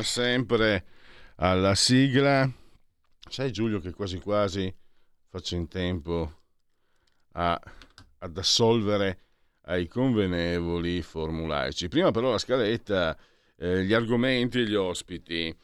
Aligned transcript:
Come 0.00 0.02
sempre 0.02 0.84
alla 1.36 1.74
sigla. 1.74 2.50
Sai 3.28 3.52
Giulio 3.52 3.80
che 3.80 3.92
quasi 3.92 4.18
quasi 4.18 4.72
faccio 5.28 5.54
in 5.54 5.68
tempo 5.68 6.32
a, 7.32 7.60
ad 8.18 8.36
assolvere 8.36 9.18
ai 9.66 9.86
convenevoli 9.86 11.02
formulaici. 11.02 11.88
Prima 11.88 12.10
però 12.10 12.30
la 12.30 12.38
scaletta, 12.38 13.16
eh, 13.56 13.84
gli 13.84 13.92
argomenti 13.92 14.60
e 14.60 14.66
gli 14.66 14.74
ospiti. 14.74 15.54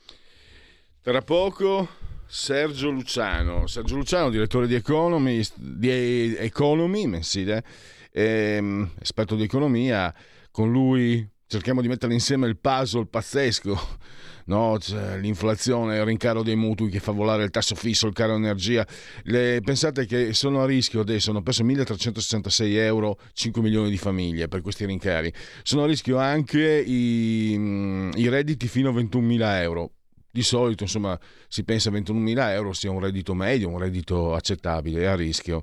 Tra 1.00 1.22
poco 1.22 1.88
Sergio 2.26 2.90
Luciano, 2.90 3.66
Sergio 3.66 3.96
Luciano, 3.96 4.30
direttore 4.30 4.66
di 4.66 4.74
Economy, 4.74 5.42
di 5.54 6.36
Economy 6.36 7.06
mensile, 7.06 7.64
ehm, 8.10 8.92
esperto 9.00 9.34
di 9.34 9.44
economia, 9.44 10.14
con 10.50 10.70
lui 10.70 11.26
cerchiamo 11.48 11.80
di 11.80 11.88
mettere 11.88 12.12
insieme 12.12 12.46
il 12.48 12.58
puzzle 12.58 13.06
pazzesco, 13.06 13.98
no? 14.46 14.78
cioè, 14.78 15.18
l'inflazione, 15.18 15.96
il 15.96 16.04
rincaro 16.04 16.42
dei 16.42 16.56
mutui 16.56 16.90
che 16.90 16.98
fa 16.98 17.12
volare 17.12 17.44
il 17.44 17.50
tasso 17.50 17.74
fisso, 17.74 18.06
il 18.06 18.12
caro 18.12 18.34
energia. 18.34 18.86
Le, 19.22 19.60
pensate 19.64 20.06
che 20.06 20.32
sono 20.32 20.62
a 20.62 20.66
rischio 20.66 21.00
adesso, 21.00 21.30
hanno 21.30 21.42
perso 21.42 21.64
1366 21.64 22.76
euro 22.76 23.18
5 23.32 23.62
milioni 23.62 23.90
di 23.90 23.98
famiglie 23.98 24.48
per 24.48 24.60
questi 24.60 24.84
rincari. 24.84 25.32
Sono 25.62 25.84
a 25.84 25.86
rischio 25.86 26.18
anche 26.18 26.80
i, 26.80 27.54
mm, 27.56 28.10
i 28.16 28.28
redditi 28.28 28.66
fino 28.66 28.90
a 28.90 28.92
21 28.92 29.24
mila 29.26 29.62
euro. 29.62 29.92
Di 30.30 30.42
solito, 30.42 30.82
insomma, 30.82 31.18
si 31.48 31.64
pensa 31.64 31.88
a 31.88 31.92
21 31.92 32.18
mila 32.18 32.52
euro 32.52 32.74
sia 32.74 32.90
un 32.90 33.00
reddito 33.00 33.32
medio, 33.32 33.70
un 33.70 33.78
reddito 33.78 34.34
accettabile, 34.34 35.06
a 35.08 35.14
rischio. 35.14 35.62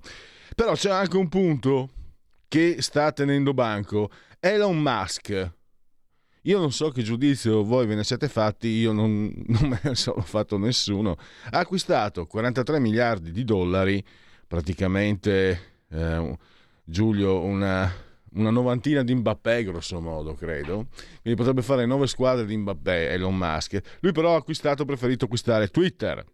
Però 0.56 0.74
c'è 0.74 0.90
anche 0.90 1.18
un 1.18 1.30
punto 1.30 1.90
che 2.48 2.78
sta 2.80 3.12
tenendo 3.12 3.54
banco. 3.54 4.10
Elon 4.40 4.80
Musk, 4.80 5.52
io 6.44 6.60
non 6.60 6.72
so 6.72 6.90
che 6.90 7.04
giudizio 7.04 7.64
voi 7.64 7.86
ve 7.86 7.96
ne 7.96 8.04
siete 8.04 8.28
fatti, 8.28 8.68
io 8.68 8.92
non, 8.92 9.32
non 9.48 9.70
me 9.70 9.80
ne 9.84 9.96
sono 9.96 10.22
fatto 10.22 10.58
nessuno. 10.58 11.18
Ha 11.52 11.60
acquistato 11.60 12.26
43 12.26 12.80
miliardi 12.80 13.32
di 13.32 13.44
dollari, 13.44 14.04
praticamente 14.48 15.74
eh, 15.90 16.38
Giulio 16.84 17.42
una, 17.42 17.92
una 18.34 18.50
novantina 18.50 19.04
di 19.04 19.16
Mbappé 19.16 19.64
grosso 19.64 20.02
modo 20.02 20.34
credo. 20.34 20.88
Quindi 21.22 21.40
potrebbe 21.40 21.62
fare 21.62 21.86
nove 21.86 22.08
squadre 22.08 22.46
di 22.46 22.58
Mbappé 22.58 23.12
Elon 23.12 23.36
Musk. 23.36 23.80
Lui 24.02 24.12
però 24.12 24.34
ha 24.34 24.38
acquistato 24.38 24.84
preferito 24.84 25.26
acquistare 25.26 25.70
Twitter. 25.70 26.26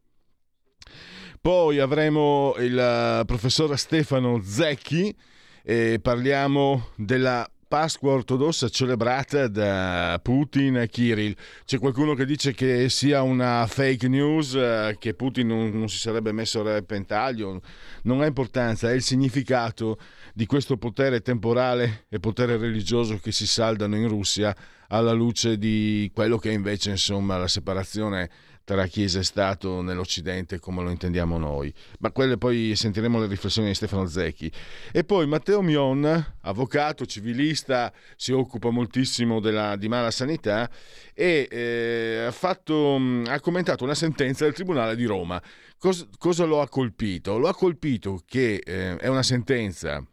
Poi 1.42 1.80
avremo 1.80 2.56
il 2.58 3.22
uh, 3.22 3.26
professor 3.26 3.78
Stefano 3.78 4.42
Zecchi 4.44 5.16
e 5.64 6.00
parliamo 6.02 6.90
della 6.96 7.50
Pasqua 7.70 8.14
ortodossa 8.14 8.68
celebrata 8.68 9.48
da 9.48 10.20
Putin 10.24 10.78
e 10.78 10.90
Kirill. 10.90 11.36
C'è 11.66 11.78
qualcuno 11.78 12.16
che 12.16 12.26
dice 12.26 12.52
che 12.52 12.90
sia 12.90 13.22
una 13.22 13.68
fake 13.68 14.08
news, 14.08 14.56
eh, 14.56 14.96
che 14.98 15.14
Putin 15.14 15.46
non, 15.46 15.70
non, 15.70 15.88
si 15.88 16.00
sarebbe 16.00 16.32
messo 16.32 16.62
a 16.62 16.74
repentaglio. 16.74 17.62
Non 18.06 18.22
ha 18.22 18.26
importanza, 18.26 18.90
è 18.90 18.94
il 18.94 19.04
significato 19.04 20.00
di 20.34 20.48
questo 20.48 20.78
potere 20.78 21.22
temporale 21.22 22.06
e 22.10 22.20
potere 22.20 22.58
religioso 22.58 23.20
che 23.20 23.32
si 23.32 23.46
saldano 23.46 23.96
in 23.96 24.08
Russia 24.08 24.56
alla 24.90 25.12
luce 25.12 25.58
di 25.58 26.12
quello 26.14 26.38
che 26.38 26.52
invece 26.52 26.92
insomma 26.92 27.38
la 27.38 27.48
separazione 27.48 28.30
tra 28.76 28.86
Chiesa 28.86 29.18
e 29.18 29.24
Stato 29.24 29.82
nell'Occidente 29.82 30.60
come 30.60 30.84
lo 30.84 30.92
intendiamo 30.92 31.40
noi. 31.40 31.74
Ma 32.02 32.12
quelle 32.12 32.38
poi 32.38 32.76
sentiremo 32.76 33.20
le 33.20 33.26
riflessioni 33.26 33.70
di 33.70 33.74
Stefano 33.74 34.06
Zecchi. 34.06 34.52
E 34.92 35.04
poi 35.04 35.26
Matteo 35.26 35.64
Mion, 35.64 36.36
avvocato, 36.42 37.08
civilista, 37.08 37.92
si 38.16 38.32
occupa 38.32 38.70
moltissimo 38.70 39.40
della, 39.40 39.76
di 39.76 39.88
mala 39.88 40.12
sanità 40.12 40.70
e 41.16 41.48
eh, 41.50 42.26
ha, 42.28 42.32
fatto, 42.32 43.02
ha, 43.26 43.40
commentato 43.40 43.84
una 43.84 43.96
sentenza 43.96 44.44
del 44.44 44.54
Tribunale 44.54 44.96
di 44.96 45.06
Roma. 45.06 45.42
Cos, 45.80 46.08
cosa 46.20 46.46
lo 46.46 46.62
ha 46.62 46.70
colpito? 46.70 47.40
Lo 47.40 47.48
ha 47.48 47.56
colpito 47.56 48.22
che 48.24 48.62
eh, 48.64 48.98
è 48.98 49.08
una 49.08 49.24
sentenza 49.24 50.06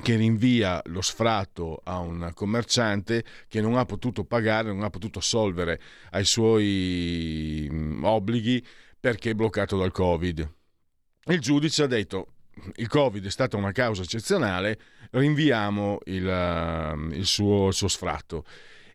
che 0.00 0.16
rinvia 0.16 0.80
lo 0.86 1.02
sfratto 1.02 1.80
a 1.84 1.98
un 1.98 2.30
commerciante 2.34 3.24
che 3.48 3.60
non 3.60 3.76
ha 3.76 3.84
potuto 3.84 4.24
pagare, 4.24 4.72
non 4.72 4.82
ha 4.82 4.90
potuto 4.90 5.20
solvere 5.20 5.80
ai 6.10 6.24
suoi 6.24 7.68
mm, 7.70 8.04
obblighi 8.04 8.64
perché 8.98 9.30
è 9.30 9.34
bloccato 9.34 9.76
dal 9.76 9.92
Covid. 9.92 10.50
Il 11.26 11.40
giudice 11.40 11.82
ha 11.82 11.86
detto 11.86 12.28
il 12.76 12.88
Covid 12.88 13.24
è 13.24 13.30
stata 13.30 13.56
una 13.56 13.72
causa 13.72 14.02
eccezionale, 14.02 14.78
rinviamo 15.10 15.98
il, 16.04 16.24
uh, 16.26 17.12
il, 17.12 17.26
suo, 17.26 17.68
il 17.68 17.74
suo 17.74 17.88
sfratto. 17.88 18.44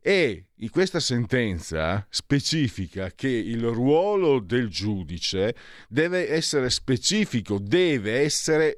E 0.01 0.45
in 0.55 0.69
questa 0.69 0.99
sentenza 0.99 2.05
specifica 2.09 3.11
che 3.11 3.27
il 3.27 3.63
ruolo 3.67 4.39
del 4.39 4.69
giudice 4.69 5.53
deve 5.89 6.29
essere 6.29 6.69
specifico, 6.69 7.59
deve 7.59 8.19
essere 8.21 8.77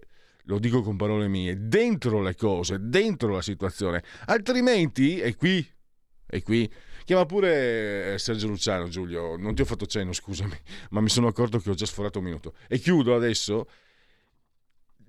lo 0.49 0.57
dico 0.57 0.81
con 0.81 0.97
parole 0.97 1.27
mie, 1.27 1.67
dentro 1.67 2.21
le 2.21 2.35
cose, 2.35 2.77
dentro 2.81 3.29
la 3.29 3.41
situazione. 3.41 4.03
Altrimenti, 4.25 5.19
e 5.19 5.35
qui, 5.35 5.65
e 6.25 6.41
qui, 6.41 6.69
chiama 7.05 7.25
pure 7.27 8.13
eh, 8.13 8.17
Sergio 8.17 8.47
Luciano, 8.47 8.87
Giulio, 8.87 9.37
non 9.37 9.53
ti 9.53 9.61
ho 9.61 9.65
fatto 9.65 9.85
cenno, 9.85 10.11
scusami, 10.11 10.57
ma 10.89 11.01
mi 11.01 11.09
sono 11.09 11.27
accorto 11.27 11.59
che 11.59 11.69
ho 11.69 11.75
già 11.75 11.85
sforato 11.85 12.17
un 12.17 12.25
minuto. 12.25 12.55
E 12.67 12.79
chiudo 12.79 13.15
adesso. 13.15 13.69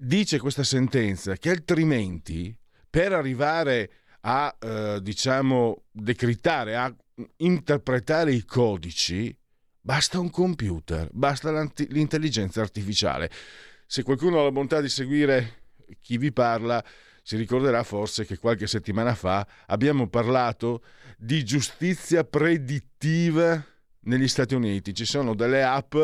Dice 0.02 0.38
questa 0.38 0.64
sentenza 0.64 1.36
che 1.36 1.50
altrimenti, 1.50 2.56
per 2.88 3.12
arrivare 3.12 3.90
a, 4.20 4.54
eh, 4.58 4.98
diciamo, 5.02 5.84
decritare, 5.90 6.76
a 6.76 6.94
interpretare 7.38 8.32
i 8.32 8.44
codici, 8.44 9.34
basta 9.80 10.18
un 10.18 10.30
computer, 10.30 11.08
basta 11.12 11.50
l'intelligenza 11.88 12.60
artificiale. 12.60 13.30
Se 13.92 14.04
qualcuno 14.04 14.38
ha 14.38 14.44
la 14.44 14.52
bontà 14.52 14.80
di 14.80 14.88
seguire 14.88 15.62
chi 16.00 16.16
vi 16.16 16.30
parla, 16.30 16.80
si 17.24 17.36
ricorderà 17.36 17.82
forse 17.82 18.24
che 18.24 18.38
qualche 18.38 18.68
settimana 18.68 19.16
fa 19.16 19.44
abbiamo 19.66 20.08
parlato 20.08 20.84
di 21.18 21.44
giustizia 21.44 22.22
predittiva 22.22 23.60
negli 24.02 24.28
Stati 24.28 24.54
Uniti. 24.54 24.94
Ci 24.94 25.04
sono 25.04 25.34
delle 25.34 25.64
app 25.64 25.96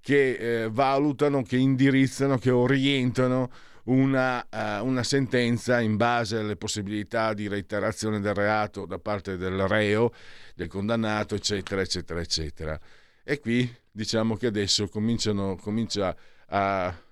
che 0.00 0.62
eh, 0.62 0.70
valutano, 0.70 1.42
che 1.42 1.58
indirizzano, 1.58 2.38
che 2.38 2.48
orientano 2.48 3.50
una, 3.84 4.38
uh, 4.50 4.86
una, 4.86 5.02
sentenza 5.02 5.80
in 5.80 5.96
base 5.96 6.38
alle 6.38 6.56
possibilità 6.56 7.34
di 7.34 7.46
reiterazione 7.46 8.20
del 8.20 8.32
reato 8.32 8.86
da 8.86 8.98
parte 8.98 9.36
del 9.36 9.68
reo, 9.68 10.14
del 10.54 10.68
condannato, 10.68 11.34
eccetera, 11.34 11.82
eccetera, 11.82 12.20
eccetera. 12.20 12.80
E 13.22 13.38
qui 13.38 13.70
diciamo 13.90 14.34
che 14.36 14.46
adesso 14.46 14.88
comincia 14.88 16.16
a 16.46 17.03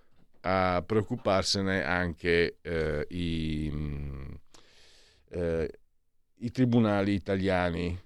a 0.43 0.83
preoccuparsene 0.85 1.83
anche 1.83 2.59
eh, 2.63 3.07
i, 3.11 3.71
eh, 5.31 5.79
i, 6.39 6.51
tribunali 6.51 7.13
italiani. 7.13 7.99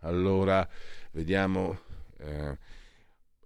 Allora, 0.00 0.68
vediamo. 1.12 1.78
Eh, 2.18 2.58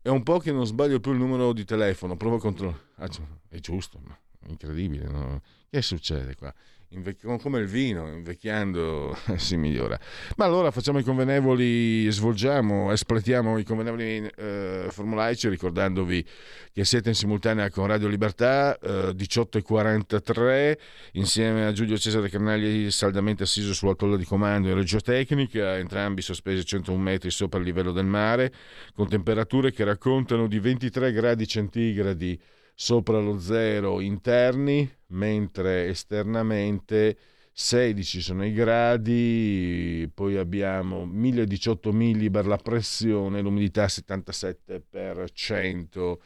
è 0.00 0.08
un 0.08 0.22
po' 0.22 0.38
che 0.38 0.52
non 0.52 0.66
sbaglio 0.66 1.00
più 1.00 1.12
il 1.12 1.18
numero 1.18 1.52
di 1.52 1.64
telefono, 1.64 2.16
provo 2.16 2.36
a 2.36 2.40
controllare. 2.40 2.82
Ah, 2.96 3.08
è 3.48 3.58
giusto, 3.58 4.00
ma 4.04 4.18
incredibile. 4.46 5.04
No? 5.04 5.42
Che 5.68 5.82
succede 5.82 6.34
qua? 6.34 6.54
Invec- 6.90 7.38
come 7.40 7.58
il 7.60 7.66
vino, 7.66 8.08
invecchiando 8.08 9.16
si 9.36 9.56
migliora. 9.56 9.98
Ma 10.36 10.44
allora 10.44 10.70
facciamo 10.70 10.98
i 10.98 11.02
convenevoli, 11.02 12.10
svolgiamo, 12.10 12.92
espletiamo 12.92 13.58
i 13.58 13.64
convenevoli 13.64 14.30
eh, 14.36 14.86
formulaici 14.90 15.48
ricordandovi 15.48 16.24
che 16.72 16.84
siete 16.84 17.10
in 17.10 17.14
simultanea 17.14 17.70
con 17.70 17.86
Radio 17.86 18.08
Libertà 18.08 18.78
eh, 18.78 19.10
18.43 19.10 20.78
insieme 21.12 21.66
a 21.66 21.72
Giulio 21.72 21.98
Cesare 21.98 22.28
Carnagli 22.28 22.90
saldamente 22.90 23.42
assiso 23.42 23.74
sulla 23.74 23.94
tolla 23.94 24.16
di 24.16 24.24
comando 24.24 24.68
in 24.68 24.74
reggio 24.74 25.00
tecnica, 25.00 25.76
entrambi 25.76 26.22
sospesi 26.22 26.60
a 26.60 26.64
101 26.64 26.98
metri 27.00 27.30
sopra 27.30 27.58
il 27.58 27.64
livello 27.66 27.92
del 27.92 28.06
mare, 28.06 28.52
con 28.94 29.08
temperature 29.08 29.72
che 29.72 29.84
raccontano 29.84 30.46
di 30.46 30.58
23 30.58 31.12
gradi 31.12 31.46
centigradi 31.46 32.40
sopra 32.80 33.18
lo 33.18 33.40
zero 33.40 34.00
interni, 34.00 34.88
mentre 35.08 35.88
esternamente 35.88 37.16
16 37.52 38.20
sono 38.20 38.44
i 38.44 38.52
gradi, 38.52 40.08
poi 40.14 40.36
abbiamo 40.36 41.04
1018 41.06 41.92
millibar 41.92 42.46
la 42.46 42.56
pressione, 42.56 43.40
l'umidità 43.40 43.86
77%. 43.86 46.18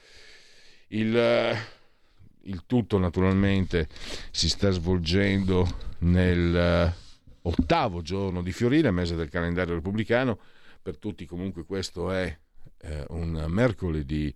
Il, 0.89 1.57
il 2.43 2.65
tutto 2.67 2.99
naturalmente 2.99 3.89
si 4.31 4.51
sta 4.51 4.69
svolgendo 4.71 5.67
nel 6.01 6.95
ottavo 7.43 8.03
giorno 8.03 8.43
di 8.43 8.53
Fiorile, 8.53 8.91
mese 8.91 9.17
del 9.17 9.31
calendario 9.31 9.73
repubblicano. 9.75 10.39
Per 10.83 10.99
tutti 10.99 11.25
comunque 11.25 11.65
questo 11.65 12.11
è 12.11 12.37
eh, 12.83 13.07
un 13.09 13.47
mercoledì 13.49 14.35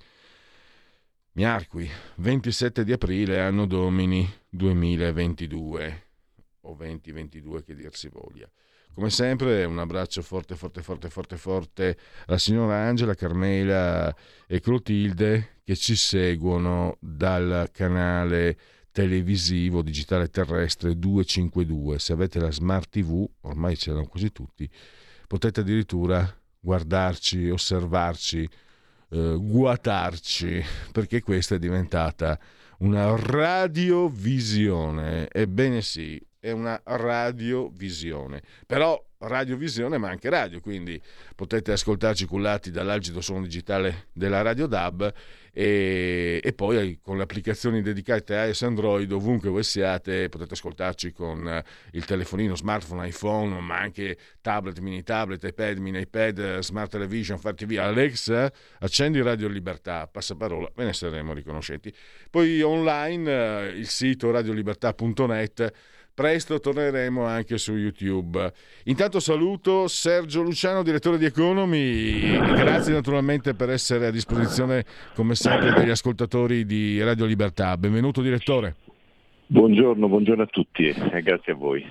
Miarqui, 1.36 1.86
27 2.14 2.82
di 2.82 2.92
aprile, 2.92 3.42
anno 3.42 3.66
domini 3.66 4.26
2022 4.48 6.04
o 6.62 6.74
2022 6.74 7.62
che 7.62 7.74
dir 7.74 7.94
si 7.94 8.08
voglia. 8.08 8.50
Come 8.94 9.10
sempre 9.10 9.62
un 9.66 9.78
abbraccio 9.78 10.22
forte, 10.22 10.56
forte, 10.56 10.80
forte, 10.80 11.10
forte, 11.10 11.36
forte 11.36 11.98
alla 12.24 12.38
signora 12.38 12.76
Angela, 12.76 13.14
Carmela 13.14 14.16
e 14.46 14.60
Clotilde 14.60 15.60
che 15.62 15.76
ci 15.76 15.94
seguono 15.94 16.96
dal 17.00 17.68
canale 17.70 18.56
televisivo 18.90 19.82
digitale 19.82 20.28
terrestre 20.28 20.96
252. 20.98 21.98
Se 21.98 22.14
avete 22.14 22.40
la 22.40 22.50
Smart 22.50 22.88
TV, 22.88 23.28
ormai 23.42 23.76
ce 23.76 23.90
l'hanno 23.90 24.06
quasi 24.06 24.32
tutti, 24.32 24.66
potete 25.26 25.60
addirittura 25.60 26.34
guardarci, 26.58 27.50
osservarci 27.50 28.48
eh, 29.16 29.36
guatarci, 29.38 30.62
perché 30.92 31.22
questa 31.22 31.54
è 31.54 31.58
diventata 31.58 32.38
una 32.78 33.16
radiovisione. 33.16 35.30
Ebbene 35.30 35.80
sì, 35.80 36.20
è 36.46 36.52
una 36.52 36.80
radiovisione. 36.84 38.40
Però 38.66 39.04
radiovisione 39.18 39.98
ma 39.98 40.10
anche 40.10 40.28
radio, 40.28 40.60
quindi 40.60 41.00
potete 41.34 41.72
ascoltarci 41.72 42.26
cullati 42.26 42.70
dall'algido 42.70 43.20
suono 43.20 43.42
digitale 43.42 44.08
della 44.12 44.42
Radio 44.42 44.66
DAB 44.66 45.12
e, 45.52 46.38
e, 46.42 46.52
poi 46.52 46.98
con 47.00 47.16
le 47.16 47.22
applicazioni 47.22 47.80
dedicate 47.80 48.36
a 48.36 48.44
iOS 48.44 48.62
Android 48.62 49.10
ovunque 49.10 49.48
voi 49.48 49.62
siate 49.62 50.28
potete 50.28 50.52
ascoltarci 50.52 51.12
con 51.12 51.62
il 51.92 52.04
telefonino, 52.04 52.54
smartphone, 52.54 53.08
iPhone 53.08 53.58
ma 53.60 53.78
anche 53.78 54.18
tablet, 54.42 54.78
mini 54.80 55.02
tablet, 55.02 55.42
iPad, 55.42 55.78
mini 55.78 56.00
iPad, 56.00 56.58
smart 56.58 56.90
television, 56.90 57.38
far 57.38 57.54
TV 57.54 57.78
Alexa, 57.78 58.52
accendi 58.80 59.22
Radio 59.22 59.48
Libertà 59.48 60.06
passaparola, 60.06 60.70
ve 60.74 60.84
ne 60.84 60.92
saremo 60.92 61.32
riconoscenti 61.32 61.92
poi 62.28 62.60
online 62.60 63.30
eh, 63.30 63.68
il 63.78 63.88
sito 63.88 64.30
radiolibertà.net 64.30 65.94
Presto 66.16 66.58
torneremo 66.58 67.26
anche 67.26 67.58
su 67.58 67.74
YouTube. 67.76 68.50
Intanto 68.84 69.20
saluto 69.20 69.86
Sergio 69.86 70.40
Luciano, 70.40 70.82
direttore 70.82 71.18
di 71.18 71.26
Economy. 71.26 72.38
Grazie 72.38 72.94
naturalmente 72.94 73.52
per 73.52 73.68
essere 73.68 74.06
a 74.06 74.10
disposizione, 74.10 74.86
come 75.14 75.34
sempre, 75.34 75.74
degli 75.74 75.90
ascoltatori 75.90 76.64
di 76.64 77.02
Radio 77.02 77.26
Libertà. 77.26 77.76
Benvenuto 77.76 78.22
direttore. 78.22 78.76
Buongiorno, 79.48 80.08
buongiorno 80.08 80.44
a 80.44 80.46
tutti 80.46 80.88
e 80.88 81.20
grazie 81.20 81.52
a 81.52 81.54
voi. 81.54 81.84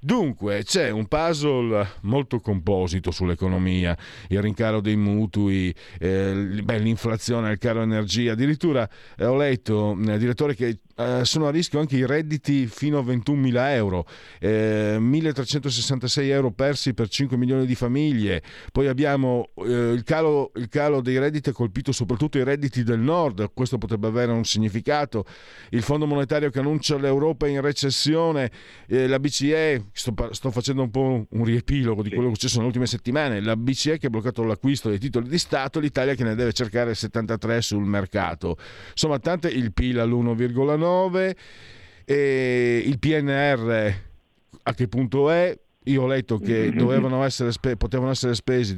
Dunque 0.00 0.62
c'è 0.64 0.90
un 0.90 1.06
puzzle 1.06 1.86
molto 2.02 2.40
composito 2.40 3.10
sull'economia, 3.10 3.96
il 4.28 4.40
rincaro 4.40 4.80
dei 4.80 4.96
mutui, 4.96 5.74
eh, 5.98 6.60
beh, 6.62 6.78
l'inflazione, 6.78 7.52
il 7.52 7.58
caro 7.58 7.82
energia, 7.82 8.32
addirittura 8.32 8.88
eh, 9.16 9.24
ho 9.24 9.36
letto, 9.36 9.96
eh, 10.06 10.18
direttore, 10.18 10.54
che 10.54 10.78
eh, 10.96 11.24
sono 11.24 11.46
a 11.46 11.50
rischio 11.50 11.80
anche 11.80 11.96
i 11.96 12.06
redditi 12.06 12.66
fino 12.66 12.98
a 12.98 13.02
21.000 13.02 13.74
euro, 13.74 14.06
eh, 14.38 14.96
1.366 14.98 16.24
euro 16.24 16.50
persi 16.50 16.94
per 16.94 17.08
5 17.08 17.36
milioni 17.36 17.66
di 17.66 17.74
famiglie, 17.74 18.42
poi 18.70 18.88
abbiamo 18.88 19.50
eh, 19.56 19.92
il 19.92 20.02
calo, 20.04 20.52
il, 20.56 20.68
calo, 20.68 21.00
dei 21.00 21.18
redditi 21.18 21.48
ha 21.48 21.52
colpito 21.52 21.92
soprattutto 21.92 22.38
i 22.38 22.44
redditi 22.44 22.82
del 22.82 23.00
nord, 23.00 23.52
questo 23.54 23.78
potrebbe 23.78 24.06
avere 24.06 24.32
un 24.32 24.44
significato, 24.44 25.24
il 25.70 25.82
Fondo 25.82 26.06
Monetario 26.06 26.50
che 26.50 26.58
annuncia 26.58 26.96
l'Europa 26.98 27.46
in 27.46 27.60
recessione, 27.60 28.50
eh, 28.86 29.06
la 29.06 29.18
BCE, 29.18 29.71
sto, 29.92 30.14
sto, 30.32 30.50
facendo 30.50 30.82
un 30.82 30.90
po' 30.90 31.26
un 31.28 31.44
riepilogo 31.44 32.02
di 32.02 32.08
quello 32.10 32.26
che 32.26 32.32
è 32.32 32.34
successo 32.34 32.56
nelle 32.56 32.68
ultime 32.68 32.86
settimane, 32.86 33.40
la 33.40 33.56
BCE 33.56 33.98
che 33.98 34.06
ha 34.06 34.10
bloccato 34.10 34.42
l'acquisto 34.42 34.88
dei 34.88 34.98
titoli 34.98 35.28
di 35.28 35.38
Stato, 35.38 35.80
l'Italia 35.80 36.14
che 36.14 36.24
ne 36.24 36.34
deve 36.34 36.52
cercare 36.52 36.94
73 36.94 37.60
sul 37.62 37.84
mercato, 37.84 38.56
insomma 38.90 39.18
tante 39.18 39.48
il 39.48 39.72
PIL 39.72 39.98
all'1,9 39.98 41.36
e 42.04 42.82
il 42.84 42.98
PNR 42.98 43.94
a 44.64 44.74
che 44.74 44.88
punto 44.88 45.30
è? 45.30 45.58
Io 45.84 46.02
ho 46.02 46.06
letto 46.06 46.38
che 46.38 46.70
essere 47.24 47.50
spe- 47.50 47.76
potevano 47.76 48.10
essere 48.10 48.34
spesi 48.34 48.76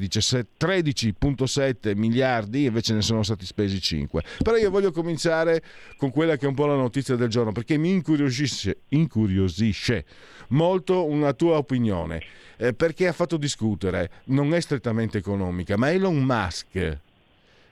13,7 0.58 1.94
miliardi, 1.96 2.64
invece 2.64 2.94
ne 2.94 3.02
sono 3.02 3.22
stati 3.22 3.44
spesi 3.44 3.80
5. 3.80 4.22
Però 4.42 4.56
io 4.56 4.70
voglio 4.70 4.90
cominciare 4.90 5.62
con 5.98 6.10
quella 6.10 6.36
che 6.36 6.46
è 6.46 6.48
un 6.48 6.54
po' 6.54 6.66
la 6.66 6.76
notizia 6.76 7.14
del 7.16 7.28
giorno, 7.28 7.52
perché 7.52 7.76
mi 7.76 7.90
incuriosisce, 7.90 8.78
incuriosisce 8.88 10.04
molto 10.48 11.04
una 11.04 11.34
tua 11.34 11.58
opinione, 11.58 12.22
eh, 12.56 12.72
perché 12.72 13.06
ha 13.06 13.12
fatto 13.12 13.36
discutere, 13.36 14.10
non 14.26 14.54
è 14.54 14.60
strettamente 14.60 15.18
economica, 15.18 15.76
ma 15.76 15.92
Elon 15.92 16.22
Musk 16.22 17.02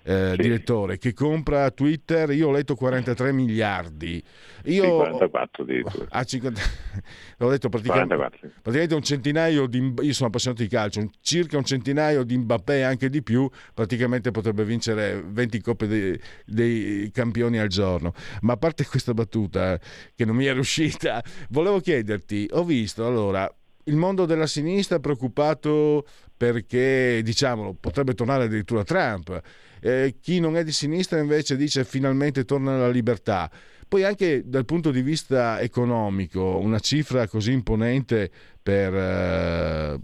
eh, 0.04 0.32
sì. 0.34 0.42
direttore, 0.42 0.98
che 0.98 1.12
compra 1.12 1.70
Twitter, 1.70 2.30
io 2.30 2.48
ho 2.48 2.50
letto 2.50 2.74
43 2.74 3.32
miliardi. 3.32 4.22
Io, 4.64 4.82
sì, 4.82 4.88
44 4.88 5.62
addirittura. 5.62 6.06
Ah, 6.10 6.24
50... 6.24 6.60
L'ho 7.38 7.50
detto 7.50 7.68
praticamente, 7.68 8.16
praticamente, 8.16 8.94
un 8.94 9.02
centinaio 9.02 9.66
di... 9.66 9.94
Io 10.00 10.12
sono 10.12 10.28
appassionato 10.28 10.62
di 10.62 10.68
calcio, 10.68 11.00
un, 11.00 11.10
circa 11.20 11.56
un 11.56 11.64
centinaio 11.64 12.24
di 12.24 12.36
Mbappé, 12.36 12.84
anche 12.84 13.08
di 13.08 13.22
più, 13.22 13.48
praticamente 13.74 14.30
potrebbe 14.30 14.64
vincere 14.64 15.22
20 15.24 15.60
coppe 15.60 15.86
dei, 15.86 16.20
dei 16.44 17.10
campioni 17.12 17.58
al 17.58 17.68
giorno. 17.68 18.12
Ma 18.40 18.54
a 18.54 18.56
parte 18.56 18.84
questa 18.86 19.14
battuta, 19.14 19.78
che 20.14 20.24
non 20.24 20.36
mi 20.36 20.44
è 20.46 20.52
riuscita, 20.52 21.22
volevo 21.50 21.80
chiederti, 21.80 22.48
ho 22.52 22.64
visto 22.64 23.06
allora 23.06 23.52
il 23.84 23.96
mondo 23.96 24.26
della 24.26 24.46
sinistra 24.46 24.96
è 24.96 25.00
preoccupato 25.00 26.06
perché, 26.36 27.20
diciamolo, 27.22 27.74
potrebbe 27.74 28.14
tornare 28.14 28.44
addirittura 28.44 28.84
Trump 28.84 29.40
eh, 29.82 30.14
chi 30.20 30.38
non 30.38 30.56
è 30.56 30.62
di 30.62 30.70
sinistra 30.70 31.18
invece 31.18 31.56
dice 31.56 31.84
finalmente 31.84 32.44
torna 32.44 32.78
la 32.78 32.88
libertà. 32.88 33.50
Poi 33.88 34.04
anche 34.04 34.42
dal 34.46 34.64
punto 34.64 34.90
di 34.90 35.02
vista 35.02 35.60
economico, 35.60 36.58
una 36.58 36.78
cifra 36.78 37.26
così 37.26 37.52
imponente 37.52 38.30
per, 38.62 38.94
eh, 38.94 40.00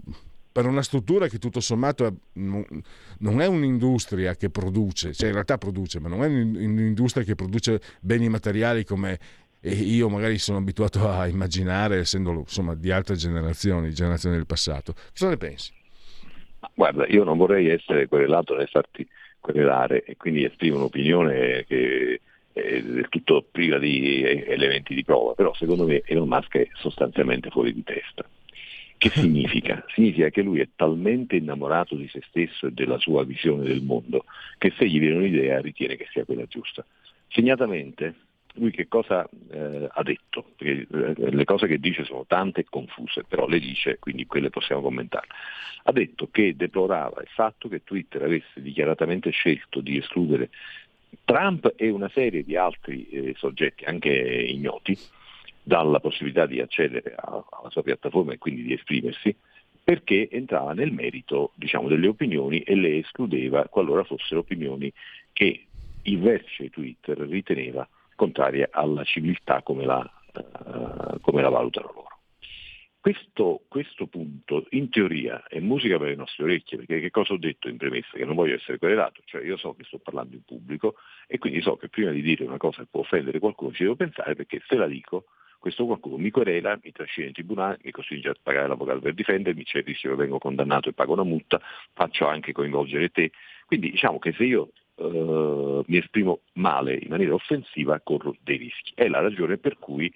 per 0.51 0.65
una 0.67 0.83
struttura 0.83 1.27
che 1.27 1.39
tutto 1.39 1.59
sommato 1.59 2.17
non 2.33 3.41
è 3.41 3.47
un'industria 3.47 4.35
che 4.35 4.51
produce, 4.51 5.13
cioè 5.13 5.29
in 5.29 5.33
realtà 5.33 5.57
produce, 5.57 5.99
ma 5.99 6.09
non 6.09 6.23
è 6.23 6.27
un'industria 6.27 7.23
che 7.23 7.33
produce 7.33 7.81
beni 8.01 8.29
materiali 8.29 8.83
come 8.83 9.17
io 9.61 10.07
magari 10.07 10.37
sono 10.37 10.59
abituato 10.59 11.09
a 11.09 11.27
immaginare, 11.27 11.97
essendo 11.97 12.31
insomma, 12.31 12.75
di 12.75 12.91
altre 12.91 13.15
generazioni, 13.15 13.91
generazioni 13.91 14.35
del 14.35 14.45
passato. 14.45 14.93
Cosa 15.11 15.29
ne 15.29 15.37
pensi? 15.37 15.73
Guarda, 16.75 17.07
io 17.07 17.23
non 17.23 17.37
vorrei 17.37 17.69
essere 17.69 18.07
querelato 18.07 18.55
nel 18.55 18.67
farti 18.67 19.07
querelare 19.39 20.03
e 20.03 20.17
quindi 20.17 20.43
esprime 20.43 20.77
un'opinione 20.77 21.65
che 21.67 22.21
è 22.53 22.81
del 22.81 23.07
tutto 23.09 23.45
priva 23.49 23.77
di 23.77 24.23
elementi 24.23 24.93
di 24.93 25.03
prova, 25.03 25.33
però 25.33 25.53
secondo 25.53 25.85
me 25.85 26.01
Elon 26.05 26.27
Musk 26.27 26.57
è 26.57 26.67
sostanzialmente 26.73 27.49
fuori 27.49 27.73
di 27.73 27.83
testa. 27.83 28.25
Che 28.97 29.09
significa? 29.15 29.83
Significa 29.93 30.29
che 30.29 30.41
lui 30.41 30.59
è 30.59 30.67
talmente 30.75 31.37
innamorato 31.37 31.95
di 31.95 32.07
se 32.09 32.21
stesso 32.27 32.67
e 32.67 32.71
della 32.71 32.99
sua 32.99 33.23
visione 33.23 33.63
del 33.63 33.81
mondo 33.81 34.25
che 34.57 34.73
se 34.77 34.87
gli 34.87 34.99
viene 34.99 35.15
un'idea 35.15 35.61
ritiene 35.61 35.95
che 35.95 36.07
sia 36.11 36.25
quella 36.25 36.45
giusta. 36.45 36.85
Segnatamente 37.29 38.15
lui 38.59 38.71
che 38.71 38.87
cosa 38.87 39.27
eh, 39.51 39.87
ha 39.89 40.03
detto? 40.03 40.45
Perché 40.55 40.87
eh, 40.91 41.31
le 41.31 41.45
cose 41.45 41.67
che 41.67 41.79
dice 41.79 42.03
sono 42.03 42.25
tante 42.27 42.61
e 42.61 42.65
confuse, 42.69 43.23
però 43.27 43.47
le 43.47 43.59
dice, 43.59 43.97
quindi 43.99 44.25
quelle 44.25 44.49
possiamo 44.49 44.81
commentare. 44.81 45.27
Ha 45.83 45.91
detto 45.91 46.29
che 46.29 46.55
deplorava 46.55 47.21
il 47.21 47.29
fatto 47.29 47.67
che 47.69 47.83
Twitter 47.83 48.23
avesse 48.23 48.61
dichiaratamente 48.61 49.31
scelto 49.31 49.81
di 49.81 49.97
escludere 49.97 50.49
Trump 51.25 51.73
e 51.75 51.89
una 51.89 52.09
serie 52.09 52.43
di 52.43 52.55
altri 52.55 53.07
eh, 53.09 53.33
soggetti, 53.37 53.85
anche 53.85 54.11
ignoti, 54.11 54.97
dalla 55.63 55.99
possibilità 55.99 56.45
di 56.45 56.59
accedere 56.59 57.15
alla 57.15 57.69
sua 57.69 57.83
piattaforma 57.83 58.33
e 58.33 58.37
quindi 58.37 58.63
di 58.63 58.73
esprimersi, 58.73 59.35
perché 59.83 60.29
entrava 60.29 60.73
nel 60.73 60.91
merito 60.91 61.51
diciamo, 61.55 61.87
delle 61.87 62.07
opinioni 62.07 62.59
e 62.61 62.75
le 62.75 62.97
escludeva 62.97 63.67
qualora 63.67 64.03
fossero 64.03 64.41
opinioni 64.41 64.91
che 65.33 65.65
il 66.03 66.19
vertice 66.19 66.69
Twitter 66.69 67.17
riteneva 67.19 67.87
contrarie 68.19 68.67
alla 68.69 69.05
civiltà 69.05 69.61
come 69.61 69.85
la, 69.85 69.99
uh, 70.33 71.19
come 71.21 71.41
la 71.41 71.47
valutano 71.47 71.91
loro. 71.95 72.07
Questo, 72.99 73.61
questo, 73.69 74.07
punto 74.07 74.65
in 74.71 74.89
teoria 74.89 75.45
è 75.47 75.61
musica 75.61 75.97
per 75.97 76.09
le 76.09 76.15
nostre 76.15 76.43
orecchie, 76.43 76.79
perché 76.79 76.99
che 76.99 77.11
cosa 77.11 77.31
ho 77.31 77.37
detto 77.37 77.69
in 77.69 77.77
premessa? 77.77 78.17
Che 78.17 78.25
non 78.25 78.35
voglio 78.35 78.55
essere 78.55 78.77
querelato, 78.77 79.21
cioè 79.23 79.41
io 79.41 79.55
so 79.55 79.73
che 79.73 79.85
sto 79.85 79.99
parlando 79.99 80.35
in 80.35 80.43
pubblico 80.43 80.95
e 81.25 81.37
quindi 81.37 81.61
so 81.61 81.77
che 81.77 81.87
prima 81.87 82.11
di 82.11 82.21
dire 82.21 82.43
una 82.43 82.57
cosa 82.57 82.81
che 82.81 82.89
può 82.91 82.99
offendere 82.99 83.39
qualcuno 83.39 83.71
ci 83.71 83.83
devo 83.83 83.95
pensare 83.95 84.35
perché 84.35 84.61
se 84.67 84.75
la 84.75 84.85
dico 84.85 85.27
questo 85.59 85.85
qualcuno 85.85 86.17
mi 86.17 86.29
querela, 86.29 86.77
mi 86.83 86.91
trascina 86.91 87.27
in 87.27 87.33
tribunale, 87.33 87.79
mi 87.83 87.91
costringe 87.91 88.29
a 88.29 88.35
pagare 88.41 88.67
l'avvocato 88.67 88.99
per 88.99 89.13
difendermi, 89.13 89.63
c'è 89.63 89.79
il 89.79 89.85
rischio 89.85 90.09
che 90.11 90.15
vengo 90.17 90.37
condannato 90.37 90.89
e 90.89 90.93
pago 90.93 91.13
una 91.13 91.23
multa, 91.23 91.61
faccio 91.93 92.27
anche 92.27 92.51
coinvolgere 92.51 93.09
te. 93.09 93.31
Quindi 93.65 93.91
diciamo 93.91 94.19
che 94.19 94.33
se 94.33 94.43
io 94.43 94.71
eh, 94.99 95.83
mi 95.85 95.97
esprimo 95.97 96.41
male 96.53 96.95
in 96.95 97.09
maniera 97.09 97.33
offensiva 97.33 97.99
corro 98.01 98.35
dei 98.43 98.57
rischi. 98.57 98.91
È 98.93 99.07
la 99.07 99.21
ragione 99.21 99.57
per 99.57 99.77
cui 99.77 100.11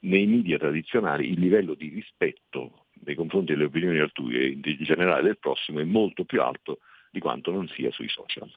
nei 0.00 0.26
media 0.26 0.58
tradizionali 0.58 1.30
il 1.30 1.40
livello 1.40 1.74
di 1.74 1.88
rispetto 1.88 2.86
nei 3.04 3.14
confronti 3.14 3.52
delle 3.52 3.64
opinioni 3.64 3.98
altrui 3.98 4.36
e 4.36 4.46
in 4.46 4.84
generale 4.84 5.22
del 5.22 5.38
prossimo 5.38 5.80
è 5.80 5.84
molto 5.84 6.24
più 6.24 6.42
alto 6.42 6.80
di 7.10 7.20
quanto 7.20 7.50
non 7.50 7.66
sia 7.68 7.90
sui 7.90 8.08
social. 8.08 8.50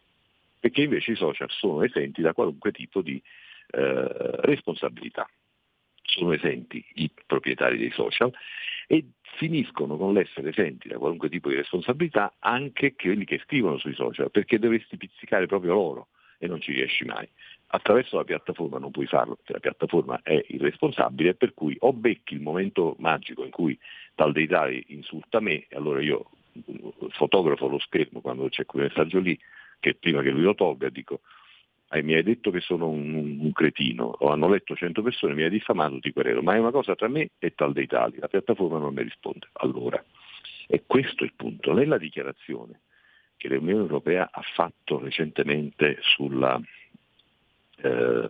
Perché 0.60 0.84
invece 0.84 1.12
i 1.12 1.15
social 1.15 1.50
sono 1.50 1.84
esenti 1.84 2.22
da 2.22 2.34
qualunque 2.34 2.72
tipo 2.72 3.01
di 3.01 3.22
eh, 3.72 4.08
responsabilità. 4.42 5.27
Sono 6.03 6.33
esenti 6.33 6.83
i 6.95 7.10
proprietari 7.25 7.77
dei 7.77 7.91
social 7.91 8.31
e 8.88 9.05
finiscono 9.38 9.98
con 9.98 10.13
l'essere 10.13 10.50
esenti 10.50 10.88
da 10.88 10.98
qualunque 10.98 11.29
tipo 11.29 11.50
di 11.50 11.55
responsabilità 11.55 12.36
anche 12.39 12.93
quelli 12.93 13.25
che 13.25 13.39
scrivono 13.43 13.77
sui 13.77 13.95
social, 13.95 14.29
perché 14.29 14.60
dovresti 14.60 14.98
pizzicare 14.98 15.48
proprio 15.48 15.74
loro 15.74 16.07
e 16.38 16.48
non 16.48 16.62
ci 16.62 16.74
riesci 16.74 17.05
mai. 17.05 17.27
Attraverso 17.67 18.17
la 18.17 18.24
piattaforma 18.24 18.77
non 18.77 18.91
puoi 18.91 19.07
farlo, 19.07 19.36
perché 19.36 19.53
la 19.53 19.60
piattaforma 19.60 20.22
è 20.22 20.43
irresponsabile, 20.50 21.33
per 21.33 21.53
cui 21.53 21.75
o 21.79 21.93
becchi 21.93 22.36
il 22.36 22.41
momento 22.41 22.95
magico 23.00 23.43
in 23.43 23.50
cui 23.50 23.77
tal 24.13 24.31
dei 24.31 24.45
tali 24.48 24.83
insulta 24.89 25.39
me, 25.39 25.65
e 25.67 25.75
allora 25.75 26.01
io 26.01 26.29
fotografo 27.10 27.67
lo 27.67 27.79
schermo 27.79 28.22
quando 28.22 28.48
c'è 28.50 28.65
quel 28.65 28.83
messaggio 28.83 29.19
lì, 29.19 29.39
che 29.79 29.95
prima 29.95 30.22
che 30.22 30.29
lui 30.29 30.43
lo 30.43 30.53
tolga 30.53 30.89
dico 30.89 31.22
mi 32.01 32.13
hai 32.15 32.23
detto 32.23 32.50
che 32.50 32.59
sono 32.59 32.88
un, 32.88 33.38
un, 33.39 33.51
cretino, 33.51 34.05
o 34.05 34.29
hanno 34.29 34.50
letto 34.50 34.75
100 34.75 35.01
persone, 35.01 35.35
mi 35.35 35.43
hai 35.43 35.50
diffamato, 35.50 36.00
ti 36.00 36.12
querelo, 36.12 36.41
ma 36.41 36.55
è 36.55 36.59
una 36.59 36.71
cosa 36.71 36.95
tra 36.95 37.07
me 37.07 37.29
e 37.38 37.53
tal 37.53 37.73
dei 37.73 37.88
tali, 37.88 38.17
la 38.19 38.27
piattaforma 38.27 38.79
non 38.79 38.93
mi 38.93 39.03
risponde. 39.03 39.47
Allora, 39.53 40.03
è 40.67 40.81
questo 40.88 41.23
il 41.23 41.33
punto. 41.35 41.73
Nella 41.73 41.97
dichiarazione 41.97 42.81
che 43.38 43.47
l'Unione 43.50 43.81
Europea 43.81 44.29
ha 44.31 44.41
fatto 44.55 45.00
recentemente 45.00 45.97
sulla 46.01 46.59
eh, 47.75 48.29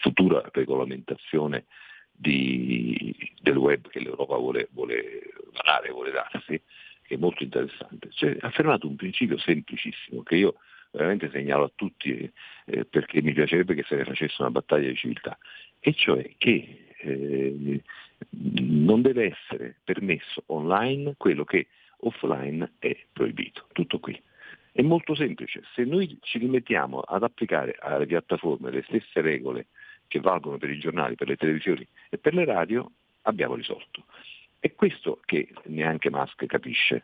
futura 0.00 0.48
regolamentazione 0.52 1.64
di, 2.10 3.14
del 3.40 3.56
web 3.56 3.88
che 3.88 4.00
l'Europa 4.00 4.36
vuole, 4.36 4.68
vuole 4.70 5.32
varare, 5.52 5.90
vuole 5.90 6.12
darsi, 6.12 6.62
che 7.02 7.14
è 7.14 7.16
molto 7.16 7.42
interessante. 7.42 8.08
Cioè, 8.12 8.36
ha 8.40 8.46
affermato 8.46 8.86
un 8.86 8.96
principio 8.96 9.36
semplicissimo 9.38 10.22
che 10.22 10.36
io 10.36 10.54
veramente 10.94 11.30
segnalo 11.30 11.64
a 11.64 11.72
tutti 11.74 12.30
eh, 12.66 12.84
perché 12.84 13.20
mi 13.20 13.32
piacerebbe 13.32 13.74
che 13.74 13.84
se 13.86 13.96
ne 13.96 14.04
facesse 14.04 14.36
una 14.38 14.50
battaglia 14.50 14.88
di 14.88 14.96
civiltà, 14.96 15.36
e 15.80 15.92
cioè 15.92 16.30
che 16.38 16.86
eh, 16.96 17.80
non 18.30 19.02
deve 19.02 19.32
essere 19.32 19.76
permesso 19.84 20.44
online 20.46 21.14
quello 21.16 21.44
che 21.44 21.66
offline 21.98 22.72
è 22.78 22.96
proibito. 23.12 23.66
Tutto 23.72 23.98
qui. 23.98 24.20
È 24.72 24.82
molto 24.82 25.14
semplice, 25.14 25.62
se 25.74 25.84
noi 25.84 26.18
ci 26.20 26.38
rimettiamo 26.38 27.00
ad 27.00 27.22
applicare 27.22 27.76
alle 27.78 28.06
piattaforme 28.06 28.70
le 28.70 28.82
stesse 28.88 29.20
regole 29.20 29.66
che 30.08 30.20
valgono 30.20 30.58
per 30.58 30.70
i 30.70 30.78
giornali, 30.78 31.14
per 31.14 31.28
le 31.28 31.36
televisioni 31.36 31.86
e 32.08 32.18
per 32.18 32.34
le 32.34 32.44
radio, 32.44 32.90
abbiamo 33.22 33.54
risolto. 33.54 34.04
È 34.58 34.72
questo 34.72 35.20
che 35.24 35.48
neanche 35.66 36.10
Musk 36.10 36.46
capisce. 36.46 37.02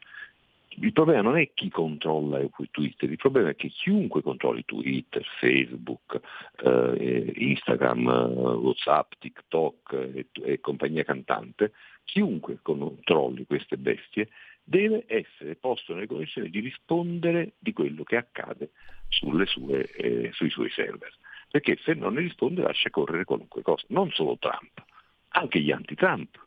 Il 0.76 0.92
problema 0.92 1.22
non 1.22 1.36
è 1.36 1.50
chi 1.52 1.68
controlla 1.68 2.40
Twitter, 2.70 3.10
il 3.10 3.16
problema 3.16 3.50
è 3.50 3.56
che 3.56 3.68
chiunque 3.68 4.22
controlli 4.22 4.64
Twitter, 4.64 5.24
Facebook, 5.38 6.20
eh, 6.62 7.32
Instagram, 7.34 8.06
Whatsapp, 8.06 9.12
TikTok 9.18 9.92
e, 9.92 10.26
e 10.44 10.60
compagnia 10.60 11.02
cantante, 11.02 11.72
chiunque 12.04 12.60
controlli 12.62 13.46
queste 13.46 13.76
bestie 13.78 14.28
deve 14.62 15.04
essere 15.08 15.56
posto 15.56 15.92
nelle 15.92 16.06
condizioni 16.06 16.48
di 16.48 16.60
rispondere 16.60 17.54
di 17.58 17.72
quello 17.72 18.04
che 18.04 18.16
accade 18.16 18.70
sue, 19.08 19.90
eh, 19.92 20.30
sui 20.32 20.50
suoi 20.50 20.70
server. 20.70 21.12
Perché 21.50 21.76
se 21.82 21.94
non 21.94 22.14
ne 22.14 22.20
risponde 22.20 22.62
lascia 22.62 22.90
correre 22.90 23.24
qualunque 23.24 23.62
cosa, 23.62 23.84
non 23.88 24.10
solo 24.12 24.38
Trump, 24.38 24.84
anche 25.30 25.60
gli 25.60 25.72
anti-Trump. 25.72 26.38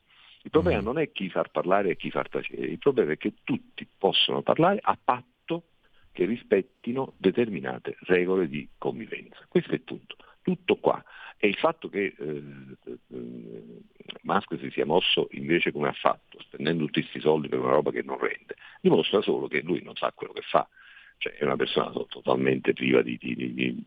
Il 0.44 0.52
problema 0.52 0.82
mm. 0.82 0.86
non 0.86 1.00
è 1.00 1.12
chi 1.12 1.30
far 1.30 1.50
parlare 1.50 1.92
e 1.92 1.96
chi 1.96 2.12
far 2.12 2.30
tacere, 2.30 2.66
il 2.66 2.78
problema 2.78 3.14
è 3.14 3.18
che 3.18 3.34
tutti 3.44 3.88
possono 3.98 4.42
parlare 4.42 4.80
a 4.82 4.98
patto 5.02 5.64
che 6.12 6.26
rispettino 6.26 7.14
determinate 7.18 7.98
regole 8.02 8.48
di 8.48 8.68
convivenza. 8.78 9.46
Questo 9.48 9.72
è 9.72 9.76
il 9.76 9.82
punto. 9.82 10.16
Tutto 10.42 10.76
qua. 10.76 11.04
E 11.38 11.48
il 11.48 11.56
fatto 11.56 11.90
che 11.90 12.14
eh, 12.18 12.44
eh, 12.86 13.82
Musk 14.22 14.58
si 14.60 14.70
sia 14.70 14.86
mosso 14.86 15.28
invece 15.32 15.72
come 15.72 15.88
ha 15.88 15.94
fatto, 15.94 16.40
spendendo 16.42 16.86
tutti 16.86 17.02
questi 17.02 17.20
soldi 17.20 17.48
per 17.48 17.60
una 17.60 17.72
roba 17.72 17.92
che 17.92 18.02
non 18.04 18.18
rende, 18.18 18.56
dimostra 18.80 19.22
solo 19.22 19.48
che 19.48 19.62
lui 19.62 19.82
non 19.82 19.96
sa 19.96 20.12
quello 20.14 20.34
che 20.34 20.42
fa. 20.42 20.68
Cioè 21.18 21.34
è 21.36 21.46
una 21.46 21.56
persona 21.56 21.90
totalmente 22.10 22.74
priva 22.74 23.02
di, 23.02 23.18
di, 23.18 23.36
di, 23.36 23.54
di 23.54 23.84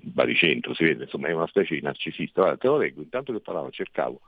baricentro, 0.00 0.74
si 0.74 0.84
vede, 0.84 1.04
insomma 1.04 1.28
è 1.28 1.32
una 1.32 1.46
specie 1.48 1.74
di 1.74 1.82
narcisista. 1.82 2.40
Guarda, 2.40 2.58
te 2.58 2.66
lo 2.68 2.78
leggo, 2.78 3.02
intanto 3.02 3.32
che 3.32 3.40
parlavo, 3.40 3.70
cercavo, 3.70 4.20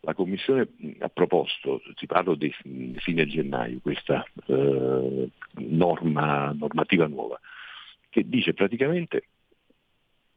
la 0.00 0.14
Commissione 0.14 0.68
ha 1.00 1.08
proposto, 1.08 1.82
ti 1.94 2.06
parlo 2.06 2.34
di 2.34 2.54
fine 2.96 3.26
gennaio, 3.26 3.80
questa 3.80 4.24
eh, 4.46 5.28
norma, 5.54 6.52
normativa 6.52 7.06
nuova, 7.06 7.38
che 8.08 8.28
dice 8.28 8.54
praticamente 8.54 9.24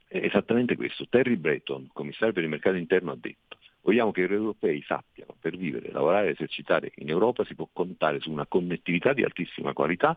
esattamente 0.08 0.76
questo. 0.76 1.08
Terry 1.08 1.36
Breton, 1.36 1.90
commissario 1.94 2.34
per 2.34 2.44
il 2.44 2.50
mercato 2.50 2.76
interno, 2.76 3.12
ha 3.12 3.18
detto 3.20 3.58
vogliamo 3.84 4.12
che 4.12 4.28
gli 4.28 4.34
europei 4.34 4.82
sappiano 4.84 5.36
per 5.40 5.58
vivere, 5.58 5.92
lavorare 5.92 6.28
e 6.28 6.32
esercitare 6.32 6.92
in 6.96 7.10
Europa 7.10 7.44
si 7.46 7.56
può 7.56 7.68
contare 7.72 8.20
su 8.20 8.32
una 8.32 8.46
connettività 8.46 9.14
di 9.14 9.24
altissima 9.24 9.74
qualità 9.74 10.16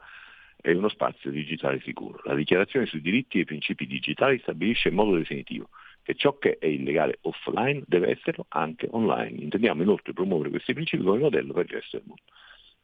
e 0.61 0.75
uno 0.75 0.89
spazio 0.89 1.31
digitale 1.31 1.81
sicuro. 1.81 2.21
La 2.25 2.35
dichiarazione 2.35 2.87
sui 2.87 3.01
diritti 3.01 3.39
e 3.39 3.43
i 3.43 3.47
principi 3.47 3.87
digitali 3.87 4.39
stabilisce 4.41 4.89
in 4.89 4.95
modo 4.95 5.17
definitivo 5.17 5.69
che 6.05 6.15
ciò 6.15 6.37
che 6.37 6.59
è 6.59 6.67
illegale 6.67 7.19
offline 7.23 7.83
deve 7.87 8.11
esserlo 8.11 8.45
anche 8.51 8.87
online. 8.91 9.41
Intendiamo 9.41 9.83
inoltre 9.83 10.13
promuovere 10.13 10.51
questi 10.51 10.75
principi 10.75 11.03
come 11.03 11.19
modello 11.19 11.55
per 11.55 11.65
il 11.65 11.73
resto 11.73 11.97
del 11.97 12.07
mondo. 12.07 12.23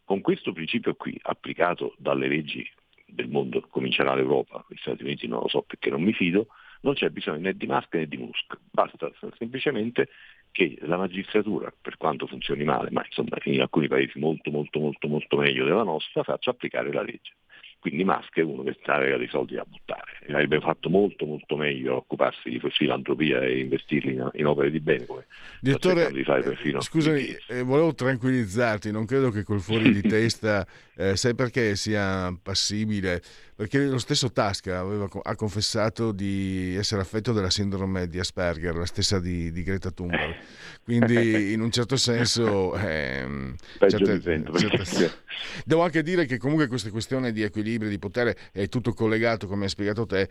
Con 0.04 0.22
questo 0.22 0.52
principio 0.52 0.94
qui, 0.94 1.16
applicato 1.22 1.94
dalle 1.98 2.26
leggi 2.26 2.68
del 3.06 3.28
mondo, 3.28 3.60
comincerà 3.68 4.14
l'Europa, 4.14 4.64
gli 4.68 4.76
Stati 4.78 5.02
Uniti 5.02 5.28
non 5.28 5.40
lo 5.40 5.48
so 5.48 5.62
perché 5.62 5.90
non 5.90 6.02
mi 6.02 6.14
fido, 6.14 6.48
non 6.80 6.94
c'è 6.94 7.10
bisogno 7.10 7.40
né 7.40 7.54
di 7.54 7.66
Musk 7.66 7.94
né 7.94 8.06
di 8.06 8.16
Musk, 8.16 8.58
basta 8.70 9.12
semplicemente 9.36 10.08
che 10.50 10.78
la 10.80 10.96
magistratura, 10.96 11.72
per 11.78 11.98
quanto 11.98 12.26
funzioni 12.26 12.64
male, 12.64 12.90
ma 12.90 13.04
insomma 13.04 13.36
in 13.44 13.60
alcuni 13.60 13.86
paesi 13.86 14.18
molto 14.18 14.50
molto 14.50 14.80
molto 14.80 15.08
molto 15.08 15.36
meglio 15.36 15.64
della 15.66 15.84
nostra, 15.84 16.22
faccia 16.22 16.50
applicare 16.50 16.90
la 16.90 17.02
legge. 17.02 17.34
Quindi 17.80 18.04
Musk 18.04 18.36
è 18.36 18.42
uno 18.42 18.62
che 18.62 18.76
aveva 18.84 19.16
dei 19.16 19.28
soldi 19.28 19.54
da 19.54 19.64
buttare. 19.64 20.18
Avrebbe 20.28 20.60
fatto 20.60 20.90
molto 20.90 21.24
molto 21.24 21.56
meglio 21.56 21.96
occuparsi 21.96 22.50
di 22.50 22.60
filantropia 22.70 23.40
e 23.40 23.60
investirli 23.60 24.12
in, 24.12 24.30
in 24.34 24.46
opere 24.46 24.70
di 24.70 24.80
bene 24.80 25.06
come 25.06 25.26
Direttore, 25.60 26.12
di 26.12 26.24
fare 26.24 26.42
perfino 26.42 26.80
scusami, 26.80 27.36
eh, 27.48 27.62
volevo 27.62 27.94
tranquillizzarti, 27.94 28.90
non 28.90 29.06
credo 29.06 29.30
che 29.30 29.44
col 29.44 29.60
fuori 29.60 29.92
di 29.92 30.02
testa, 30.08 30.66
eh, 30.96 31.16
sai 31.16 31.34
perché 31.34 31.76
sia 31.76 32.36
passibile? 32.42 33.22
Perché 33.54 33.84
lo 33.84 33.98
stesso 33.98 34.32
Tasca 34.32 34.78
aveva, 34.78 35.06
ha 35.22 35.34
confessato 35.36 36.12
di 36.12 36.74
essere 36.76 37.02
affetto 37.02 37.32
della 37.32 37.50
sindrome 37.50 38.08
di 38.08 38.18
Asperger, 38.18 38.74
la 38.74 38.86
stessa 38.86 39.20
di, 39.20 39.52
di 39.52 39.62
Greta 39.62 39.90
Thunberg. 39.90 40.34
Quindi 40.82 41.52
in 41.52 41.60
un 41.60 41.70
certo 41.70 41.96
senso... 41.96 42.74
Eh, 42.76 43.54
certe, 43.78 44.20
certe, 44.20 45.12
devo 45.64 45.82
anche 45.82 46.02
dire 46.02 46.24
che 46.24 46.38
comunque 46.38 46.68
questa 46.68 46.90
questione 46.90 47.32
di 47.32 47.42
equilibrio 47.42 47.69
equilibrio 47.70 47.90
di 47.90 47.98
potere 47.98 48.36
è 48.52 48.68
tutto 48.68 48.92
collegato, 48.92 49.46
come 49.46 49.64
hai 49.64 49.70
spiegato 49.70 50.06
te, 50.06 50.28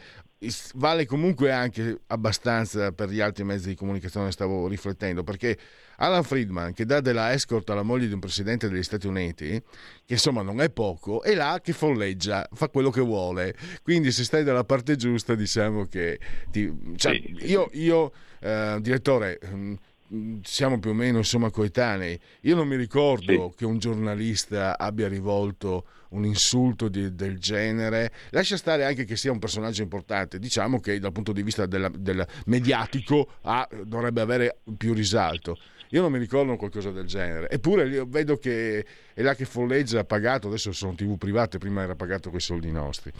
vale 0.76 1.06
comunque 1.06 1.52
anche 1.52 2.02
abbastanza 2.08 2.92
per 2.92 3.10
gli 3.10 3.20
altri 3.20 3.44
mezzi 3.44 3.70
di 3.70 3.76
comunicazione, 3.76 4.32
stavo 4.32 4.68
riflettendo, 4.68 5.24
perché 5.24 5.58
Alan 5.98 6.24
Friedman, 6.24 6.74
che 6.74 6.86
dà 6.86 7.02
della 7.02 7.34
escort 7.34 7.70
alla 7.70 7.84
moglie 7.84 8.08
di 8.08 8.14
un 8.14 8.20
presidente 8.20 8.70
degli 8.70 8.84
Stati 8.84 9.08
Uniti, 9.08 9.62
che 10.06 10.14
insomma 10.14 10.42
non 10.42 10.62
è 10.62 10.70
poco, 10.70 11.24
è 11.24 11.34
là 11.36 11.60
che 11.62 11.74
folleggia, 11.74 12.48
fa 12.54 12.70
quello 12.70 12.90
che 12.90 13.02
vuole. 13.02 13.56
Quindi 13.84 14.12
se 14.12 14.24
stai 14.24 14.44
dalla 14.44 14.64
parte 14.64 14.96
giusta, 14.96 15.36
diciamo 15.36 15.86
che... 15.86 16.20
Ti, 16.52 16.74
cioè, 16.96 17.14
io, 17.14 17.70
io 17.74 18.12
eh, 18.40 18.78
direttore... 18.82 19.40
Siamo 20.44 20.80
più 20.80 20.90
o 20.90 20.94
meno 20.94 21.20
insomma 21.20 21.52
coetanei. 21.52 22.20
Io 22.42 22.56
non 22.56 22.68
mi 22.68 22.76
ricordo 22.76 23.50
sì. 23.50 23.58
che 23.58 23.66
un 23.66 23.78
giornalista 23.78 24.78
abbia 24.78 25.08
rivolto 25.08 25.86
un 26.10 26.26
insulto 26.26 26.88
di, 26.88 27.14
del 27.14 27.38
genere. 27.38 28.12
Lascia 28.32 28.58
stare 28.58 28.86
anche 28.86 29.06
che 29.06 29.16
sia 29.16 29.32
un 29.32 29.40
personaggio 29.40 29.84
importante. 29.84 30.40
Diciamo 30.40 30.80
che 30.80 31.00
dal 31.00 31.12
punto 31.12 31.32
di 31.32 31.44
vista 31.44 31.66
della, 31.66 31.90
del 31.94 32.26
mediatico 32.46 33.34
ha, 33.42 33.68
dovrebbe 33.84 34.22
avere 34.22 34.60
più 34.78 34.94
risalto. 34.94 35.58
Io 35.92 36.02
non 36.02 36.12
mi 36.12 36.20
ricordo 36.20 36.56
qualcosa 36.56 36.92
del 36.92 37.06
genere. 37.06 37.50
Eppure 37.50 38.06
vedo 38.06 38.38
che 38.38 38.86
è 39.14 39.22
là 39.22 39.34
che 39.34 39.46
folleggia, 39.46 40.00
ha 40.00 40.06
pagato, 40.06 40.48
adesso 40.48 40.72
sono 40.72 40.94
tv 40.94 41.18
private, 41.18 41.58
prima 41.58 41.82
era 41.82 41.96
pagato 41.96 42.30
con 42.30 42.38
i 42.38 42.42
soldi 42.42 42.72
nostri. 42.72 43.12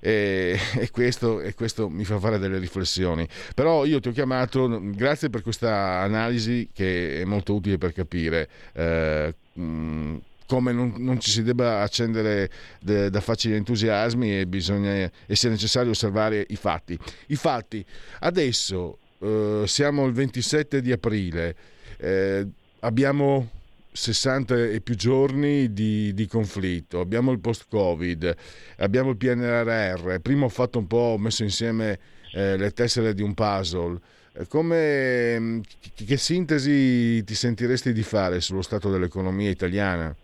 E, 0.00 0.58
e, 0.76 0.90
questo, 0.90 1.40
e, 1.40 1.54
questo, 1.54 1.88
mi 1.88 2.04
fa 2.04 2.18
fare 2.18 2.38
delle 2.38 2.58
riflessioni. 2.58 3.28
Però 3.54 3.84
io 3.84 4.00
ti 4.00 4.08
ho 4.08 4.12
chiamato, 4.12 4.80
grazie 4.82 5.30
per 5.30 5.42
questa 5.42 6.00
analisi 6.00 6.68
che 6.72 7.20
è 7.20 7.24
molto 7.24 7.54
utile 7.54 7.78
per 7.78 7.92
capire. 7.92 8.48
Eh, 8.72 9.34
mh, 9.52 10.16
come 10.46 10.72
non, 10.72 10.94
non, 10.96 11.20
ci 11.20 11.30
si 11.30 11.44
debba 11.44 11.80
accendere 11.80 12.50
de, 12.80 13.08
da 13.08 13.20
facili 13.20 13.54
entusiasmi 13.54 14.40
e 14.40 14.46
bisogna, 14.48 14.92
e 14.92 15.36
se 15.36 15.48
necessario 15.48 15.92
osservare 15.92 16.44
i 16.48 16.56
fatti. 16.56 16.98
I 17.28 17.36
fatti, 17.36 17.84
adesso 18.18 18.98
eh, 19.20 19.62
siamo 19.66 20.06
il 20.06 20.12
27 20.12 20.80
di 20.80 20.90
aprile, 20.90 21.54
eh, 21.98 22.44
abbiamo 22.80 23.48
60 23.92 24.66
e 24.66 24.80
più 24.80 24.94
giorni 24.94 25.72
di, 25.72 26.14
di, 26.14 26.26
conflitto, 26.26 27.00
abbiamo 27.00 27.32
il 27.32 27.40
post-Covid, 27.40 28.36
abbiamo 28.78 29.10
il 29.10 29.16
PNRR, 29.16 30.20
prima 30.20 30.44
ho 30.44 30.48
fatto 30.48 30.78
un 30.78 30.86
po', 30.86 30.96
ho 30.96 31.18
messo 31.18 31.42
insieme 31.42 31.98
eh, 32.32 32.56
le 32.56 32.70
tessere 32.70 33.14
di 33.14 33.22
un 33.22 33.34
puzzle. 33.34 33.98
Eh, 34.32 34.46
come, 34.46 35.60
che 35.94 36.16
sintesi 36.16 37.24
ti 37.24 37.34
sentiresti 37.34 37.92
di 37.92 38.02
fare 38.02 38.40
sullo 38.40 38.62
stato 38.62 38.90
dell'economia 38.90 39.50
italiana? 39.50 40.14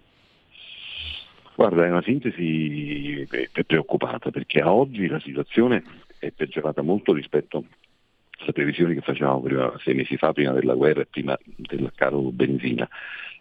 Guarda, 1.56 1.86
è 1.86 1.90
una 1.90 2.02
sintesi 2.02 3.26
preoccupata 3.66 4.30
perché 4.30 4.60
a 4.60 4.72
oggi 4.72 5.06
la 5.06 5.20
situazione 5.20 5.82
è 6.18 6.30
peggiorata 6.30 6.82
molto 6.82 7.12
rispetto 7.14 7.64
alle 8.38 8.52
previsioni 8.52 8.94
che 8.94 9.00
facevamo 9.00 9.40
prima, 9.40 9.72
sei 9.82 9.94
mesi 9.94 10.16
fa, 10.18 10.32
prima 10.32 10.52
della 10.52 10.74
guerra 10.74 11.00
e 11.00 11.06
prima 11.06 11.36
del 11.56 11.90
caro 11.94 12.20
benzina 12.30 12.86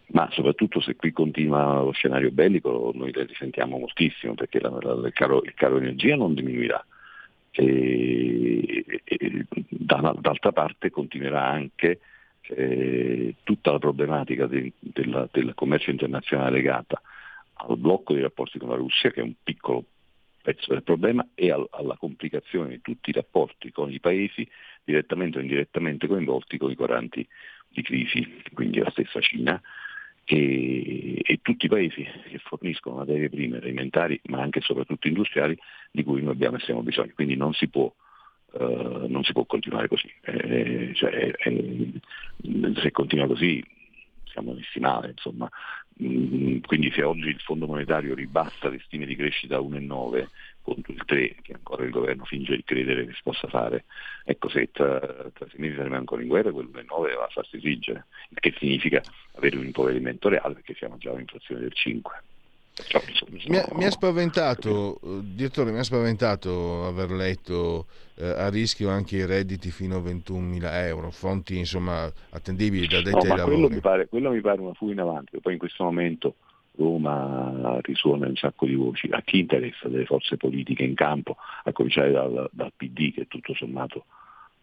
ma 0.08 0.30
soprattutto 0.32 0.80
se 0.82 0.96
qui 0.96 1.12
continua 1.12 1.82
lo 1.82 1.92
scenario 1.92 2.32
bellico 2.32 2.92
noi 2.94 3.12
le 3.12 3.26
risentiamo 3.26 3.78
moltissimo 3.78 4.34
perché 4.36 4.60
la, 4.60 4.70
la, 4.70 5.08
il, 5.08 5.14
caro, 5.14 5.44
il, 5.44 5.54
caro, 5.54 5.78
energia 5.78 6.16
non 6.16 6.34
diminuirà. 6.34 6.84
E, 7.52 8.86
e, 9.04 9.46
da, 9.70 10.14
d'altra 10.20 10.52
parte 10.52 10.90
continuerà 10.90 11.48
anche 11.48 12.00
eh, 12.50 13.36
tutta 13.44 13.72
la 13.72 13.80
problematica 13.80 14.46
de, 14.46 14.74
della, 14.80 15.28
del 15.32 15.54
commercio 15.56 15.90
internazionale 15.90 16.52
legata 16.52 17.02
al 17.54 17.78
blocco 17.78 18.14
dei 18.14 18.22
rapporti 18.22 18.60
con 18.60 18.70
la 18.70 18.76
Russia 18.76 19.10
che 19.12 19.22
è 19.22 19.24
un 19.24 19.34
piccolo 19.42 19.86
pezzo 20.42 20.74
del 20.74 20.84
problema 20.84 21.26
e 21.34 21.50
al, 21.50 21.66
alla 21.72 21.96
complicazione 21.98 22.70
di 22.70 22.82
tutti 22.82 23.10
i 23.10 23.14
rapporti 23.14 23.72
con 23.72 23.92
i 23.92 24.00
paesi 24.00 24.48
direttamente 24.84 25.40
o 25.40 25.42
indirettamente 25.42 26.06
coinvolti 26.06 26.58
con 26.58 26.70
i 26.70 26.76
quaranti 26.76 27.28
di 27.68 27.82
crisi, 27.82 28.42
quindi 28.54 28.80
la 28.80 28.92
stessa 28.92 29.20
Cina, 29.20 29.60
e, 30.26 31.22
e, 31.24 31.40
tutti 31.42 31.66
i 31.66 31.70
paesi 31.70 32.04
che 32.04 32.40
forniscono 32.40 32.98
materie 32.98 33.30
prime 33.30 33.58
alimentari 33.58 34.20
ma 34.26 34.42
anche 34.42 34.60
e 34.60 34.64
soprattutto 34.64 35.08
industriali 35.08 35.58
di 35.92 36.04
cui 36.04 36.22
noi 36.22 36.34
abbiamo 36.34 36.58
estremo 36.58 36.82
bisogno. 36.82 37.12
Quindi 37.14 37.36
non 37.36 37.54
si 37.54 37.68
può, 37.68 37.94
uh, 38.54 39.06
non 39.08 39.24
si 39.24 39.32
può 39.34 39.46
continuare 39.46 39.88
così. 39.88 40.12
Eh, 40.22 40.92
cioè, 40.96 41.32
eh, 41.38 41.92
se 42.76 42.92
continua 42.92 43.28
così 43.28 43.64
siamo 44.36 44.54
messi 44.54 44.80
male. 44.80 45.10
Insomma. 45.10 45.50
Mm, 46.04 46.60
quindi 46.60 46.92
se 46.92 47.04
oggi 47.04 47.30
il 47.30 47.40
Fondo 47.40 47.68
monetario 47.68 48.14
ribassa 48.16 48.68
le 48.68 48.82
stime 48.84 49.06
di 49.06 49.16
crescita 49.16 49.56
a 49.56 49.62
1,9 49.62 50.28
contro 50.66 50.92
il 50.92 51.06
3 51.06 51.36
che 51.44 51.54
ancora 51.54 51.84
il 51.84 51.92
governo 51.92 52.26
finge 52.26 52.56
di 52.56 52.64
credere 52.64 53.06
che 53.06 53.14
si 53.14 53.22
possa 53.22 53.48
fare. 53.48 53.86
Ecco, 54.24 54.50
se 54.50 54.72
tra, 54.72 55.00
tra 55.00 55.46
sei 55.48 55.60
mesi 55.60 55.76
saremo 55.76 55.96
ancora 55.96 56.24
in 56.24 56.28
guerra, 56.28 56.52
quel 56.52 56.70
9 56.74 57.14
va 57.14 57.26
a 57.26 57.30
farsi 57.30 57.58
esigere, 57.58 58.08
il 58.30 58.40
che 58.40 58.54
significa 58.58 59.02
avere 59.36 59.58
un 59.58 59.66
impoverimento 59.66 60.28
reale 60.28 60.56
perché 60.56 60.74
siamo 60.74 60.98
già 60.98 61.12
a 61.12 61.14
un'inflazione 61.14 61.62
del 61.62 61.74
5. 61.74 62.24
Mi 63.48 63.58
ha, 63.58 63.66
mi 63.72 63.86
ha, 63.86 63.90
spaventato, 63.90 65.00
eh, 65.02 65.20
direttore, 65.22 65.72
mi 65.72 65.80
ha 65.80 65.84
spaventato 65.84 66.86
aver 66.86 67.10
letto 67.12 67.86
eh, 68.16 68.26
a 68.26 68.50
rischio 68.50 68.90
anche 68.90 69.16
i 69.16 69.26
redditi 69.26 69.72
fino 69.72 69.96
a 69.96 70.02
21.000 70.02 70.60
euro, 70.86 71.10
fonti 71.10 71.58
insomma 71.58 72.12
attendibili 72.32 72.86
da 72.86 73.02
detti 73.02 73.28
no, 73.28 73.32
ai 73.32 73.38
lavori. 73.38 73.56
Quello 73.56 73.70
mi, 73.70 73.80
pare, 73.80 74.08
quello 74.08 74.32
mi 74.32 74.42
pare 74.42 74.60
una 74.60 74.74
fuga 74.74 74.92
in 74.92 75.00
avanti, 75.00 75.40
poi 75.40 75.54
in 75.54 75.60
questo 75.60 75.86
momento 75.86 76.36
Roma 76.78 77.80
risuona 77.82 78.28
un 78.28 78.36
sacco 78.36 78.66
di 78.66 78.76
voci, 78.76 79.08
a 79.12 79.22
chi 79.22 79.40
interessa 79.40 79.88
delle 79.88 80.06
forze 80.06 80.38
politiche 80.38 80.84
in 80.84 80.96
campo, 80.96 81.38
a 81.64 81.72
cominciare 81.72 82.12
dal, 82.12 82.50
dal 82.52 82.74
PD 82.76 83.14
che 83.14 83.28
tutto 83.28 83.54
sommato 83.54 84.06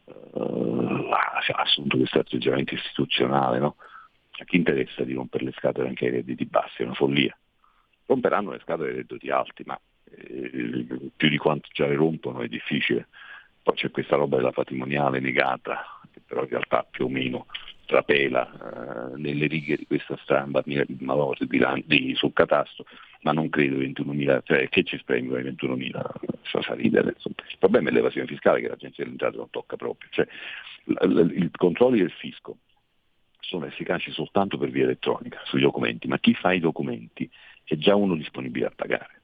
uh, 0.04 1.08
ha 1.10 1.42
assunto 1.56 1.96
questo 1.96 2.18
atteggiamento 2.18 2.74
istituzionale, 2.74 3.58
no? 3.58 3.76
a 4.38 4.44
chi 4.44 4.56
interessa 4.56 5.04
di 5.04 5.14
rompere 5.14 5.44
le 5.44 5.52
scatole 5.52 5.88
anche 5.88 6.06
ai 6.06 6.12
redditi 6.12 6.44
bassi, 6.46 6.82
è 6.82 6.84
una 6.84 6.94
follia. 6.94 7.36
Romperanno 8.06 8.50
le 8.50 8.60
scatole 8.62 8.90
ai 8.90 8.96
redditi 8.96 9.30
alti, 9.30 9.62
ma 9.64 9.78
eh, 10.10 10.86
più 11.16 11.28
di 11.28 11.38
quanto 11.38 11.68
già 11.72 11.86
le 11.86 11.94
rompono 11.94 12.40
è 12.40 12.48
difficile. 12.48 13.08
Poi 13.62 13.74
c'è 13.74 13.90
questa 13.90 14.16
roba 14.16 14.36
della 14.36 14.50
patrimoniale 14.50 15.20
negata, 15.20 16.00
che 16.10 16.20
però 16.26 16.42
in 16.42 16.48
realtà 16.48 16.86
più 16.88 17.04
o 17.04 17.08
meno 17.08 17.46
trapela 17.92 18.50
eh, 18.50 19.16
nelle 19.18 19.46
righe 19.46 19.76
di 19.76 19.86
questa 19.86 20.16
stampa 20.22 20.62
manovra 21.00 21.44
bilanci 21.44 22.14
sul 22.14 22.32
catasto, 22.32 22.86
ma 23.20 23.32
non 23.32 23.50
credo 23.50 23.76
21.000, 23.76 24.40
cioè 24.44 24.68
che 24.70 24.82
ci 24.82 24.96
spremgono 24.96 25.40
i 25.40 25.44
21.000, 25.44 26.62
fa 26.62 26.74
ridere. 26.74 27.12
Insomma. 27.14 27.36
Il 27.48 27.58
problema 27.58 27.90
è 27.90 27.92
l'evasione 27.92 28.26
fiscale 28.26 28.62
che 28.62 28.68
l'agenzia 28.68 29.04
delle 29.04 29.10
entrate 29.10 29.36
non 29.36 29.50
tocca 29.50 29.76
proprio, 29.76 30.08
cioè, 30.10 30.26
i 30.84 31.50
controlli 31.52 31.98
del 31.98 32.10
fisco 32.10 32.56
sono 33.40 33.66
efficaci 33.66 34.10
soltanto 34.10 34.56
per 34.56 34.70
via 34.70 34.84
elettronica 34.84 35.40
sui 35.44 35.60
documenti, 35.60 36.08
ma 36.08 36.18
chi 36.18 36.32
fa 36.32 36.52
i 36.52 36.60
documenti 36.60 37.28
è 37.64 37.76
già 37.76 37.94
uno 37.94 38.16
disponibile 38.16 38.66
a 38.66 38.72
pagare 38.74 39.21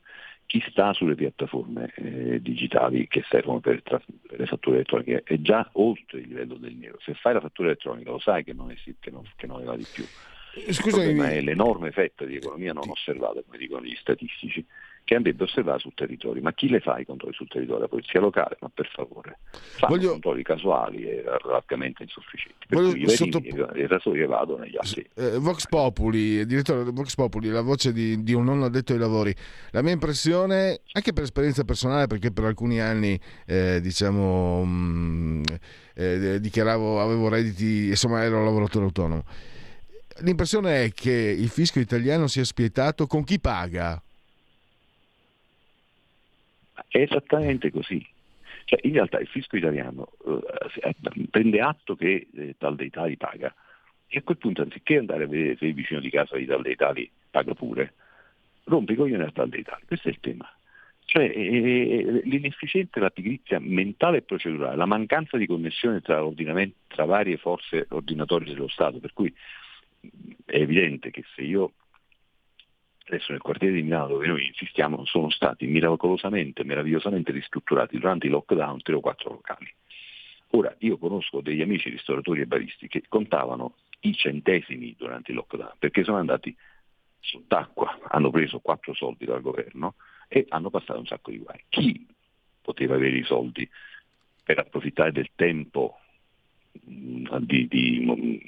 chi 0.48 0.64
sta 0.70 0.94
sulle 0.94 1.14
piattaforme 1.14 1.92
eh, 1.96 2.40
digitali 2.40 3.06
che 3.06 3.22
servono 3.28 3.60
per, 3.60 3.82
tra- 3.82 4.00
per, 4.26 4.40
le 4.40 4.46
fatture 4.46 4.76
elettroniche 4.76 5.22
è 5.22 5.38
già 5.42 5.68
oltre 5.74 6.20
il 6.20 6.28
livello 6.28 6.54
del 6.54 6.74
nero. 6.74 6.96
Se 7.02 7.12
fai 7.12 7.34
la 7.34 7.40
fattura 7.42 7.68
elettronica 7.68 8.10
lo 8.10 8.18
sai 8.18 8.44
che 8.44 8.54
non, 8.54 8.70
è, 8.70 8.74
che 8.98 9.10
non, 9.10 9.24
che 9.36 9.46
non 9.46 9.58
ne 9.58 9.66
va 9.66 9.76
di 9.76 9.86
più. 9.92 10.04
Scusami, 10.70 11.10
il 11.10 11.20
è 11.20 11.40
l'enorme 11.42 11.92
fetta 11.92 12.24
di 12.24 12.36
economia 12.36 12.72
non 12.72 12.88
osservata, 12.88 13.42
come 13.42 13.58
dicono 13.58 13.84
gli 13.84 13.94
statistici, 13.96 14.64
che 15.08 15.14
andrebbe 15.14 15.44
osservata 15.44 15.78
sul 15.78 15.94
territorio. 15.94 16.42
Ma 16.42 16.52
chi 16.52 16.68
le 16.68 16.80
fa 16.80 16.98
i 16.98 17.06
controlli 17.06 17.34
sul 17.34 17.48
territorio? 17.48 17.80
La 17.80 17.88
polizia 17.88 18.20
locale, 18.20 18.58
ma 18.60 18.68
per 18.68 18.90
favore. 18.92 19.38
Fanno 19.50 19.96
Voglio... 19.96 20.10
controlli 20.10 20.42
casuali 20.42 21.04
e 21.04 21.24
largamente 21.44 22.02
insufficienti. 22.02 22.66
Per 22.66 22.76
Voglio 22.76 22.90
cui 22.90 23.04
i 23.04 23.08
sotto... 23.08 23.40
evasori 23.72 24.20
evadono 24.20 24.64
negli 24.64 24.76
altri. 24.76 25.08
Eh, 25.14 25.38
Vox 25.38 25.66
Populi, 25.66 26.44
direttore 26.44 26.84
Vox 26.90 27.14
Populi, 27.14 27.48
la 27.48 27.62
voce 27.62 27.94
di, 27.94 28.22
di, 28.22 28.34
un 28.34 28.44
non 28.44 28.62
addetto 28.62 28.92
ai 28.92 28.98
lavori. 28.98 29.34
La 29.70 29.80
mia 29.80 29.92
impressione, 29.92 30.82
anche 30.92 31.14
per 31.14 31.22
esperienza 31.22 31.64
personale, 31.64 32.06
perché 32.06 32.30
per 32.30 32.44
alcuni 32.44 32.78
anni 32.78 33.18
eh, 33.46 33.80
diciamo 33.80 34.62
mh, 34.62 34.68
mm, 34.68 35.42
eh, 35.94 36.38
dichiaravo, 36.38 37.00
avevo 37.00 37.30
redditi, 37.30 37.86
insomma 37.86 38.22
ero 38.24 38.40
un 38.40 38.44
lavoratore 38.44 38.84
autonomo. 38.84 39.24
L'impressione 40.20 40.84
è 40.84 40.92
che 40.92 41.12
il 41.12 41.48
fisco 41.48 41.80
italiano 41.80 42.26
sia 42.26 42.44
spietato 42.44 43.06
con 43.06 43.24
chi 43.24 43.40
paga 43.40 44.02
è 46.86 46.98
esattamente 46.98 47.70
così. 47.70 48.06
Cioè, 48.64 48.80
in 48.82 48.92
realtà 48.92 49.18
il 49.18 49.26
fisco 49.26 49.56
italiano 49.56 50.12
eh, 50.26 50.94
prende 51.30 51.60
atto 51.60 51.96
che 51.96 52.28
eh, 52.34 52.54
tal 52.58 52.76
dei 52.76 52.90
tali 52.90 53.16
paga 53.16 53.54
e 54.06 54.18
a 54.18 54.22
quel 54.22 54.36
punto 54.38 54.62
anziché 54.62 54.98
andare 54.98 55.24
a 55.24 55.26
vedere 55.26 55.56
se 55.56 55.66
il 55.66 55.74
vicino 55.74 56.00
di 56.00 56.10
casa 56.10 56.36
di 56.36 56.46
tal 56.46 56.62
dei 56.62 56.76
tali 56.76 57.10
paga 57.30 57.54
pure, 57.54 57.94
rompe 58.64 58.92
i 58.92 58.96
coglioni 58.96 59.22
a 59.22 59.30
tal 59.30 59.48
dei 59.48 59.62
tali. 59.62 59.82
Questo 59.86 60.08
è 60.08 60.10
il 60.10 60.20
tema. 60.20 60.50
Cioè 61.04 61.24
eh, 61.24 62.20
l'inefficienza, 62.24 63.00
la 63.00 63.08
pigrizia 63.08 63.58
mentale 63.58 64.18
e 64.18 64.22
procedurale, 64.22 64.76
la 64.76 64.84
mancanza 64.84 65.38
di 65.38 65.46
connessione 65.46 66.02
tra, 66.02 66.22
tra 66.88 67.04
varie 67.06 67.38
forze 67.38 67.86
ordinatorie 67.88 68.52
dello 68.52 68.68
Stato, 68.68 68.98
per 68.98 69.14
cui 69.14 69.34
è 70.44 70.56
evidente 70.56 71.10
che 71.10 71.24
se 71.34 71.40
io 71.40 71.72
adesso 73.08 73.32
nel 73.32 73.40
quartiere 73.40 73.74
di 73.74 73.82
Milano 73.82 74.08
dove 74.08 74.26
noi 74.26 74.46
insistiamo 74.46 75.04
sono 75.04 75.30
stati 75.30 75.66
miracolosamente, 75.66 76.64
meravigliosamente 76.64 77.32
ristrutturati 77.32 77.98
durante 77.98 78.26
i 78.26 78.30
lockdown 78.30 78.82
tre 78.82 78.94
o 78.94 79.00
quattro 79.00 79.30
locali. 79.30 79.72
Ora 80.52 80.74
io 80.78 80.96
conosco 80.98 81.40
degli 81.40 81.60
amici 81.60 81.90
ristoratori 81.90 82.40
e 82.40 82.46
baristi 82.46 82.88
che 82.88 83.02
contavano 83.08 83.74
i 84.00 84.14
centesimi 84.14 84.94
durante 84.96 85.30
il 85.30 85.36
lockdown 85.36 85.74
perché 85.78 86.04
sono 86.04 86.18
andati 86.18 86.54
sott'acqua, 87.20 87.98
hanno 88.08 88.30
preso 88.30 88.60
quattro 88.60 88.94
soldi 88.94 89.24
dal 89.24 89.42
governo 89.42 89.96
e 90.28 90.46
hanno 90.48 90.70
passato 90.70 90.98
un 90.98 91.06
sacco 91.06 91.30
di 91.30 91.38
guai. 91.38 91.64
Chi 91.68 92.06
poteva 92.62 92.94
avere 92.94 93.16
i 93.16 93.24
soldi 93.24 93.68
per 94.44 94.58
approfittare 94.58 95.12
del 95.12 95.30
tempo 95.34 95.98
di, 96.70 97.66
di 97.66 98.40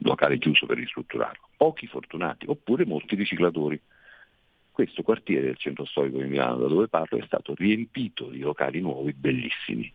locale 0.00 0.38
chiuso 0.38 0.66
per 0.66 0.76
ristrutturarlo. 0.76 1.48
Pochi 1.56 1.86
fortunati, 1.86 2.46
oppure 2.48 2.84
molti 2.86 3.14
riciclatori. 3.14 3.80
Questo 4.70 5.02
quartiere 5.02 5.46
del 5.46 5.56
centro 5.56 5.84
storico 5.84 6.18
di 6.18 6.28
Milano, 6.28 6.56
da 6.56 6.68
dove 6.68 6.88
parlo, 6.88 7.18
è 7.18 7.24
stato 7.26 7.54
riempito 7.54 8.28
di 8.28 8.40
locali 8.40 8.80
nuovi 8.80 9.12
bellissimi. 9.12 9.92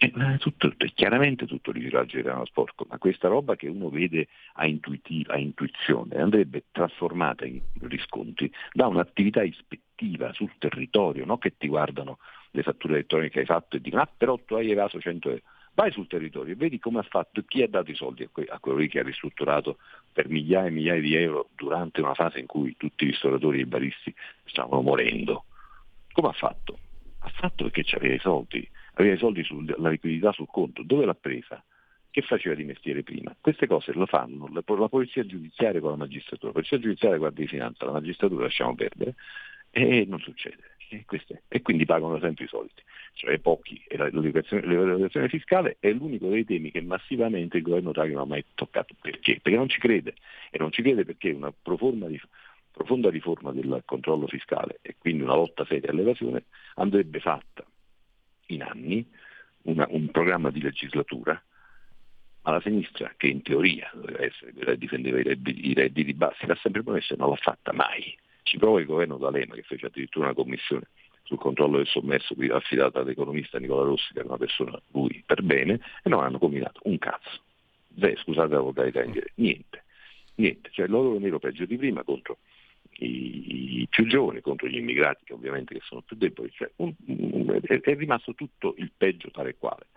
E, 0.00 0.12
tutto, 0.38 0.72
chiaramente 0.94 1.44
tutto 1.46 1.70
il 1.70 1.76
riciclaggio 1.76 2.18
era 2.18 2.40
sporco, 2.44 2.86
ma 2.88 2.98
questa 2.98 3.26
roba 3.26 3.56
che 3.56 3.66
uno 3.66 3.88
vede 3.90 4.28
a, 4.54 4.62
a 4.62 5.36
intuizione 5.38 6.16
andrebbe 6.16 6.66
trasformata 6.70 7.44
in 7.44 7.60
riscontri 7.80 8.50
da 8.72 8.86
un'attività 8.86 9.42
ispettiva 9.42 10.32
sul 10.32 10.52
territorio, 10.58 11.24
non 11.24 11.38
che 11.38 11.56
ti 11.56 11.66
guardano 11.66 12.18
le 12.52 12.62
fatture 12.62 12.94
elettroniche 12.94 13.30
che 13.30 13.38
hai 13.40 13.46
fatto 13.46 13.76
e 13.76 13.80
dicono 13.80 14.02
ah 14.02 14.10
però 14.16 14.38
tu 14.38 14.54
hai 14.54 14.70
evaso 14.70 15.00
100 15.00 15.28
euro. 15.30 15.42
Vai 15.78 15.92
sul 15.92 16.08
territorio 16.08 16.54
e 16.54 16.56
vedi 16.56 16.80
come 16.80 16.98
ha 16.98 17.04
fatto, 17.04 17.40
chi 17.46 17.62
ha 17.62 17.68
dato 17.68 17.92
i 17.92 17.94
soldi 17.94 18.24
a, 18.24 18.28
que- 18.32 18.48
a 18.48 18.58
quello 18.58 18.78
lì 18.78 18.88
che 18.88 18.98
ha 18.98 19.04
ristrutturato 19.04 19.78
per 20.12 20.28
migliaia 20.28 20.66
e 20.66 20.70
migliaia 20.70 21.00
di 21.00 21.14
euro 21.14 21.50
durante 21.54 22.00
una 22.00 22.14
fase 22.14 22.40
in 22.40 22.46
cui 22.46 22.74
tutti 22.76 23.04
i 23.04 23.10
ristoratori 23.10 23.58
e 23.58 23.60
i 23.60 23.66
baristi 23.66 24.12
stavano 24.46 24.82
morendo. 24.82 25.44
Come 26.10 26.30
ha 26.30 26.32
fatto? 26.32 26.80
Ha 27.20 27.28
fatto 27.28 27.62
perché 27.62 27.84
c'aveva 27.84 28.12
i 28.12 28.18
soldi, 28.18 28.68
aveva 28.94 29.14
i 29.14 29.18
soldi 29.18 29.44
sulla 29.44 29.88
liquidità 29.88 30.32
sul 30.32 30.48
conto. 30.48 30.82
Dove 30.82 31.04
l'ha 31.04 31.14
presa? 31.14 31.62
Che 32.10 32.22
faceva 32.22 32.56
di 32.56 32.64
mestiere 32.64 33.04
prima? 33.04 33.36
Queste 33.40 33.68
cose 33.68 33.92
lo 33.92 34.06
fanno 34.06 34.48
la, 34.52 34.64
la 34.66 34.88
polizia 34.88 35.24
giudiziaria 35.24 35.80
con 35.80 35.90
la 35.90 35.96
magistratura. 35.96 36.48
La 36.48 36.54
polizia 36.54 36.80
giudiziaria 36.80 37.18
guarda 37.18 37.40
di 37.40 37.46
finanza, 37.46 37.84
la 37.84 37.92
magistratura 37.92 38.42
lasciamo 38.42 38.74
perdere 38.74 39.14
e 39.70 40.04
non 40.08 40.18
succede. 40.18 40.77
E, 40.90 41.04
e, 41.48 41.62
quindi 41.62 41.84
pagano 41.84 42.18
sempre 42.18 42.44
i 42.44 42.48
soliti, 42.48 42.82
cioè 43.12 43.38
pochi. 43.38 43.82
E 43.86 43.96
l'educazione 43.96 45.28
fiscale 45.28 45.76
è 45.80 45.90
l'unico 45.92 46.28
dei 46.28 46.44
temi 46.44 46.70
che 46.70 46.80
massivamente 46.80 47.58
il 47.58 47.62
governo 47.62 47.92
Draghi 47.92 48.12
non 48.12 48.22
ha 48.22 48.26
mai 48.26 48.44
toccato. 48.54 48.94
Perché? 49.00 49.38
Perché 49.42 49.58
non 49.58 49.68
ci 49.68 49.80
crede. 49.80 50.14
E 50.50 50.58
non 50.58 50.72
ci 50.72 50.82
crede 50.82 51.04
perché 51.04 51.30
una 51.30 51.52
profonda, 51.52 52.06
profonda 52.70 53.10
riforma 53.10 53.52
del 53.52 53.82
controllo 53.84 54.26
fiscale 54.26 54.78
e 54.82 54.96
quindi 54.98 55.22
una 55.22 55.34
lotta 55.34 55.64
seria 55.66 55.90
all'evasione 55.90 56.44
andrebbe 56.76 57.20
fatta 57.20 57.64
in 58.46 58.62
anni, 58.62 59.06
una, 59.62 59.86
un 59.90 60.10
programma 60.10 60.50
di 60.50 60.62
legislatura 60.62 61.42
ma 62.48 62.52
la 62.52 62.60
sinistra, 62.62 63.12
che 63.16 63.26
in 63.26 63.42
teoria 63.42 63.90
doveva 63.92 64.24
essere 64.24 64.52
quella 64.52 64.70
che 64.70 64.78
difendeva 64.78 65.18
i 65.18 65.74
redditi 65.74 66.14
bassi, 66.14 66.46
l'ha 66.46 66.56
sempre 66.62 66.82
promesso 66.82 67.12
e 67.12 67.16
non 67.18 67.28
l'ha 67.28 67.36
fatta 67.36 67.74
mai. 67.74 68.16
Ci 68.48 68.56
prova 68.56 68.80
il 68.80 68.86
governo 68.86 69.18
D'Alema 69.18 69.54
che 69.54 69.62
fece 69.62 69.86
addirittura 69.86 70.24
una 70.24 70.34
commissione 70.34 70.88
sul 71.24 71.36
controllo 71.36 71.76
del 71.76 71.86
sommerso 71.86 72.34
affidata 72.50 73.00
all'economista 73.00 73.58
Nicola 73.58 73.82
Rossi, 73.84 74.14
che 74.14 74.20
era 74.20 74.28
una 74.28 74.38
persona 74.38 74.80
lui 74.92 75.22
per 75.26 75.42
bene, 75.42 75.78
e 76.02 76.08
non 76.08 76.24
hanno 76.24 76.38
combinato 76.38 76.80
un 76.84 76.96
cazzo. 76.96 77.42
Beh, 77.88 78.16
scusate 78.16 78.54
la 78.54 78.60
volgarità 78.60 79.02
in 79.02 79.10
dire, 79.12 79.32
niente, 79.34 79.84
niente, 80.36 80.70
cioè 80.72 80.86
l'oro 80.86 81.18
nero 81.18 81.38
peggio 81.38 81.66
di 81.66 81.76
prima 81.76 82.02
contro 82.04 82.38
i, 83.00 83.80
i, 83.82 83.86
più 83.90 84.06
giovani, 84.06 84.40
contro 84.40 84.66
gli 84.66 84.78
immigrati 84.78 85.24
che 85.24 85.34
ovviamente 85.34 85.74
che 85.74 85.82
sono 85.84 86.00
più 86.00 86.16
deboli, 86.16 86.50
cioè 86.50 86.70
un, 86.76 86.94
un, 87.04 87.60
è, 87.60 87.80
è 87.80 87.96
rimasto 87.96 88.32
tutto 88.32 88.72
il 88.78 88.90
peggio 88.96 89.30
tale 89.30 89.50
e 89.50 89.56
quale 89.58 89.88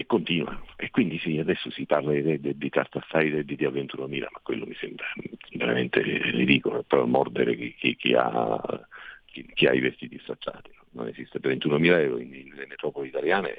e 0.00 0.06
continua. 0.06 0.62
E 0.76 0.90
quindi 0.90 1.18
sì, 1.18 1.38
adesso 1.38 1.70
si 1.70 1.84
parla 1.84 2.12
di, 2.12 2.40
di, 2.40 2.56
di 2.56 2.68
tartassare 2.68 3.26
i 3.26 3.30
redditi 3.30 3.64
a 3.64 3.70
21.000, 3.70 4.20
ma 4.20 4.40
quello 4.42 4.64
mi 4.64 4.76
sembra 4.78 5.06
veramente 5.54 6.00
ridicolo, 6.00 6.84
per 6.84 7.04
mordere 7.04 7.56
chi, 7.56 7.74
chi, 7.74 7.96
chi, 7.96 8.14
ha, 8.14 8.86
chi, 9.24 9.66
ha, 9.66 9.72
i 9.72 9.80
vestiti 9.80 10.18
stracciati. 10.20 10.70
Non 10.92 11.08
esiste 11.08 11.40
per 11.40 11.52
21.000 11.56 11.84
euro 12.00 12.18
in, 12.18 12.30
nelle 12.30 12.66
metropoli 12.66 13.08
italiane, 13.08 13.54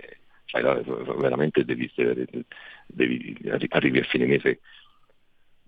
cioè, 0.45 0.62
veramente 0.62 1.65
devi, 1.65 1.91
devi, 2.88 3.38
arrivi 3.69 3.99
a 3.99 4.04
fine 4.04 4.25
mese 4.25 4.62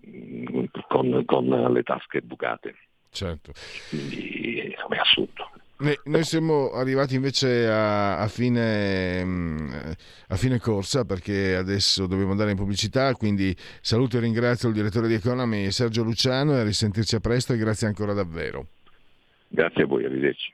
mm, 0.06 0.64
con, 0.88 1.24
con 1.26 1.72
le 1.72 1.82
tasche 1.82 2.22
bucate. 2.22 2.74
Certo. 3.10 3.52
Quindi 3.90 4.70
è 4.70 4.98
assurdo. 4.98 5.51
Noi 6.04 6.22
siamo 6.22 6.70
arrivati 6.70 7.16
invece 7.16 7.66
a, 7.66 8.18
a, 8.18 8.28
fine, 8.28 9.24
mm, 9.24 9.68
a, 10.28 10.36
fine, 10.36 10.60
corsa 10.60 11.04
perché 11.04 11.56
adesso 11.56 12.06
dobbiamo 12.06 12.30
andare 12.30 12.52
in 12.52 12.56
pubblicità, 12.56 13.12
quindi 13.16 13.52
saluto 13.80 14.16
e 14.16 14.20
ringrazio 14.20 14.68
il 14.68 14.74
direttore 14.74 15.08
di 15.08 15.14
Economy 15.14 15.72
Sergio 15.72 16.04
Luciano 16.04 16.54
e 16.54 16.60
a 16.60 16.62
risentirci 16.62 17.16
a 17.16 17.20
presto 17.20 17.52
e 17.52 17.56
grazie 17.56 17.88
ancora 17.88 18.12
davvero. 18.12 18.68
Grazie 19.48 19.82
a 19.82 19.86
voi, 19.86 20.04
arrivederci. 20.04 20.52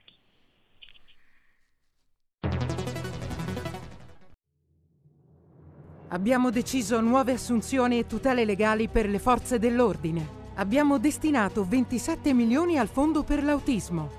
Abbiamo 6.07 6.49
deciso 6.49 6.99
nuove 7.01 7.33
assunzioni 7.33 7.99
e 7.99 8.07
tutele 8.07 8.45
legali 8.45 8.87
per 8.87 9.07
le 9.07 9.19
forze 9.19 9.59
dell'ordine. 9.59 10.37
Abbiamo 10.55 10.97
destinato 10.97 11.63
27 11.63 12.33
milioni 12.33 12.79
al 12.79 12.87
fondo 12.87 13.21
per 13.21 13.43
l'autismo 13.43 14.18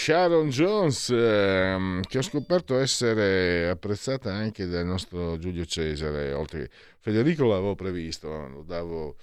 Sharon 0.00 0.48
Jones, 0.48 1.10
ehm, 1.10 2.00
che 2.08 2.16
ho 2.16 2.22
scoperto 2.22 2.78
essere 2.78 3.68
apprezzata 3.68 4.32
anche 4.32 4.66
dal 4.66 4.86
nostro 4.86 5.36
Giulio 5.36 5.66
Cesare, 5.66 6.32
oltre 6.32 6.70
Federico 7.00 7.44
l'avevo 7.44 7.74
previsto, 7.74 8.48
lo 8.48 8.62
davo... 8.62 9.16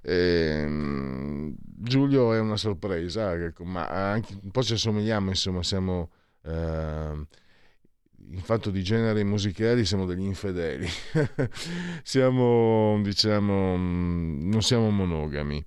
Ehm, 0.00 1.54
Giulio 1.60 2.32
è 2.32 2.38
una 2.38 2.56
sorpresa, 2.56 3.34
ecco, 3.34 3.64
ma 3.64 3.86
anche 3.88 4.38
un 4.42 4.50
po' 4.50 4.62
ci 4.62 4.72
assomigliamo, 4.72 5.28
insomma, 5.28 5.62
siamo... 5.62 6.10
Ehm, 6.46 7.26
in 8.30 8.40
fatto 8.40 8.70
di 8.70 8.82
generi 8.82 9.24
musicali 9.24 9.84
siamo 9.84 10.04
degli 10.04 10.24
infedeli, 10.24 10.88
siamo, 12.02 12.98
diciamo, 13.02 13.76
non 13.76 14.62
siamo 14.62 14.90
monogami. 14.90 15.64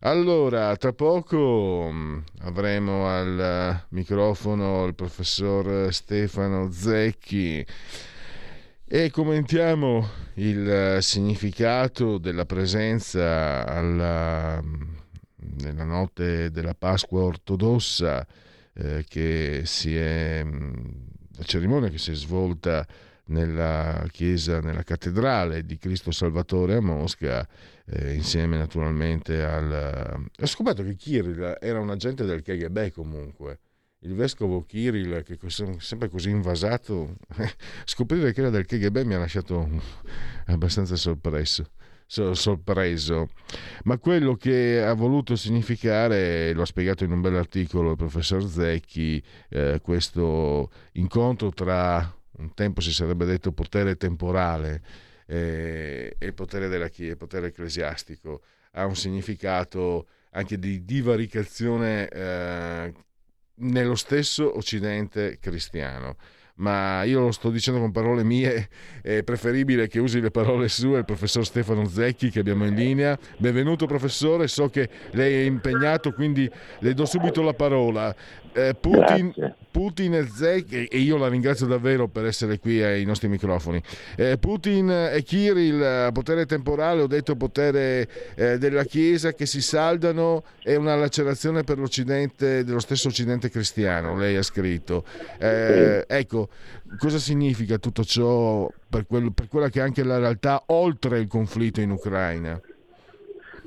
Allora, 0.00 0.74
tra 0.76 0.92
poco 0.92 1.88
mm, 1.92 2.18
avremo 2.42 3.08
al 3.08 3.84
microfono 3.90 4.86
il 4.86 4.94
professor 4.94 5.92
Stefano 5.92 6.70
Zecchi 6.70 7.64
e 8.86 9.10
commentiamo 9.10 10.08
il 10.34 10.98
significato 11.00 12.18
della 12.18 12.46
presenza 12.46 13.66
alla, 13.66 14.62
nella 15.36 15.84
notte 15.84 16.50
della 16.50 16.74
Pasqua 16.74 17.22
ortodossa 17.22 18.26
eh, 18.72 19.04
che 19.06 19.62
si 19.64 19.96
è 19.96 20.42
mm, 20.44 20.76
cerimonia 21.44 21.88
che 21.88 21.98
si 21.98 22.12
è 22.12 22.14
svolta 22.14 22.86
nella 23.26 24.06
chiesa, 24.10 24.60
nella 24.60 24.82
cattedrale 24.82 25.64
di 25.64 25.78
Cristo 25.78 26.10
Salvatore 26.10 26.76
a 26.76 26.80
Mosca, 26.80 27.46
eh, 27.86 28.14
insieme 28.14 28.56
naturalmente 28.56 29.42
al... 29.42 30.28
Ho 30.40 30.46
scoperto 30.46 30.82
che 30.82 30.94
Kirill 30.94 31.56
era 31.60 31.80
un 31.80 31.90
agente 31.90 32.24
del 32.24 32.42
KGB 32.42 32.90
comunque. 32.92 33.60
Il 34.00 34.14
vescovo 34.14 34.64
Kirill, 34.64 35.22
che 35.24 35.38
è 35.40 35.78
sempre 35.78 36.08
così 36.08 36.30
invasato, 36.30 37.16
scoprire 37.84 38.32
che 38.32 38.40
era 38.40 38.50
del 38.50 38.64
KGB 38.64 38.98
mi 38.98 39.14
ha 39.14 39.18
lasciato 39.18 39.68
abbastanza 40.46 40.94
sorpreso 40.94 41.70
sorpreso, 42.08 43.28
ma 43.84 43.98
quello 43.98 44.34
che 44.34 44.82
ha 44.82 44.94
voluto 44.94 45.36
significare, 45.36 46.52
lo 46.54 46.62
ha 46.62 46.66
spiegato 46.66 47.04
in 47.04 47.12
un 47.12 47.20
bell'articolo 47.20 47.90
il 47.90 47.96
professor 47.96 48.48
Zecchi, 48.48 49.22
eh, 49.50 49.80
questo 49.82 50.70
incontro 50.92 51.50
tra 51.50 52.16
un 52.38 52.54
tempo 52.54 52.80
si 52.80 52.92
sarebbe 52.92 53.26
detto 53.26 53.52
potere 53.52 53.96
temporale 53.96 54.82
eh, 55.26 56.16
e 56.18 56.32
potere 56.32 56.68
della 56.68 56.88
Chiesa, 56.88 57.16
potere 57.16 57.48
ecclesiastico, 57.48 58.42
ha 58.72 58.86
un 58.86 58.96
significato 58.96 60.06
anche 60.30 60.58
di 60.58 60.84
divaricazione 60.84 62.08
eh, 62.08 62.92
nello 63.56 63.94
stesso 63.96 64.56
Occidente 64.56 65.38
cristiano 65.38 66.16
ma 66.58 67.02
io 67.04 67.20
lo 67.20 67.32
sto 67.32 67.50
dicendo 67.50 67.80
con 67.80 67.92
parole 67.92 68.24
mie, 68.24 68.68
è 69.02 69.22
preferibile 69.22 69.88
che 69.88 69.98
usi 69.98 70.20
le 70.20 70.30
parole 70.30 70.68
sue 70.68 70.98
il 70.98 71.04
professor 71.04 71.44
Stefano 71.44 71.86
Zecchi 71.86 72.30
che 72.30 72.40
abbiamo 72.40 72.66
in 72.66 72.74
linea. 72.74 73.18
Benvenuto 73.38 73.86
professore, 73.86 74.48
so 74.48 74.68
che 74.68 74.88
lei 75.12 75.34
è 75.34 75.46
impegnato, 75.46 76.12
quindi 76.12 76.50
le 76.80 76.94
do 76.94 77.04
subito 77.04 77.42
la 77.42 77.54
parola. 77.54 78.14
Eh, 78.58 78.74
Putin, 78.74 79.32
Putin, 79.70 80.14
e 80.14 80.24
Zecchi, 80.24 80.86
e 80.86 80.98
io 80.98 81.16
la 81.16 81.28
ringrazio 81.28 81.66
davvero 81.66 82.08
per 82.08 82.24
essere 82.24 82.58
qui 82.58 82.82
ai 82.82 83.04
nostri 83.04 83.28
microfoni. 83.28 83.80
Eh, 84.16 84.36
Putin 84.36 84.90
e 84.90 85.22
Kirill, 85.22 86.10
potere 86.10 86.44
temporale, 86.44 87.02
ho 87.02 87.06
detto 87.06 87.36
potere 87.36 88.08
eh, 88.34 88.58
della 88.58 88.82
Chiesa 88.82 89.32
che 89.32 89.46
si 89.46 89.62
saldano, 89.62 90.42
è 90.60 90.74
una 90.74 90.96
lacerazione 90.96 91.62
per 91.62 91.78
l'Occidente, 91.78 92.64
dello 92.64 92.80
stesso 92.80 93.06
Occidente 93.08 93.48
cristiano, 93.48 94.16
lei 94.16 94.34
ha 94.34 94.42
scritto. 94.42 95.04
Eh, 95.38 96.04
ecco, 96.08 96.48
cosa 96.98 97.18
significa 97.18 97.78
tutto 97.78 98.02
ciò 98.02 98.68
per, 98.88 99.06
quello, 99.06 99.30
per 99.30 99.46
quella 99.46 99.68
che 99.68 99.78
è 99.78 99.82
anche 99.82 100.02
la 100.02 100.18
realtà 100.18 100.64
oltre 100.66 101.20
il 101.20 101.28
conflitto 101.28 101.80
in 101.80 101.90
Ucraina? 101.90 102.60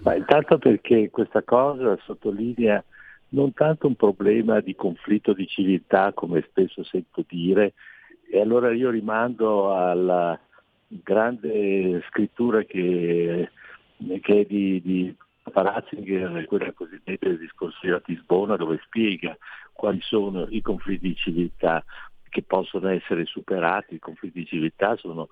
Ma 0.04 0.16
intanto 0.16 0.58
perché 0.58 1.10
questa 1.12 1.44
cosa 1.44 1.98
sottolinea 2.04 2.84
non 3.34 3.54
tanto 3.54 3.88
un 3.88 3.96
problema 3.96 4.60
di 4.60 4.76
conflitto 4.76 5.34
di 5.34 5.48
civiltà, 5.48 6.13
come 6.13 6.46
spesso 6.50 6.84
sento 6.84 7.24
dire, 7.28 7.74
e 8.30 8.39
allora 8.39 8.72
io 8.72 8.89
rimando 8.89 9.74
alla 9.74 10.39
grande 10.88 12.04
scrittura 12.10 12.63
che, 12.63 13.50
che 14.22 14.39
è 14.39 14.46
di, 14.46 14.82
di 14.82 15.15
Ratzinger, 15.44 16.46
quella 16.46 16.72
cosiddetta 16.74 17.28
del 17.28 17.39
discorso 17.39 17.80
di 17.82 17.91
Ratisbona, 17.91 18.56
dove 18.56 18.80
spiega 18.84 19.38
quali 19.74 20.00
sono 20.02 20.48
i 20.50 20.62
conflitti 20.62 21.08
di 21.08 21.15
civiltà 21.15 21.84
che 22.30 22.44
possono 22.44 22.88
essere 22.88 23.26
superati, 23.26 23.96
i 23.96 24.00
conflitti 24.00 24.39
di 24.39 24.46
civiltà 24.46 24.96
sono 24.96 25.28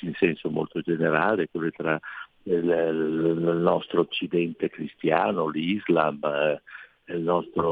in 0.00 0.12
senso 0.14 0.50
molto 0.50 0.80
generale, 0.80 1.48
quelli 1.50 1.70
tra 1.70 1.98
il, 2.44 2.54
il 2.54 3.56
nostro 3.58 4.00
occidente 4.00 4.68
cristiano, 4.68 5.48
l'Islam, 5.48 6.20
eh, 6.24 6.60
il 7.06 7.20
nostro 7.20 7.64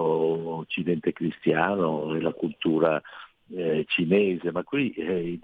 occidente 0.58 1.12
cristiano 1.12 2.14
e 2.14 2.20
la 2.20 2.32
cultura 2.32 3.00
eh, 3.52 3.84
cinese, 3.88 4.52
ma 4.52 4.62
qui 4.62 4.92
eh, 4.92 5.38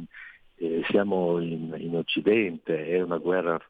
eh, 0.57 0.85
siamo 0.88 1.38
in, 1.40 1.75
in, 1.79 1.96
Occidente, 1.96 2.87
è 2.87 3.01
una 3.01 3.18
guerra 3.18 3.61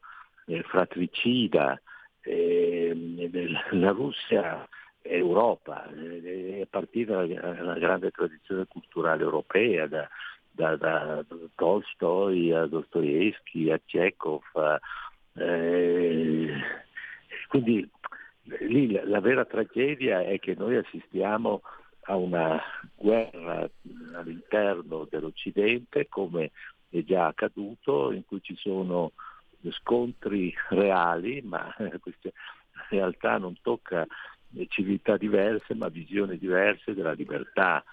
eh, 0.45 0.63
fratricida, 0.63 1.79
ehm, 2.21 3.29
la 3.71 3.91
Russia 3.91 4.67
è 5.01 5.15
Europa, 5.15 5.89
è 5.89 6.65
partita 6.69 7.25
da 7.25 7.49
una 7.61 7.77
grande 7.77 8.11
tradizione 8.11 8.65
culturale 8.67 9.23
europea, 9.23 9.87
da, 9.87 10.07
da, 10.51 10.75
da 10.75 11.25
Tolstoi 11.55 12.51
a 12.51 12.65
Dostoevsky 12.65 13.71
a 13.71 13.79
Chekhov. 13.85 14.43
Eh, 15.33 16.53
quindi 17.47 17.89
lì 18.61 18.91
la, 18.91 19.05
la 19.05 19.19
vera 19.19 19.45
tragedia 19.45 20.21
è 20.21 20.39
che 20.39 20.55
noi 20.57 20.77
assistiamo 20.77 21.61
a 22.01 22.15
una 22.15 22.61
guerra 22.95 23.69
all'interno 24.13 25.07
dell'Occidente, 25.09 26.07
come 26.07 26.51
è 26.89 27.03
già 27.03 27.27
accaduto, 27.27 28.11
in 28.11 28.25
cui 28.25 28.41
ci 28.41 28.55
sono 28.55 29.11
scontri 29.71 30.53
reali, 30.69 31.41
ma 31.41 31.73
questa 31.99 32.29
realtà 32.89 33.37
non 33.37 33.55
tocca 33.61 34.05
civiltà 34.69 35.17
diverse, 35.17 35.75
ma 35.75 35.89
visioni 35.89 36.37
diverse 36.37 36.93
della 36.93 37.11
libertà, 37.11 37.83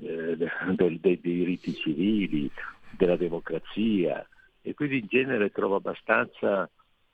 eh, 0.00 0.36
dei, 0.36 1.00
dei 1.00 1.20
diritti 1.20 1.74
civili, 1.74 2.50
della 2.96 3.16
democrazia. 3.16 4.26
E 4.62 4.74
quindi 4.74 4.98
in 4.98 5.06
genere 5.06 5.50
trovo 5.50 5.76
abbastanza 5.76 6.68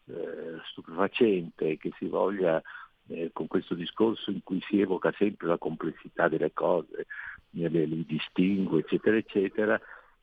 eh, 0.07 0.59
stupefacente 0.71 1.77
che 1.77 1.93
si 1.99 2.07
voglia 2.07 2.63
eh, 3.09 3.31
con 3.33 3.47
questo 3.47 3.75
discorso 3.75 4.31
in 4.31 4.43
cui 4.43 4.61
si 4.69 4.81
evoca 4.81 5.13
sempre 5.17 5.47
la 5.47 5.59
complessità 5.59 6.29
delle 6.29 6.53
cose, 6.53 7.07
le, 7.51 7.69
le 7.69 8.05
distingue, 8.07 8.81
eccetera, 8.81 9.17
eccetera, 9.17 9.81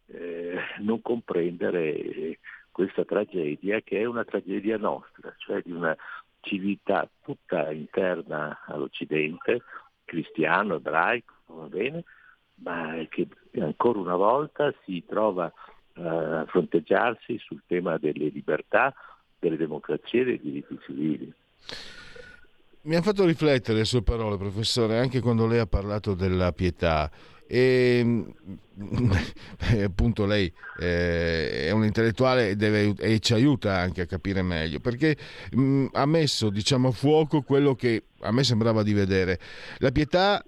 eh, 0.08 0.58
non 0.80 1.02
comprendere 1.02 2.39
questa 2.72 3.06
tragedia 3.06 3.82
che 3.82 4.00
è 4.00 4.06
una 4.06 4.26
tragedia 4.26 4.78
nostra, 4.78 5.34
cioè 5.38 5.62
di 5.62 5.72
una 5.72 5.96
civiltà 6.41 7.08
tutta 7.24 7.72
interna 7.72 8.63
all'Occidente, 8.65 9.62
cristiano, 10.04 10.76
ebraico, 10.76 11.34
va 11.46 11.67
bene, 11.67 12.04
ma 12.56 12.96
che 13.10 13.28
ancora 13.60 14.00
una 14.00 14.15
volta 14.15 14.74
si 14.84 15.04
trova 15.06 15.52
a 15.96 16.46
fronteggiarsi 16.48 17.38
sul 17.38 17.62
tema 17.67 17.98
delle 17.98 18.28
libertà, 18.30 18.93
delle 19.39 19.58
democrazie 19.58 20.22
e 20.22 20.26
dei 20.26 20.39
diritti 20.41 20.80
civili. 20.86 21.34
Mi 22.86 22.96
ha 22.96 23.02
fatto 23.02 23.24
riflettere 23.26 23.78
le 23.78 23.86
sue 23.86 24.04
parole, 24.04 24.36
professore, 24.36 25.00
anche 25.00 25.22
quando 25.22 25.48
lei 25.48 25.60
ha 25.60 25.65
parlato 25.65 26.15
della 26.15 26.52
pietà. 26.52 27.10
E, 27.48 28.26
appunto 29.86 30.26
lei 30.26 30.52
eh, 30.80 31.67
è 31.67 31.72
un 31.72 31.86
intellettuale 31.86 32.50
e, 32.50 32.56
deve, 32.58 32.93
e, 32.98 33.19
ci 33.19 33.34
aiuta 33.34 33.78
anche 33.78 34.02
a 34.02 34.06
capire 34.06 34.41
meglio 34.41 34.80
perché 34.80 35.15
mh, 35.52 35.88
ha 35.91 36.06
messo 36.06 36.50
diciamo 36.50 36.88
a 36.88 36.91
fuoco 36.91 37.41
quello 37.41 37.76
che 37.76 38.06
a 38.22 38.32
me 38.32 38.43
sembrava 38.43 38.82
di 38.82 38.93
vedere 38.93 39.39
la 39.78 39.91
pietà 39.91 40.43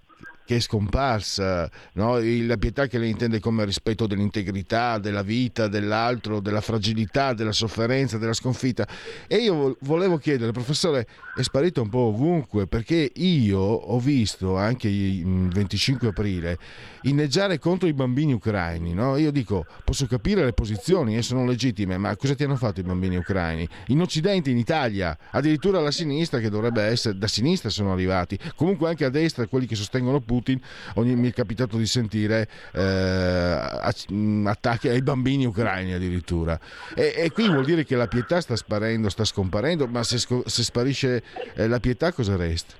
che 0.45 0.57
è 0.57 0.59
scomparsa, 0.59 1.69
no? 1.93 2.19
la 2.21 2.57
pietà 2.57 2.85
che 2.85 2.99
lei 2.99 3.09
intende 3.09 3.39
come 3.39 3.65
rispetto 3.65 4.05
dell'integrità, 4.05 4.99
della 4.99 5.23
vita, 5.23 5.67
dell'altro, 5.67 6.39
della 6.39 6.61
fragilità, 6.61 7.33
della 7.33 7.51
sofferenza, 7.51 8.19
della 8.19 8.33
sconfitta. 8.33 8.87
E 9.27 9.37
io 9.37 9.75
volevo 9.81 10.17
chiedere, 10.17 10.51
professore, 10.51 11.07
è 11.35 11.41
sparito 11.41 11.81
un 11.81 11.89
po' 11.89 11.99
ovunque 11.99 12.67
perché 12.67 13.11
io 13.15 13.59
ho 13.59 13.99
visto 13.99 14.55
anche 14.55 14.87
il 14.87 15.49
25 15.49 16.09
aprile 16.09 16.57
inneggiare 17.03 17.57
contro 17.57 17.87
i 17.87 17.93
bambini 17.93 18.33
ucraini. 18.33 18.93
No? 18.93 19.17
Io 19.17 19.31
dico, 19.31 19.65
posso 19.83 20.05
capire 20.05 20.45
le 20.45 20.53
posizioni, 20.53 21.17
e 21.17 21.23
sono 21.23 21.43
legittime, 21.45 21.97
ma 21.97 22.15
cosa 22.15 22.35
ti 22.35 22.43
hanno 22.43 22.55
fatto 22.55 22.79
i 22.79 22.83
bambini 22.83 23.15
ucraini? 23.15 23.67
In 23.87 24.01
Occidente, 24.01 24.51
in 24.51 24.57
Italia, 24.57 25.17
addirittura 25.31 25.79
la 25.79 25.91
sinistra 25.91 26.39
che 26.39 26.49
dovrebbe 26.49 26.83
essere, 26.83 27.17
da 27.17 27.27
sinistra 27.27 27.69
sono 27.69 27.91
arrivati, 27.91 28.37
comunque 28.55 28.89
anche 28.89 29.05
a 29.05 29.09
destra 29.09 29.47
quelli 29.47 29.65
che 29.65 29.75
sostengono 29.75 30.19
Putin 30.19 30.34
Putin, 30.35 30.59
ogni, 30.95 31.15
mi 31.15 31.29
è 31.29 31.33
capitato 31.33 31.77
di 31.77 31.85
sentire 31.85 32.47
eh, 32.73 32.81
attacchi 32.81 34.89
ai 34.89 35.01
bambini 35.01 35.45
ucraini 35.45 35.93
addirittura. 35.93 36.59
E, 36.93 37.13
e, 37.15 37.31
qui 37.31 37.47
vuol 37.47 37.63
dire 37.63 37.85
che 37.85 37.95
la 37.95 38.07
pietà 38.07 38.41
sta 38.41 38.57
sparendo, 38.57 39.09
sta 39.09 39.23
scomparendo, 39.23 39.87
ma 39.87 40.03
se, 40.03 40.17
se 40.17 40.63
sparisce 40.63 41.23
eh, 41.55 41.67
la 41.67 41.79
pietà 41.79 42.11
cosa 42.11 42.35
resta? 42.35 42.75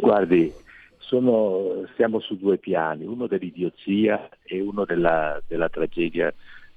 Guardi, 0.00 0.52
sono, 0.98 1.86
siamo 1.96 2.20
su 2.20 2.36
due 2.36 2.58
piani, 2.58 3.06
uno 3.06 3.26
dell'idiozia 3.26 4.28
e 4.42 4.60
uno 4.60 4.84
della, 4.84 5.40
della 5.46 5.70
tragedia 5.70 6.32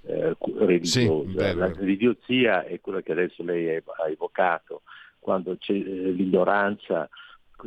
eh, 0.06 0.36
religiosa. 0.58 1.74
Sì, 1.74 1.84
l'idiozia 1.84 2.64
è 2.64 2.80
quella 2.80 3.02
che 3.02 3.12
adesso 3.12 3.44
lei 3.44 3.76
ha 3.76 4.10
evocato, 4.10 4.84
quando 5.20 5.58
c'è 5.58 5.74
eh, 5.74 6.12
l'ignoranza 6.12 7.10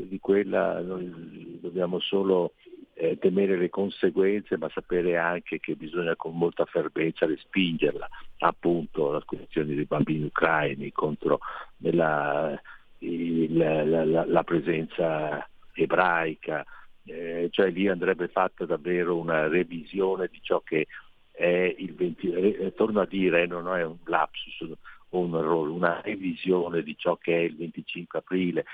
di 0.05 0.19
quella 0.21 0.81
noi 0.81 1.59
dobbiamo 1.61 1.99
solo 2.01 2.53
eh, 2.95 3.19
temere 3.19 3.57
le 3.57 3.69
conseguenze, 3.69 4.57
ma 4.57 4.71
sapere 4.73 5.17
anche 5.17 5.59
che 5.61 5.75
bisogna 5.75 6.17
con 6.17 6.37
molta 6.37 6.65
fervenza 6.65 7.27
respingerla, 7.27 8.09
appunto 8.39 9.13
la 9.13 9.23
questione 9.25 9.75
dei 9.75 9.85
bambini 9.85 10.25
ucraini 10.25 10.93
contro 10.93 11.41
la, 11.79 12.59
il, 12.99 13.57
la, 13.57 13.85
la, 13.85 14.25
la 14.25 14.45
presenza 14.45 15.47
ebraica, 15.75 16.65
eh, 17.05 17.49
cioè 17.51 17.71
lì 17.71 17.89
andrebbe 17.89 18.29
fatta 18.29 18.65
davvero 18.65 19.17
una 19.17 19.47
revisione 19.47 20.29
di 20.31 20.39
ciò 20.41 20.61
che 20.61 20.87
è 21.33 21.75
il 21.77 21.95
20, 21.95 22.33
eh, 22.33 22.73
torno 22.75 23.01
a 23.01 23.07
dire, 23.07 23.47
non 23.47 23.69
è 23.77 23.85
un 23.85 23.99
lapsus 24.05 24.65
un 25.11 25.35
errore, 25.37 25.71
una 25.71 26.01
revisione 26.01 26.83
di 26.83 26.97
ciò 26.97 27.17
che 27.17 27.37
è 27.37 27.41
il 27.41 27.57
25 27.57 28.19
aprile, 28.19 28.65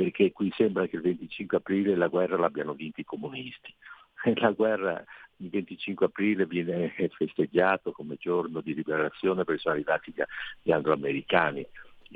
perché 0.00 0.32
qui 0.32 0.50
sembra 0.56 0.86
che 0.86 0.96
il 0.96 1.02
25 1.02 1.58
aprile 1.58 1.94
la 1.94 2.08
guerra 2.08 2.38
l'abbiano 2.38 2.72
vinta 2.72 3.02
i 3.02 3.04
comunisti. 3.04 3.74
La 4.36 4.50
guerra 4.50 5.02
il 5.36 5.48
25 5.50 6.06
aprile 6.06 6.46
viene 6.46 6.92
festeggiato 7.10 7.92
come 7.92 8.16
giorno 8.18 8.60
di 8.60 8.74
liberazione 8.74 9.44
perché 9.44 9.60
sono 9.60 9.74
arrivati 9.74 10.14
gli 10.62 10.72
angloamericani 10.72 11.66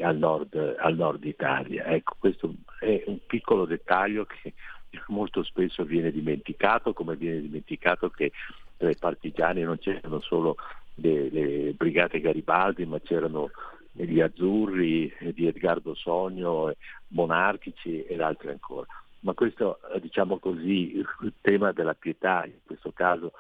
al 0.01 0.17
nord, 0.17 0.77
al 0.79 0.97
nord 0.97 1.25
Italia. 1.25 1.85
Ecco, 1.87 2.17
questo 2.19 2.55
è 2.81 3.03
un 3.07 3.19
piccolo 3.27 3.67
dettaglio 3.67 4.25
che 4.25 4.55
molto 5.09 5.43
spesso 5.43 5.85
viene 5.85 6.11
dimenticato, 6.11 6.95
come 6.95 7.17
viene 7.17 7.43
dimenticato 7.43 8.09
che 8.09 8.33
tra 8.79 8.89
i 8.89 8.97
partigiani 8.97 9.63
non 9.63 9.79
c'erano 9.79 10.21
solo 10.21 10.57
le, 10.97 11.29
le 11.31 11.73
brigate 11.73 12.21
Garibaldi, 12.21 12.87
ma 12.87 12.99
c'erano 13.01 13.51
gli 13.97 14.21
azzurri 14.21 15.13
di 15.33 15.47
Edgardo 15.47 15.95
Sogno, 15.95 16.73
monarchici 17.09 18.03
ed 18.05 18.21
altri 18.21 18.49
ancora. 18.51 18.87
Ma 19.21 19.33
questo, 19.33 19.79
diciamo 20.01 20.39
così, 20.39 20.97
il 20.97 21.33
tema 21.41 21.73
della 21.73 21.95
pietà, 21.95 22.45
in 22.45 22.59
questo 22.65 22.93
caso 22.93 23.33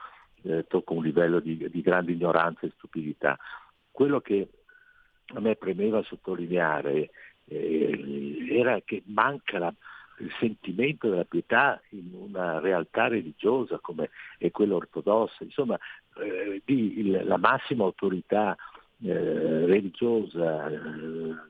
eh, 0.42 0.64
tocca 0.66 0.94
un 0.94 1.02
livello 1.02 1.40
di, 1.40 1.68
di 1.70 1.80
grande 1.82 2.12
ignoranza 2.12 2.66
e 2.66 2.72
stupidità. 2.76 3.36
Quello 3.90 4.20
che 4.20 4.48
a 5.34 5.40
me 5.40 5.56
premeva 5.56 6.02
sottolineare 6.02 7.10
eh, 7.46 8.46
era 8.50 8.80
che 8.82 9.02
manca 9.06 9.58
la, 9.58 9.74
il 10.20 10.30
sentimento 10.38 11.08
della 11.08 11.24
pietà 11.24 11.80
in 11.90 12.10
una 12.14 12.60
realtà 12.60 13.08
religiosa 13.08 13.78
come 13.78 14.10
è 14.38 14.50
quella 14.50 14.76
ortodossa, 14.76 15.44
insomma 15.44 15.78
eh, 16.18 16.62
di, 16.64 17.00
il, 17.00 17.24
la 17.24 17.36
massima 17.36 17.84
autorità 17.84 18.56
eh, 19.02 19.66
religiosa 19.66 20.68
eh, 20.70 20.78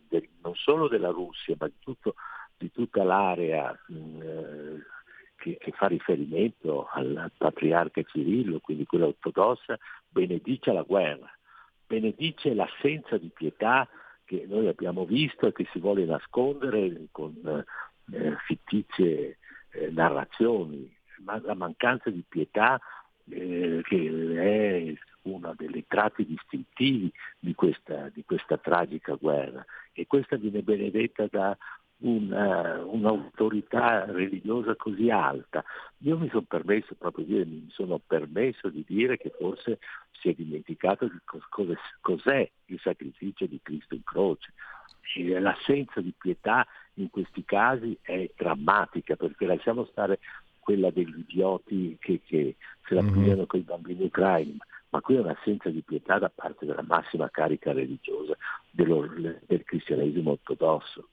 del, 0.08 0.28
non 0.42 0.54
solo 0.54 0.88
della 0.88 1.10
Russia 1.10 1.54
ma 1.58 1.66
di, 1.66 1.78
tutto, 1.78 2.14
di 2.56 2.70
tutta 2.70 3.04
l'area 3.04 3.72
eh, 3.88 4.82
che, 5.36 5.56
che, 5.58 5.72
fa 5.72 5.86
riferimento 5.86 6.88
al, 6.90 7.30
patriarca 7.36 8.02
Cirillo, 8.02 8.60
quindi 8.60 8.86
quella 8.86 9.06
ortodossa, 9.06 9.78
benedice 10.08 10.72
la 10.72 10.82
guerra 10.82 11.30
benedice 11.86 12.54
l'assenza 12.54 13.16
di 13.18 13.30
pietà 13.32 13.88
che 14.24 14.46
noi 14.48 14.68
abbiamo 14.68 15.04
visto 15.04 15.46
e 15.46 15.52
che 15.52 15.66
si 15.72 15.78
vuole 15.78 16.04
nascondere 16.04 17.06
con 17.10 17.34
eh, 18.12 18.36
fittizie 18.46 19.38
eh, 19.70 19.90
narrazioni, 19.90 20.92
ma 21.24 21.40
la 21.42 21.54
mancanza 21.54 22.10
di 22.10 22.24
pietà 22.26 22.80
eh, 23.30 23.80
che 23.84 24.96
uno 25.24 25.54
dei 25.56 25.84
tratti 25.86 26.26
distintivi 26.26 27.12
di 27.38 27.54
questa, 27.54 28.10
di 28.12 28.24
questa 28.24 28.56
tragica 28.58 29.14
guerra 29.14 29.64
e 29.92 30.06
questa 30.06 30.36
viene 30.36 30.62
benedetta 30.62 31.26
da 31.30 31.56
una, 31.98 32.82
un'autorità 32.84 34.04
religiosa 34.06 34.74
così 34.76 35.10
alta. 35.10 35.64
Io 35.98 36.18
mi 36.18 36.28
sono 36.28 36.42
permesso 36.42 36.94
proprio 36.94 37.24
di 37.24 37.32
dire, 37.32 37.44
mi 37.44 37.68
sono 37.70 38.00
permesso 38.04 38.68
di 38.68 38.84
dire 38.86 39.16
che 39.16 39.32
forse 39.38 39.78
si 40.12 40.28
è 40.28 40.34
dimenticato 40.34 41.06
di 41.06 41.18
cos- 41.24 41.78
cos'è 42.00 42.50
il 42.66 42.80
sacrificio 42.80 43.46
di 43.46 43.60
Cristo 43.62 43.94
in 43.94 44.04
croce. 44.04 44.52
E 45.16 45.38
l'assenza 45.38 46.00
di 46.00 46.12
pietà 46.16 46.66
in 46.94 47.08
questi 47.10 47.44
casi 47.44 47.96
è 48.02 48.28
drammatica 48.36 49.16
perché 49.16 49.46
lasciamo 49.46 49.84
stare 49.84 50.18
quella 50.58 50.90
degli 50.90 51.18
idioti 51.18 51.96
che, 52.00 52.20
che 52.24 52.56
se 52.86 52.94
la 52.94 53.02
pigliano 53.02 53.36
mm-hmm. 53.36 53.44
con 53.44 53.60
i 53.60 53.62
bambini 53.62 54.04
ucraini, 54.04 54.56
ma 54.94 55.00
qui 55.00 55.16
è 55.16 55.18
un'assenza 55.18 55.70
di 55.70 55.82
pietà 55.82 56.20
da 56.20 56.30
parte 56.32 56.64
della 56.64 56.84
massima 56.86 57.28
carica 57.28 57.72
religiosa 57.72 58.36
del 58.70 59.64
cristianesimo 59.64 60.30
ortodosso. 60.30 61.08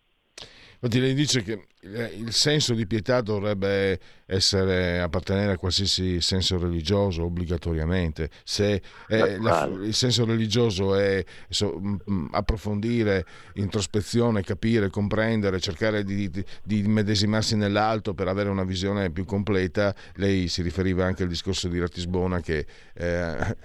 Lei 0.83 1.13
dice 1.13 1.43
che 1.43 1.67
eh, 1.81 2.11
il 2.15 2.33
senso 2.33 2.73
di 2.73 2.87
pietà 2.87 3.21
dovrebbe 3.21 3.99
essere 4.25 4.99
appartenere 4.99 5.53
a 5.53 5.57
qualsiasi 5.57 6.21
senso 6.21 6.57
religioso 6.57 7.23
obbligatoriamente. 7.23 8.29
Se 8.43 8.81
eh, 9.07 9.37
la, 9.39 9.65
il 9.65 9.93
senso 9.93 10.25
religioso 10.25 10.95
è 10.95 11.23
so, 11.49 11.79
approfondire, 12.31 13.25
introspezione, 13.55 14.41
capire, 14.41 14.89
comprendere, 14.89 15.59
cercare 15.59 16.03
di, 16.03 16.29
di, 16.29 16.43
di, 16.63 16.81
medesimarsi 16.83 17.55
nell'alto 17.55 18.15
per 18.15 18.27
avere 18.27 18.49
una 18.49 18.63
visione 18.63 19.11
più 19.11 19.25
completa, 19.25 19.93
lei 20.15 20.47
si 20.47 20.63
riferiva 20.63 21.05
anche 21.05 21.23
al 21.23 21.29
discorso 21.29 21.67
di 21.67 21.79
Ratisbona 21.79 22.41
che 22.41 22.65
eh, 22.93 23.55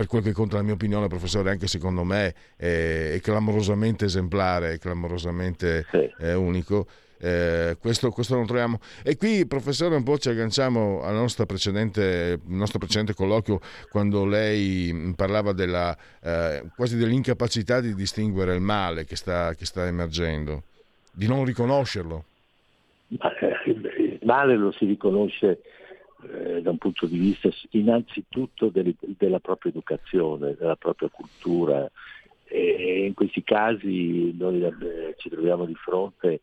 per 0.00 0.08
quel 0.08 0.22
che 0.22 0.32
conta 0.32 0.56
la 0.56 0.62
mia 0.62 0.72
opinione, 0.72 1.08
professore, 1.08 1.50
anche 1.50 1.66
secondo 1.66 2.04
me 2.04 2.34
è, 2.56 3.12
è 3.16 3.20
clamorosamente 3.20 4.06
esemplare, 4.06 4.72
è 4.72 4.78
clamorosamente 4.78 5.84
sì. 5.90 6.10
eh, 6.20 6.32
unico. 6.32 6.86
Eh, 7.18 7.76
questo, 7.78 8.08
questo, 8.08 8.34
non 8.34 8.46
troviamo. 8.46 8.78
E 9.04 9.18
qui, 9.18 9.44
professore, 9.44 9.96
un 9.96 10.02
po' 10.02 10.16
ci 10.16 10.30
agganciamo 10.30 11.02
al 11.02 11.12
nostro 11.12 11.44
precedente, 11.44 12.40
nostro 12.46 12.78
precedente 12.78 13.12
colloquio 13.12 13.60
quando 13.90 14.24
lei 14.24 15.12
parlava 15.14 15.52
della, 15.52 15.94
eh, 16.22 16.62
quasi 16.74 16.96
dell'incapacità 16.96 17.82
di 17.82 17.94
distinguere 17.94 18.54
il 18.54 18.62
male 18.62 19.04
che 19.04 19.16
sta, 19.16 19.52
che 19.52 19.66
sta 19.66 19.86
emergendo, 19.86 20.62
di 21.12 21.28
non 21.28 21.44
riconoscerlo. 21.44 22.24
Eh, 23.10 23.70
il 23.70 24.18
male 24.22 24.56
lo 24.56 24.72
si 24.72 24.86
riconosce 24.86 25.60
eh, 26.28 26.62
da 26.62 26.70
un 26.70 26.78
punto 26.78 27.06
di 27.06 27.18
vista 27.18 27.48
innanzitutto 27.70 28.68
del, 28.68 28.94
della 29.00 29.40
propria 29.40 29.70
educazione, 29.70 30.54
della 30.58 30.76
propria 30.76 31.08
cultura 31.08 31.90
e 32.52 33.04
in 33.06 33.14
questi 33.14 33.44
casi 33.44 34.34
noi 34.36 34.60
eh, 34.64 35.14
ci 35.18 35.28
troviamo 35.28 35.66
di 35.66 35.74
fronte 35.76 36.40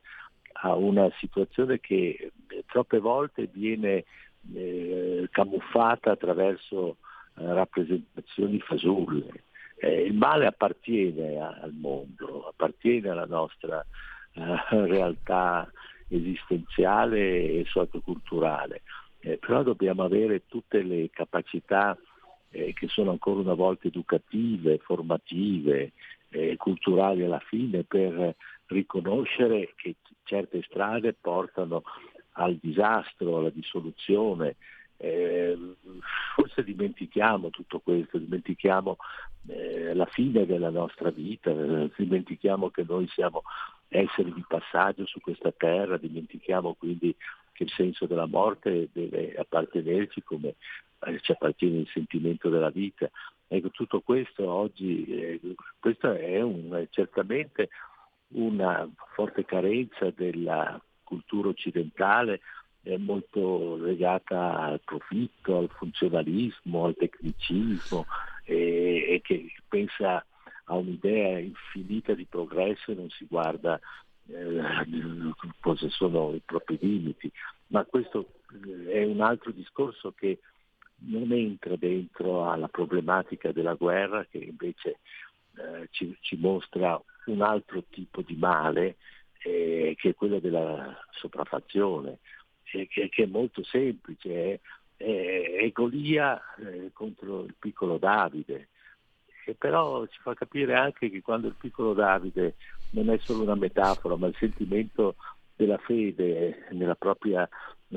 a 0.62 0.74
una 0.74 1.12
situazione 1.20 1.82
che 1.82 2.32
eh, 2.48 2.64
troppe 2.66 3.00
volte 3.00 3.50
viene 3.52 4.06
eh, 4.54 5.28
camuffata 5.30 6.12
attraverso 6.12 6.96
eh, 7.38 7.54
rappresentazioni 7.54 8.58
fasulle. 8.62 9.44
Eh, 9.76 10.04
il 10.04 10.14
male 10.14 10.46
appartiene 10.46 11.42
a, 11.42 11.60
al 11.62 11.74
mondo, 11.74 12.48
appartiene 12.48 13.10
alla 13.10 13.26
nostra 13.26 13.86
realtà 14.70 15.70
esistenziale 16.08 17.20
e 17.20 17.66
socioculturale 17.68 18.82
eh, 19.20 19.38
però 19.38 19.64
dobbiamo 19.64 20.04
avere 20.04 20.44
tutte 20.48 20.82
le 20.82 21.10
capacità 21.12 21.98
eh, 22.52 22.74
che 22.74 22.88
sono 22.88 23.12
ancora 23.12 23.40
una 23.40 23.54
volta 23.54 23.88
educative, 23.88 24.80
formative, 24.80 25.92
eh, 26.30 26.56
culturali 26.58 27.24
alla 27.24 27.40
fine 27.40 27.84
per 27.84 28.36
riconoscere 28.68 29.74
che 29.76 29.96
certe 30.24 30.62
strade 30.64 31.14
portano 31.14 31.84
al 32.34 32.58
disastro, 32.62 33.38
alla 33.38 33.50
dissoluzione. 33.50 34.56
Eh, 34.98 35.76
forse 36.36 36.64
dimentichiamo 36.64 37.50
tutto 37.50 37.80
questo, 37.80 38.18
dimentichiamo 38.18 38.98
eh, 39.48 39.94
la 39.94 40.06
fine 40.06 40.46
della 40.46 40.70
nostra 40.70 41.10
vita, 41.10 41.52
eh, 41.52 41.92
dimentichiamo 41.96 42.70
che 42.70 42.84
noi 42.88 43.08
siamo 43.08 43.44
esseri 43.90 44.34
di 44.34 44.44
passaggio 44.48 45.06
su 45.06 45.20
questa 45.22 45.52
terra, 45.52 45.98
dimentichiamo 45.98 46.74
quindi 46.74 47.16
che 47.54 47.64
il 47.64 47.72
senso 47.72 48.06
della 48.06 48.28
morte 48.28 48.90
deve 48.92 49.34
appartenerci 49.36 50.22
come 50.24 50.56
eh, 51.00 51.20
ci 51.22 51.32
appartiene 51.32 51.80
il 51.80 51.90
sentimento 51.92 52.50
della 52.50 52.70
vita. 52.70 53.10
Ecco, 53.48 53.70
tutto 53.70 54.02
questo 54.02 54.50
oggi, 54.50 55.06
eh, 55.06 55.40
questa 55.80 56.18
è 56.18 56.42
un, 56.42 56.86
certamente 56.90 57.70
una 58.30 58.88
forte 59.14 59.46
carenza 59.46 60.12
della 60.12 60.80
cultura 61.04 61.50
occidentale 61.50 62.42
è 62.88 62.98
molto 62.98 63.76
legata 63.78 64.60
al 64.60 64.82
profitto, 64.84 65.58
al 65.58 65.70
funzionalismo, 65.70 66.86
al 66.86 66.96
tecnicismo 66.96 68.06
e, 68.44 69.14
e 69.14 69.22
che 69.22 69.52
pensa 69.68 70.26
a 70.70 70.76
un'idea 70.76 71.40
infinita 71.40 72.14
di 72.14 72.26
progresso 72.26 72.92
e 72.92 72.96
non 72.96 73.10
si 73.10 73.26
guarda 73.30 73.80
eh, 74.28 74.62
cosa 75.60 75.90
sono 75.90 76.34
i 76.34 76.42
propri 76.44 76.78
limiti. 76.82 77.32
Ma 77.68 77.84
questo 77.86 78.34
eh, 78.66 78.92
è 78.92 79.04
un 79.04 79.22
altro 79.22 79.52
discorso 79.52 80.14
che 80.14 80.40
non 81.00 81.32
entra 81.32 81.76
dentro 81.76 82.50
alla 82.50 82.68
problematica 82.68 83.52
della 83.52 83.76
guerra 83.76 84.26
che 84.26 84.40
invece 84.40 85.00
eh, 85.56 85.88
ci, 85.92 86.16
ci, 86.22 86.38
mostra 86.38 87.00
un 87.26 87.42
altro 87.42 87.84
tipo 87.90 88.22
di 88.22 88.36
male 88.36 88.98
eh, 89.44 89.96
che 89.98 90.10
è 90.10 90.16
quello 90.16 90.40
della 90.40 90.98
sopraffazione, 91.12 92.20
che, 92.70 93.10
che, 93.10 93.24
è 93.24 93.26
molto 93.26 93.64
semplice, 93.64 94.62
è, 94.96 95.58
è 95.60 95.72
Golia 95.72 96.40
eh, 96.56 96.92
contro 96.94 97.44
il 97.44 97.56
piccolo 97.58 97.98
Davide, 97.98 98.70
e 99.46 99.56
però 99.56 100.06
ci 100.08 100.20
fa 100.22 100.34
capire 100.34 100.76
anche 100.76 101.10
che 101.10 101.22
quando 101.22 101.48
il 101.48 101.56
piccolo 101.58 101.94
Davide 101.94 102.56
non 102.92 103.10
è 103.10 103.18
solo 103.20 103.44
una 103.44 103.56
metafora, 103.56 104.16
ma 104.18 104.28
il 104.28 104.36
sentimento 104.38 105.16
della 105.56 105.78
fede 105.78 106.68
nella 106.72 106.96
propria 106.96 107.48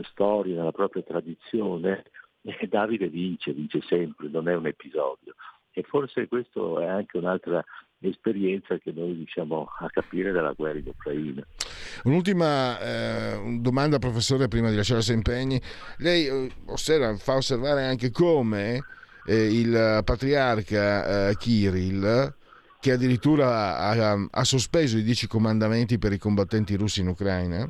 storia, 0.05 0.55
nella 0.55 0.73
propria 0.73 1.03
tradizione, 1.03 2.05
eh, 2.43 2.67
Davide 2.69 3.09
vince, 3.09 3.53
vince 3.53 3.81
sempre, 3.83 4.29
non 4.29 4.49
è 4.49 4.55
un 4.55 4.67
episodio. 4.67 5.35
E 5.73 5.83
forse 5.83 6.29
questa 6.29 6.61
è 6.81 6.87
anche 6.87 7.17
un'altra 7.19 7.65
esperienza 8.09 8.79
che 8.79 8.93
noi 8.93 9.13
riusciamo 9.13 9.69
a 9.79 9.89
capire 9.91 10.33
dalla 10.33 10.53
guerra 10.53 10.79
in 10.79 10.87
Ucraina. 10.87 11.47
Un'ultima 12.05 12.81
eh, 12.81 13.59
domanda, 13.61 13.99
professore, 13.99 14.49
prima 14.49 14.71
di 14.71 14.77
lasciare 14.77 15.01
i 15.01 15.13
impegni. 15.13 15.61
Lei 15.99 16.27
eh, 16.27 16.51
osserva, 16.67 17.15
fa 17.17 17.37
osservare 17.37 17.85
anche 17.85 18.11
come 18.11 18.83
eh, 19.27 19.59
il 19.61 20.03
patriarca 20.05 21.29
eh, 21.29 21.37
Kirill, 21.37 22.35
che 22.81 22.93
addirittura 22.93 23.79
ha, 23.79 24.27
ha, 24.31 24.45
sospeso 24.45 24.97
i 24.97 25.03
dieci 25.03 25.27
comandamenti 25.27 25.99
per 25.99 26.13
i 26.13 26.19
combattenti 26.19 26.75
russi 26.77 27.01
in 27.01 27.09
Ucraina, 27.09 27.69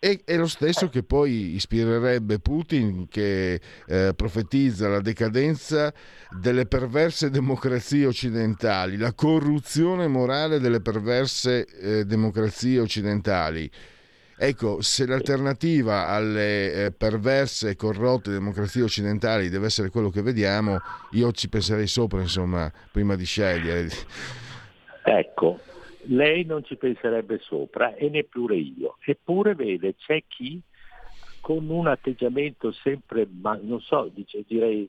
è, 0.00 0.18
è 0.24 0.36
lo 0.38 0.46
stesso 0.46 0.88
che 0.88 1.02
poi 1.02 1.54
ispirerebbe 1.54 2.38
Putin 2.38 3.06
che 3.06 3.60
eh, 3.86 4.14
profetizza 4.16 4.88
la 4.88 5.00
decadenza 5.00 5.92
delle 6.30 6.64
perverse 6.64 7.28
democrazie 7.28 8.06
occidentali, 8.06 8.96
la 8.96 9.12
corruzione 9.12 10.08
morale 10.08 10.58
delle 10.58 10.80
perverse 10.80 11.66
eh, 11.66 12.04
democrazie 12.06 12.80
occidentali. 12.80 13.70
Ecco, 14.42 14.80
se 14.80 15.04
l'alternativa 15.04 16.06
alle 16.06 16.86
eh, 16.86 16.92
perverse 16.92 17.68
e 17.68 17.76
corrotte 17.76 18.30
democrazie 18.30 18.82
occidentali 18.82 19.50
deve 19.50 19.66
essere 19.66 19.90
quello 19.90 20.08
che 20.08 20.22
vediamo, 20.22 20.78
io 21.10 21.30
ci 21.32 21.50
penserei 21.50 21.86
sopra, 21.86 22.22
insomma, 22.22 22.72
prima 22.90 23.16
di 23.16 23.26
scegliere. 23.26 23.90
Ecco, 25.04 25.60
lei 26.04 26.44
non 26.44 26.64
ci 26.64 26.76
penserebbe 26.76 27.38
sopra 27.38 27.94
e 27.94 28.08
neppure 28.08 28.56
io. 28.56 28.96
Eppure 29.04 29.54
vede, 29.54 29.94
c'è 29.96 30.22
chi 30.26 30.60
con 31.40 31.68
un 31.68 31.86
atteggiamento 31.86 32.70
sempre, 32.70 33.26
non 33.40 33.80
so, 33.80 34.10
dice, 34.12 34.44
direi 34.46 34.88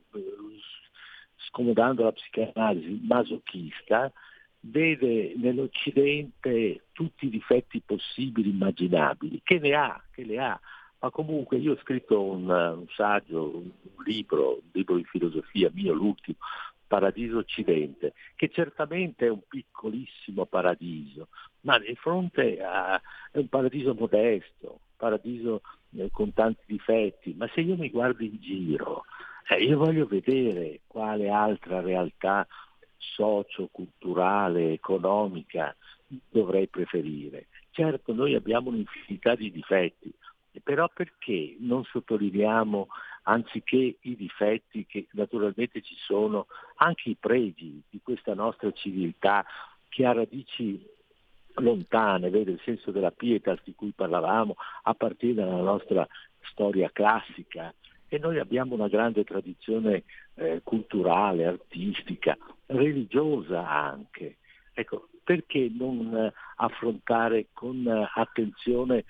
scomodando 1.36 2.04
la 2.04 2.12
psicanalisi, 2.12 3.00
masochista, 3.04 4.12
vede 4.60 5.34
nell'Occidente 5.36 6.84
tutti 6.92 7.26
i 7.26 7.30
difetti 7.30 7.82
possibili, 7.84 8.50
immaginabili, 8.50 9.40
che 9.42 9.58
ne 9.58 9.74
ha, 9.74 10.02
che 10.12 10.24
le 10.24 10.38
ha. 10.38 10.60
Ma 11.00 11.10
comunque 11.10 11.56
io 11.56 11.72
ho 11.72 11.78
scritto 11.78 12.22
un, 12.22 12.48
un 12.48 12.86
saggio, 12.94 13.56
un 13.56 13.70
libro, 14.04 14.52
un 14.52 14.70
libro 14.70 14.96
di 14.96 15.04
filosofia 15.04 15.68
mio, 15.72 15.94
l'ultimo, 15.94 16.36
paradiso 16.92 17.38
occidente, 17.38 18.12
che 18.36 18.50
certamente 18.50 19.24
è 19.24 19.30
un 19.30 19.40
piccolissimo 19.48 20.44
paradiso, 20.44 21.28
ma 21.60 21.78
di 21.78 21.94
fronte 21.94 22.62
a 22.62 23.00
è 23.30 23.38
un 23.38 23.48
paradiso 23.48 23.94
modesto, 23.94 24.68
un 24.68 24.96
paradiso 24.98 25.62
eh, 25.96 26.10
con 26.10 26.34
tanti 26.34 26.64
difetti, 26.66 27.32
ma 27.32 27.48
se 27.54 27.62
io 27.62 27.76
mi 27.78 27.88
guardo 27.88 28.22
in 28.22 28.38
giro, 28.38 29.04
eh, 29.48 29.62
io 29.62 29.78
voglio 29.78 30.04
vedere 30.04 30.80
quale 30.86 31.30
altra 31.30 31.80
realtà 31.80 32.46
socio-culturale, 32.98 34.72
economica 34.72 35.74
dovrei 36.28 36.68
preferire. 36.68 37.46
Certo, 37.70 38.12
noi 38.12 38.34
abbiamo 38.34 38.68
un'infinità 38.68 39.34
di 39.34 39.50
difetti, 39.50 40.12
però 40.60 40.88
perché 40.92 41.56
non 41.60 41.84
sottolineiamo 41.84 42.88
anziché 43.24 43.96
i 44.00 44.16
difetti 44.16 44.84
che 44.86 45.06
naturalmente 45.12 45.80
ci 45.82 45.94
sono, 45.96 46.46
anche 46.76 47.10
i 47.10 47.16
pregi 47.18 47.82
di 47.88 48.00
questa 48.02 48.34
nostra 48.34 48.70
civiltà 48.72 49.44
che 49.88 50.04
ha 50.04 50.12
radici 50.12 50.84
lontane, 51.56 52.30
vede 52.30 52.52
il 52.52 52.60
senso 52.64 52.90
della 52.90 53.10
pietas 53.10 53.60
di 53.64 53.74
cui 53.74 53.92
parlavamo, 53.92 54.56
appartiene 54.82 55.42
alla 55.42 55.60
nostra 55.60 56.06
storia 56.50 56.90
classica 56.92 57.72
e 58.08 58.18
noi 58.18 58.38
abbiamo 58.38 58.74
una 58.74 58.88
grande 58.88 59.24
tradizione 59.24 60.04
eh, 60.34 60.60
culturale, 60.62 61.46
artistica, 61.46 62.36
religiosa 62.66 63.68
anche. 63.68 64.36
Ecco, 64.74 65.08
perché 65.24 65.70
non 65.72 66.14
eh, 66.14 66.32
affrontare 66.56 67.46
con 67.52 67.86
eh, 67.86 68.10
attenzione 68.14 69.04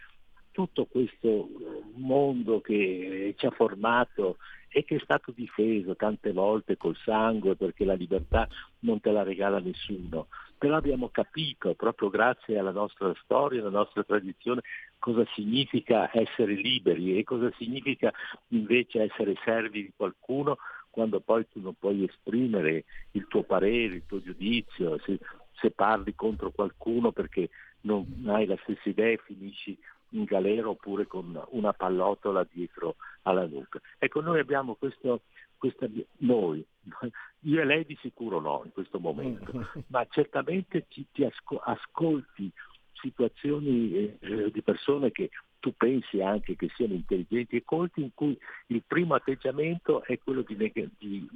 tutto 0.53 0.85
questo 0.85 1.49
mondo 1.95 2.61
che 2.61 3.35
ci 3.37 3.47
ha 3.47 3.51
formato 3.51 4.37
e 4.69 4.85
che 4.85 4.97
è 4.97 5.01
stato 5.01 5.33
difeso 5.35 5.97
tante 5.97 6.33
volte 6.33 6.77
col 6.77 6.97
sangue 7.05 7.57
perché 7.57 7.85
la 7.85 7.95
libertà 7.95 8.49
non 8.81 9.01
te 9.01 9.11
la 9.11 9.23
regala 9.23 9.59
nessuno. 9.59 10.29
Però 10.57 10.77
abbiamo 10.77 11.09
capito, 11.09 11.75
proprio 11.75 12.09
grazie 12.09 12.59
alla 12.59 12.71
nostra 12.71 13.13
storia, 13.23 13.61
alla 13.61 13.71
nostra 13.71 14.03
tradizione, 14.05 14.63
cosa 14.99 15.25
significa 15.35 16.09
essere 16.13 16.55
liberi 16.55 17.19
e 17.19 17.25
cosa 17.25 17.53
significa 17.59 18.13
invece 18.49 19.03
essere 19.03 19.35
servi 19.45 19.83
di 19.83 19.93
qualcuno 19.95 20.57
quando 20.89 21.21
poi 21.21 21.47
tu 21.49 21.61
non 21.61 21.75
puoi 21.79 22.05
esprimere 22.05 22.85
il 23.13 23.27
tuo 23.27 23.43
parere, 23.43 23.97
il 23.97 24.07
tuo 24.07 24.23
giudizio, 24.23 24.99
se, 25.01 25.19
se 25.53 25.71
parli 25.71 26.15
contro 26.15 26.51
qualcuno 26.51 27.13
perché 27.13 27.49
non 27.83 28.07
hai 28.27 28.47
la 28.47 28.59
stessa 28.63 28.89
idea 28.89 29.09
e 29.09 29.21
finisci 29.25 29.77
in 30.13 30.25
galera 30.25 30.69
oppure 30.69 31.07
con 31.07 31.41
una 31.51 31.73
pallottola 31.73 32.47
dietro 32.51 32.97
alla 33.23 33.47
nuca. 33.47 33.81
Ecco, 33.99 34.21
noi 34.21 34.41
abbiamo 34.41 34.75
questo, 34.75 35.23
questa, 35.57 35.87
noi, 36.19 36.65
io 37.41 37.61
e 37.61 37.65
lei 37.65 37.85
di 37.85 37.97
sicuro 38.01 38.41
no 38.41 38.63
in 38.65 38.73
questo 38.73 38.99
momento, 38.99 39.53
ma 39.89 40.07
certamente 40.11 40.87
ci, 40.89 41.07
ti 41.13 41.25
asco, 41.25 41.59
ascolti 41.59 42.51
situazioni 42.93 44.17
eh, 44.21 44.51
di 44.53 44.63
persone 44.63 45.11
che 45.11 45.31
tu 45.59 45.75
pensi 45.77 46.21
anche 46.21 46.57
che 46.57 46.69
siano 46.75 46.95
intelligenti 46.95 47.57
e 47.57 47.65
colti, 47.65 48.03
in 48.03 48.11
cui 48.15 48.37
il 48.67 48.83
primo 48.85 49.15
atteggiamento 49.15 50.03
è 50.05 50.19
quello 50.19 50.43
di, 50.43 50.57
di, 50.99 51.29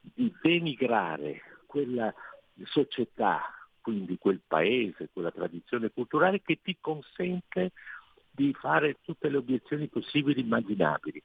di 0.00 0.34
denigrare 0.40 1.42
quella 1.66 2.12
società, 2.64 3.42
quindi 3.80 4.18
quel 4.18 4.40
paese, 4.46 5.08
quella 5.12 5.32
tradizione 5.32 5.90
culturale 5.90 6.42
che 6.42 6.60
ti 6.62 6.76
consente 6.80 7.72
di 8.34 8.54
fare 8.54 8.98
tutte 9.02 9.28
le 9.28 9.36
obiezioni 9.36 9.88
possibili 9.88 10.40
e 10.40 10.44
immaginabili. 10.44 11.22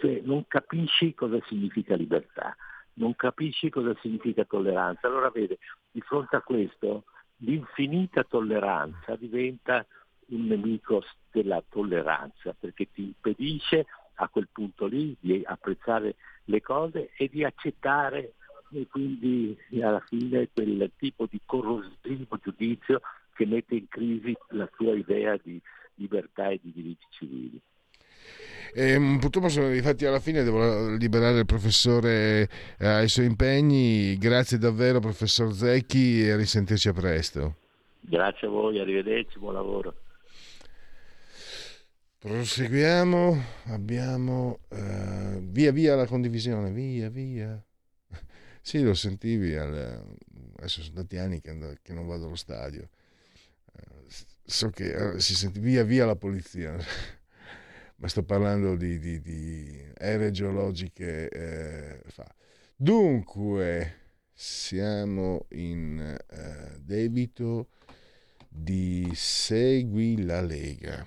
Cioè 0.00 0.20
non 0.24 0.46
capisci 0.46 1.14
cosa 1.14 1.38
significa 1.46 1.94
libertà, 1.96 2.56
non 2.94 3.14
capisci 3.16 3.70
cosa 3.70 3.94
significa 4.00 4.44
tolleranza. 4.44 5.06
Allora 5.06 5.30
vede, 5.30 5.58
di 5.90 6.00
fronte 6.00 6.36
a 6.36 6.42
questo 6.42 7.04
l'infinita 7.38 8.24
tolleranza 8.24 9.16
diventa 9.16 9.86
un 10.28 10.46
nemico 10.46 11.02
della 11.30 11.62
tolleranza 11.68 12.54
perché 12.58 12.88
ti 12.92 13.02
impedisce 13.02 13.86
a 14.14 14.28
quel 14.28 14.48
punto 14.50 14.86
lì 14.86 15.16
di 15.18 15.42
apprezzare 15.44 16.16
le 16.44 16.60
cose 16.60 17.10
e 17.16 17.28
di 17.28 17.44
accettare 17.44 18.34
e 18.70 18.86
quindi 18.88 19.56
alla 19.80 20.00
fine 20.00 20.48
quel 20.52 20.90
tipo 20.98 21.26
di 21.26 21.40
corrosivo 21.44 22.38
giudizio 22.42 23.00
che 23.34 23.46
mette 23.46 23.76
in 23.76 23.88
crisi 23.88 24.36
la 24.48 24.66
tua 24.66 24.94
idea 24.94 25.38
di 25.42 25.60
libertà 25.98 26.48
e 26.48 26.60
di 26.62 26.72
diritti 26.72 27.06
civili. 27.10 27.60
Eh, 28.74 29.16
purtroppo 29.18 29.48
sono 29.48 29.66
arrivati 29.66 30.04
alla 30.04 30.20
fine, 30.20 30.42
devo 30.42 30.94
liberare 30.94 31.38
il 31.38 31.46
professore 31.46 32.48
eh, 32.78 32.86
ai 32.86 33.08
suoi 33.08 33.26
impegni. 33.26 34.16
Grazie 34.18 34.58
davvero 34.58 35.00
professor 35.00 35.52
Zecchi 35.52 36.26
e 36.26 36.36
risentirci 36.36 36.88
a 36.88 36.92
presto. 36.92 37.56
Grazie 38.00 38.46
a 38.46 38.50
voi, 38.50 38.78
arrivederci, 38.78 39.38
buon 39.38 39.54
lavoro. 39.54 39.94
Proseguiamo, 42.18 43.42
abbiamo 43.66 44.58
uh, 44.70 45.40
via 45.40 45.70
via 45.70 45.94
la 45.94 46.06
condivisione, 46.06 46.70
via 46.72 47.08
via. 47.08 47.62
Sì, 48.60 48.82
lo 48.82 48.94
sentivi, 48.94 49.54
al, 49.54 50.02
adesso 50.56 50.82
sono 50.82 50.96
tanti 50.96 51.16
anni 51.16 51.40
che, 51.40 51.78
che 51.80 51.92
non 51.94 52.06
vado 52.06 52.26
allo 52.26 52.34
stadio 52.34 52.88
so 54.48 54.70
che 54.70 55.14
eh, 55.14 55.20
si 55.20 55.34
sente 55.34 55.60
via 55.60 55.84
via 55.84 56.06
la 56.06 56.16
polizia. 56.16 56.74
ma 57.96 58.08
sto 58.08 58.22
parlando 58.22 58.76
di, 58.76 58.98
di, 58.98 59.20
di 59.20 59.84
ere 59.96 60.30
geologiche. 60.30 61.28
Eh, 61.28 62.00
Dunque, 62.76 63.96
siamo 64.32 65.46
in 65.50 65.98
eh, 66.00 66.78
debito 66.78 67.68
di 68.48 69.10
Segui 69.14 70.24
la 70.24 70.40
Lega. 70.40 71.06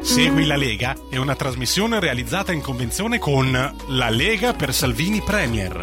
Segui 0.00 0.46
la 0.46 0.56
Lega 0.56 0.94
è 1.10 1.16
una 1.16 1.34
trasmissione 1.34 1.98
realizzata 1.98 2.52
in 2.52 2.60
convenzione 2.60 3.18
con 3.18 3.50
La 3.50 4.08
Lega 4.08 4.54
per 4.54 4.72
Salvini 4.72 5.20
Premier. 5.20 5.82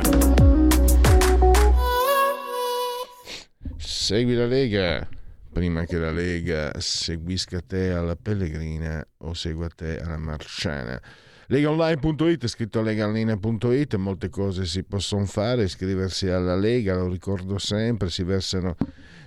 Segui 3.78 4.34
la 4.34 4.46
Lega 4.46 5.10
prima 5.56 5.86
che 5.86 5.98
la 5.98 6.12
Lega 6.12 6.74
seguisca 6.82 7.62
te 7.62 7.92
alla 7.92 8.18
Pellegrina 8.18 9.02
o 9.20 9.34
segua 9.34 9.70
te 9.70 10.00
alla 10.00 10.18
Marciana. 10.18 11.02
Legaonline.it, 11.48 12.46
scritto 12.48 12.82
legaonline.it, 12.82 13.96
molte 13.96 14.28
cose 14.28 14.66
si 14.66 14.84
possono 14.84 15.24
fare, 15.24 15.64
iscriversi 15.64 16.28
alla 16.28 16.58
Lega, 16.58 16.96
lo 16.96 17.08
ricordo 17.08 17.58
sempre, 17.58 18.10
si 18.10 18.24
versano 18.24 18.76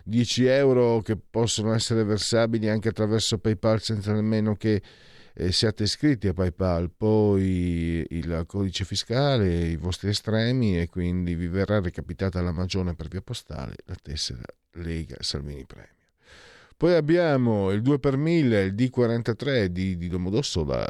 10 0.04 0.44
euro 0.44 1.00
che 1.00 1.16
possono 1.16 1.72
essere 1.72 2.04
versabili 2.04 2.68
anche 2.68 2.88
attraverso 2.88 3.38
PayPal 3.38 3.80
senza 3.80 4.12
nemmeno 4.12 4.54
che 4.54 4.82
eh, 5.32 5.50
siate 5.50 5.84
iscritti 5.84 6.28
a 6.28 6.34
PayPal, 6.34 6.90
poi 6.94 8.06
il 8.06 8.44
codice 8.46 8.84
fiscale, 8.84 9.64
i 9.64 9.76
vostri 9.76 10.10
estremi 10.10 10.78
e 10.78 10.90
quindi 10.90 11.34
vi 11.34 11.48
verrà 11.48 11.80
recapitata 11.80 12.42
la 12.42 12.52
magione 12.52 12.94
per 12.94 13.08
via 13.08 13.22
postale 13.22 13.76
la 13.86 13.96
tessera 14.02 14.42
Lega 14.72 15.16
Salvini 15.20 15.64
Premio. 15.64 15.97
Poi 16.78 16.94
abbiamo 16.94 17.72
il 17.72 17.82
2 17.82 17.98
per 17.98 18.16
1000, 18.16 18.62
il 18.62 18.74
D43 18.76 19.64
di, 19.64 19.96
di 19.96 20.06
Domodossola, 20.06 20.86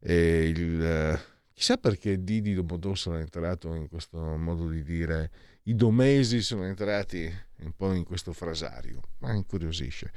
e 0.00 0.48
il, 0.48 1.20
chissà 1.52 1.76
perché 1.76 2.24
D 2.24 2.40
di 2.40 2.54
Domodossola 2.54 3.18
è 3.18 3.20
entrato 3.20 3.74
in 3.74 3.88
questo 3.88 4.18
modo 4.38 4.70
di 4.70 4.82
dire, 4.82 5.30
i 5.64 5.74
domesi 5.74 6.40
sono 6.40 6.64
entrati 6.64 7.30
un 7.58 7.72
po' 7.76 7.92
in 7.92 8.04
questo 8.04 8.32
frasario, 8.32 9.02
ma 9.18 9.34
incuriosisce. 9.34 10.10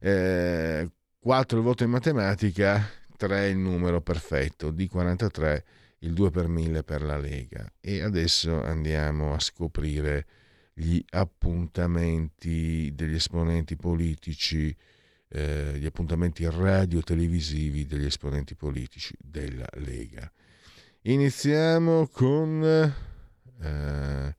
Eh, 0.00 0.86
4 1.18 1.56
il 1.56 1.64
voto 1.64 1.84
in 1.84 1.90
matematica, 1.90 2.90
3 3.16 3.48
il 3.48 3.56
numero 3.56 4.02
perfetto, 4.02 4.70
D43 4.70 5.62
il 6.00 6.12
2 6.12 6.30
per 6.30 6.46
1000 6.46 6.82
per 6.82 7.00
la 7.00 7.16
Lega. 7.16 7.72
E 7.80 8.02
adesso 8.02 8.62
andiamo 8.62 9.32
a 9.32 9.40
scoprire 9.40 10.26
gli 10.80 11.04
appuntamenti 11.10 12.90
degli 12.94 13.14
esponenti 13.14 13.76
politici, 13.76 14.74
eh, 15.28 15.74
gli 15.76 15.84
appuntamenti 15.84 16.48
radio-televisivi 16.48 17.84
degli 17.84 18.06
esponenti 18.06 18.54
politici 18.54 19.14
della 19.18 19.68
Lega. 19.74 20.30
Iniziamo 21.02 22.08
con... 22.08 22.64
Eh, 23.62 24.36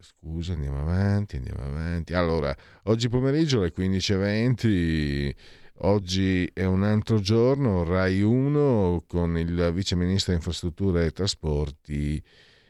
scusa, 0.00 0.54
andiamo 0.54 0.80
avanti, 0.80 1.36
andiamo 1.36 1.62
avanti. 1.62 2.14
Allora, 2.14 2.54
oggi 2.84 3.08
pomeriggio 3.08 3.60
alle 3.60 3.72
15.20, 3.72 5.34
oggi 5.82 6.50
è 6.52 6.64
un 6.64 6.82
altro 6.82 7.20
giorno, 7.20 7.84
Rai 7.84 8.22
1 8.22 9.04
con 9.06 9.38
il 9.38 9.70
vice 9.72 9.94
ministro 9.94 10.32
infrastrutture 10.32 11.06
e 11.06 11.12
trasporti 11.12 12.20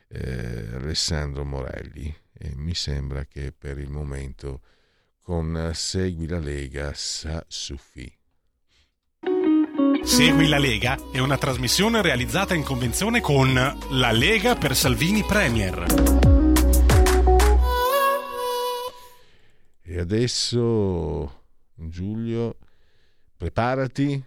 eh, 0.09 0.69
Alessandro 0.75 1.47
Morelli 1.47 2.15
e 2.39 2.53
mi 2.55 2.75
sembra 2.75 3.25
che 3.25 3.53
per 3.53 3.79
il 3.79 3.91
momento 3.91 4.61
con 5.21 5.73
Segui 5.75 6.29
la 6.29 6.39
Lega 6.39 6.93
sa 6.95 7.45
suffi. 7.49 8.17
Segui 10.05 10.47
la 10.47 10.59
Lega 10.59 10.97
è 11.13 11.19
una 11.19 11.37
trasmissione 11.37 12.01
realizzata 12.01 12.55
in 12.55 12.63
convenzione 12.63 13.21
con 13.21 13.53
La 13.53 14.13
Lega 14.13 14.55
per 14.55 14.77
Salvini 14.77 15.23
Premier. 15.25 15.85
E 19.83 19.99
adesso 19.99 21.43
Giulio, 21.75 22.57
preparati, 23.37 24.25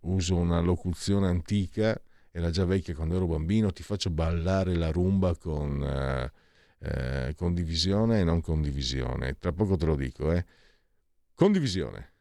uso 0.00 0.36
una 0.36 0.60
locuzione 0.60 1.28
antica, 1.28 1.98
era 2.30 2.50
già 2.50 2.64
vecchia 2.64 2.94
quando 2.94 3.16
ero 3.16 3.26
bambino, 3.26 3.72
ti 3.72 3.82
faccio 3.82 4.10
ballare 4.10 4.74
la 4.76 4.90
rumba 4.90 5.34
con... 5.34 5.80
Uh, 5.80 6.42
eh, 6.84 7.34
condivisione 7.34 8.20
e 8.20 8.24
non 8.24 8.40
condivisione. 8.42 9.36
Tra 9.38 9.52
poco 9.52 9.76
te 9.76 9.86
lo 9.86 9.96
dico, 9.96 10.32
eh. 10.32 10.44
Condivisione. 11.34 12.12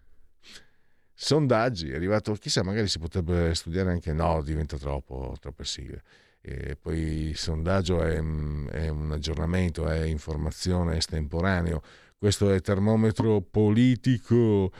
Sondaggi, 1.13 1.91
è 1.91 1.95
arrivato, 1.95 2.33
chissà, 2.33 2.63
magari 2.63 2.87
si 2.87 2.99
potrebbe 2.99 3.53
studiare 3.53 3.91
anche, 3.91 4.13
no, 4.13 4.41
diventa 4.41 4.77
troppo, 4.77 5.35
troppe 5.39 5.65
sigle. 5.65 6.01
E 6.41 6.75
poi 6.75 6.97
il 7.29 7.37
sondaggio 7.37 8.01
è, 8.01 8.15
è 8.15 8.87
un 8.87 9.11
aggiornamento, 9.11 9.87
è 9.87 10.03
informazione 10.03 10.97
estemporaneo. 10.97 11.81
Questo 12.17 12.51
è 12.51 12.61
termometro 12.61 13.41
politico. 13.41 14.71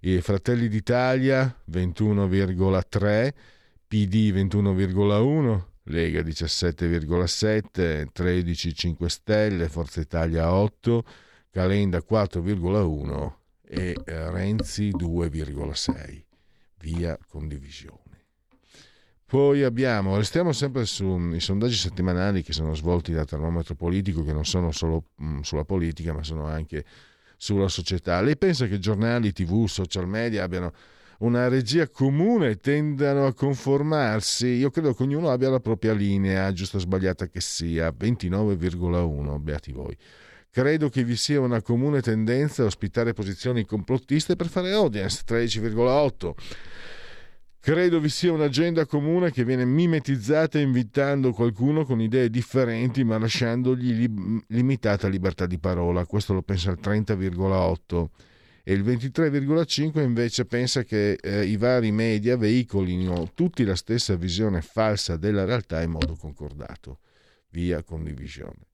I 0.00 0.20
Fratelli 0.20 0.68
d'Italia 0.68 1.54
21,3, 1.70 3.32
PD 3.86 4.32
21,1, 4.32 5.64
Lega 5.84 6.20
17,7, 6.20 8.06
13 8.12 8.74
5 8.74 9.08
Stelle, 9.08 9.68
Forza 9.68 10.00
Italia 10.00 10.52
8, 10.52 11.04
Calenda 11.50 11.98
4,1 12.08 13.32
e 13.66 13.96
eh, 14.04 14.30
Renzi 14.30 14.90
2,6. 14.90 16.22
Via 16.78 17.18
condivisione. 17.28 18.00
Poi 19.32 19.62
abbiamo, 19.62 20.16
restiamo 20.18 20.52
sempre 20.52 20.84
sui 20.84 21.40
sondaggi 21.40 21.76
settimanali 21.76 22.42
che 22.42 22.52
sono 22.52 22.74
svolti 22.74 23.12
da 23.12 23.24
termometro 23.24 23.74
politico, 23.74 24.22
che 24.22 24.32
non 24.32 24.44
sono 24.44 24.72
solo 24.72 25.06
mh, 25.16 25.26
mm, 25.26 25.40
sulla 25.40 25.64
politica, 25.64 26.12
ma 26.12 26.22
sono 26.22 26.46
anche 26.46 26.84
sulla 27.38 27.68
società. 27.68 28.20
Lei 28.20 28.36
pensa 28.36 28.66
che 28.66 28.78
giornali, 28.78 29.32
tv, 29.32 29.66
social 29.66 30.06
media 30.06 30.44
abbiano 30.44 30.72
una 31.22 31.48
regia 31.48 31.88
comune 31.88 32.56
tendano 32.56 33.26
a 33.26 33.32
conformarsi. 33.32 34.46
Io 34.46 34.70
credo 34.70 34.92
che 34.92 35.02
ognuno 35.04 35.30
abbia 35.30 35.50
la 35.50 35.60
propria 35.60 35.92
linea, 35.92 36.52
giusta 36.52 36.78
o 36.78 36.80
sbagliata 36.80 37.28
che 37.28 37.40
sia, 37.40 37.94
29,1, 37.96 39.38
beati 39.38 39.72
voi. 39.72 39.96
Credo 40.50 40.88
che 40.88 41.04
vi 41.04 41.16
sia 41.16 41.40
una 41.40 41.62
comune 41.62 42.00
tendenza 42.02 42.62
a 42.62 42.66
ospitare 42.66 43.12
posizioni 43.12 43.64
complottiste 43.64 44.36
per 44.36 44.48
fare 44.48 44.72
audience, 44.72 45.22
13,8. 45.26 46.32
Credo 47.60 48.00
vi 48.00 48.08
sia 48.08 48.32
un'agenda 48.32 48.84
comune 48.86 49.30
che 49.30 49.44
viene 49.44 49.64
mimetizzata 49.64 50.58
invitando 50.58 51.32
qualcuno 51.32 51.84
con 51.84 52.00
idee 52.00 52.28
differenti 52.28 53.04
ma 53.04 53.18
lasciandogli 53.18 53.92
li- 53.92 54.44
limitata 54.48 55.06
libertà 55.06 55.46
di 55.46 55.60
parola. 55.60 56.04
Questo 56.04 56.34
lo 56.34 56.42
pensa 56.42 56.72
il 56.72 56.80
30,8 56.82 58.08
e 58.64 58.72
il 58.72 58.84
23,5 58.84 60.00
invece 60.02 60.44
pensa 60.44 60.84
che 60.84 61.18
eh, 61.20 61.44
i 61.44 61.56
vari 61.56 61.90
media 61.90 62.36
veicolino 62.36 63.32
tutti 63.34 63.64
la 63.64 63.74
stessa 63.74 64.14
visione 64.14 64.62
falsa 64.62 65.16
della 65.16 65.44
realtà 65.44 65.82
in 65.82 65.90
modo 65.90 66.14
concordato, 66.14 66.98
via 67.50 67.82
condivisione. 67.82 68.68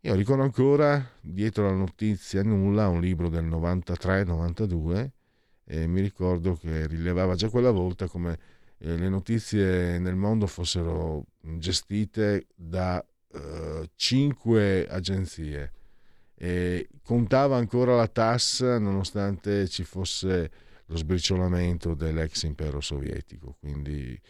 Io 0.00 0.14
ricordo 0.14 0.42
ancora, 0.42 1.12
dietro 1.20 1.66
la 1.66 1.74
notizia 1.74 2.42
nulla, 2.42 2.88
un 2.88 3.00
libro 3.00 3.28
del 3.28 3.44
93-92 3.44 5.08
e 5.64 5.86
mi 5.86 6.00
ricordo 6.00 6.54
che 6.54 6.86
rilevava 6.86 7.34
già 7.36 7.48
quella 7.48 7.70
volta 7.70 8.06
come 8.06 8.38
eh, 8.78 8.96
le 8.98 9.08
notizie 9.08 9.98
nel 9.98 10.16
mondo 10.16 10.46
fossero 10.46 11.24
gestite 11.40 12.48
da 12.54 13.02
eh, 13.32 13.88
cinque 13.94 14.86
agenzie 14.88 15.72
e 16.36 16.88
contava 17.02 17.56
ancora 17.56 17.94
la 17.94 18.08
tassa 18.08 18.78
nonostante 18.78 19.68
ci 19.68 19.84
fosse 19.84 20.50
lo 20.86 20.96
sbriciolamento 20.96 21.94
dell'ex 21.94 22.42
impero 22.42 22.80
sovietico. 22.80 23.56
Quindi... 23.58 24.20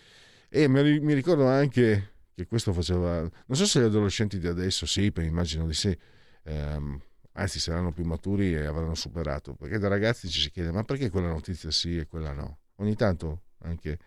E 0.48 0.68
mi 0.68 1.14
ricordo 1.14 1.48
anche 1.48 2.12
che 2.34 2.46
questo 2.46 2.72
faceva, 2.72 3.20
non 3.20 3.56
so 3.56 3.66
se 3.66 3.80
gli 3.80 3.84
adolescenti 3.84 4.38
di 4.38 4.46
adesso 4.46 4.86
sì, 4.86 5.12
immagino 5.16 5.66
di 5.66 5.74
sì, 5.74 5.96
ehm, 6.44 7.00
anzi 7.32 7.58
saranno 7.58 7.92
più 7.92 8.04
maturi 8.04 8.54
e 8.54 8.64
avranno 8.64 8.94
superato, 8.94 9.54
perché 9.54 9.78
da 9.78 9.88
ragazzi 9.88 10.28
ci 10.28 10.40
si 10.40 10.50
chiede 10.50 10.70
ma 10.70 10.84
perché 10.84 11.10
quella 11.10 11.28
notizia 11.28 11.70
sì 11.70 11.98
e 11.98 12.06
quella 12.06 12.32
no? 12.32 12.58
Ogni 12.76 12.94
tanto 12.94 13.42
anche 13.62 13.98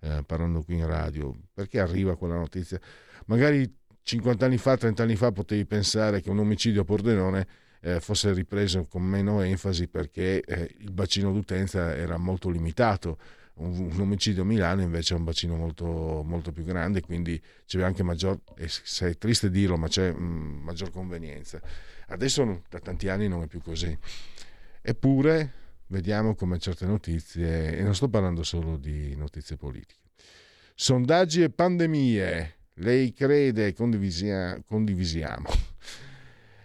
eh, 0.00 0.22
parlando 0.24 0.62
qui 0.62 0.76
in 0.76 0.86
radio, 0.86 1.34
perché 1.52 1.80
arriva 1.80 2.16
quella 2.16 2.36
notizia? 2.36 2.80
Magari 3.26 3.72
50 4.06 4.44
anni 4.44 4.56
fa, 4.56 4.76
30 4.76 5.02
anni 5.02 5.16
fa 5.16 5.32
potevi 5.32 5.64
pensare 5.66 6.20
che 6.20 6.30
un 6.30 6.38
omicidio 6.38 6.82
a 6.82 6.84
Pordenone 6.84 7.46
eh, 7.80 7.98
fosse 7.98 8.32
ripreso 8.32 8.86
con 8.86 9.02
meno 9.02 9.42
enfasi 9.42 9.88
perché 9.88 10.42
eh, 10.42 10.76
il 10.78 10.92
bacino 10.92 11.32
d'utenza 11.32 11.92
era 11.92 12.16
molto 12.16 12.48
limitato. 12.48 13.18
Un, 13.54 13.90
un, 13.90 14.00
omicidio 14.00 14.42
a 14.42 14.44
Milano 14.44 14.82
invece 14.82 15.14
è 15.14 15.16
un 15.16 15.24
bacino 15.24 15.56
molto, 15.56 16.22
molto 16.24 16.52
più 16.52 16.62
grande, 16.62 17.00
quindi 17.00 17.42
c'è 17.66 17.82
anche 17.82 18.04
maggior, 18.04 18.38
e 18.56 18.68
se 18.68 19.08
è 19.08 19.18
triste 19.18 19.50
dirlo, 19.50 19.76
ma 19.76 19.88
c'è 19.88 20.12
mh, 20.12 20.22
mm, 20.22 20.62
maggior 20.62 20.92
convenienza. 20.92 21.60
Adesso 22.06 22.62
da 22.70 22.78
tanti 22.78 23.08
anni 23.08 23.26
non 23.26 23.42
è 23.42 23.48
più 23.48 23.60
così. 23.60 23.98
Eppure 24.82 25.52
vediamo 25.88 26.36
come 26.36 26.60
certe 26.60 26.86
notizie, 26.86 27.76
e 27.76 27.82
non 27.82 27.96
sto 27.96 28.08
parlando 28.08 28.44
solo 28.44 28.76
di 28.76 29.16
notizie 29.16 29.56
politiche. 29.56 29.98
Sondaggi 30.76 31.42
e 31.42 31.50
pandemie. 31.50 32.55
Lei 32.80 33.12
crede, 33.12 33.72
condivisia, 33.72 34.60
condivisiamo. 34.66 35.48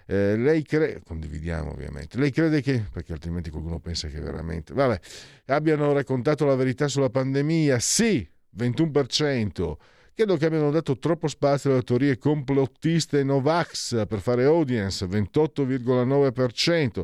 Eh, 0.08 0.36
lei 0.36 0.62
crede, 0.64 1.02
condividiamo 1.06 1.72
ovviamente, 1.72 2.18
lei 2.18 2.32
crede 2.32 2.60
che, 2.62 2.84
perché 2.92 3.14
altrimenti 3.14 3.50
qualcuno 3.50 3.80
pensa 3.80 4.10
che 4.10 4.20
veramente, 4.20 4.74
vabbè, 4.74 5.00
abbiano 5.46 5.94
raccontato 5.94 6.44
la 6.44 6.56
verità 6.56 6.90
sulla 6.90 7.10
pandemia? 7.10 7.80
Sì, 7.80 8.28
21%. 8.58 9.76
Credo 10.14 10.36
che 10.36 10.46
abbiano 10.46 10.70
dato 10.70 10.98
troppo 10.98 11.30
spazio 11.30 11.72
alle 11.72 11.84
teorie 11.84 12.18
complottiste 12.18 13.24
Novax 13.24 14.06
per 14.06 14.20
fare 14.20 14.44
audience, 14.44 15.06
28,9%. 15.06 17.04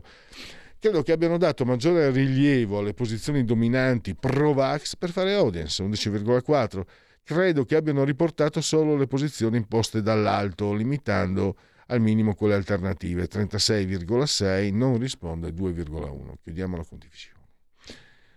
Credo 0.78 1.02
che 1.02 1.12
abbiano 1.14 1.38
dato 1.38 1.64
maggiore 1.64 2.12
rilievo 2.12 2.80
alle 2.80 2.94
posizioni 2.94 3.46
dominanti 3.46 4.16
pro-Vax 4.16 4.98
per 4.98 5.12
fare 5.12 5.34
audience, 5.34 5.82
11,4%. 5.82 6.82
Credo 7.28 7.66
che 7.66 7.76
abbiano 7.76 8.06
riportato 8.06 8.62
solo 8.62 8.96
le 8.96 9.06
posizioni 9.06 9.58
imposte 9.58 10.02
dall'alto, 10.02 10.72
limitando 10.74 11.58
al 11.88 12.00
minimo 12.00 12.34
quelle 12.34 12.54
alternative, 12.54 13.28
36,6, 13.28 14.74
non 14.74 14.98
risponde 14.98 15.50
2,1. 15.50 16.36
Chiudiamo 16.42 16.78
la 16.78 16.86
condivisione. 16.86 17.40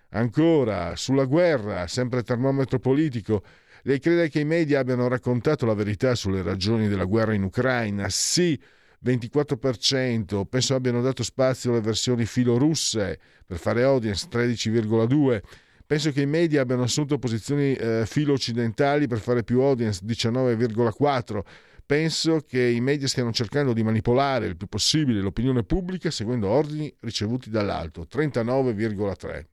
Ancora, 0.08 0.96
sulla 0.96 1.26
guerra, 1.26 1.86
sempre 1.86 2.24
termometro 2.24 2.80
politico, 2.80 3.44
lei 3.82 4.00
crede 4.00 4.28
che 4.28 4.40
i 4.40 4.44
media 4.44 4.80
abbiano 4.80 5.06
raccontato 5.06 5.66
la 5.66 5.74
verità 5.74 6.16
sulle 6.16 6.42
ragioni 6.42 6.88
della 6.88 7.04
guerra 7.04 7.32
in 7.32 7.44
Ucraina? 7.44 8.08
Sì, 8.08 8.60
24%. 9.04 10.46
Penso 10.46 10.74
abbiano 10.74 11.00
dato 11.00 11.22
spazio 11.22 11.70
alle 11.70 11.80
versioni 11.80 12.26
filorusse 12.26 13.20
per 13.46 13.58
fare 13.58 13.84
audience, 13.84 14.26
13,2%. 14.28 15.42
Penso 15.90 16.12
che 16.12 16.20
i 16.20 16.26
media 16.26 16.60
abbiano 16.60 16.84
assunto 16.84 17.18
posizioni 17.18 17.74
eh, 17.74 18.04
filo 18.06 18.34
occidentali 18.34 19.08
per 19.08 19.18
fare 19.18 19.42
più 19.42 19.58
audience, 19.62 20.04
19,4%. 20.06 21.40
Penso 21.84 22.42
che 22.46 22.62
i 22.62 22.80
media 22.80 23.08
stiano 23.08 23.32
cercando 23.32 23.72
di 23.72 23.82
manipolare 23.82 24.46
il 24.46 24.56
più 24.56 24.68
possibile 24.68 25.20
l'opinione 25.20 25.64
pubblica 25.64 26.12
seguendo 26.12 26.46
ordini 26.46 26.94
ricevuti 27.00 27.50
dall'alto, 27.50 28.06
39,3%. 28.08 29.44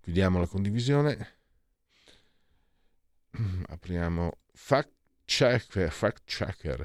Chiudiamo 0.00 0.40
la 0.40 0.46
condivisione. 0.48 1.28
Apriamo 3.68 4.38
fact 4.54 4.90
checker. 5.24 5.88
Fact 5.92 6.22
checker. 6.24 6.84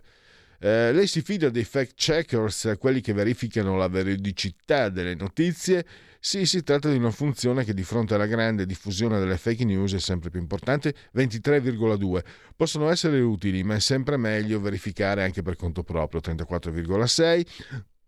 Eh, 0.64 0.93
lei 0.93 1.07
si 1.07 1.24
fida 1.24 1.49
dei 1.49 1.64
fact 1.64 1.93
checkers, 1.95 2.76
quelli 2.78 3.01
che 3.01 3.14
verificano 3.14 3.78
la 3.78 3.88
veridicità 3.88 4.89
delle 4.89 5.16
notizie? 5.16 5.84
Sì, 6.20 6.45
si 6.45 6.62
tratta 6.62 6.88
di 6.88 6.97
una 6.97 7.09
funzione 7.09 7.64
che 7.64 7.74
di 7.74 7.82
fronte 7.82 8.14
alla 8.14 8.28
grande 8.28 8.68
diffusione 8.68 9.18
delle 9.18 9.38
fake 9.38 9.66
news 9.66 9.95
è 9.95 9.99
sempre 9.99 10.30
più 10.30 10.39
importante, 10.39 10.93
23,2. 11.16 12.24
Possono 12.55 12.91
essere 12.91 13.20
utili, 13.22 13.64
ma 13.64 13.74
è 13.74 13.80
sempre 13.80 14.18
meglio 14.18 14.62
verificare 14.62 15.24
anche 15.24 15.41
per 15.41 15.55
conto 15.55 15.82
proprio, 15.82 16.20
34,6. 16.20 17.45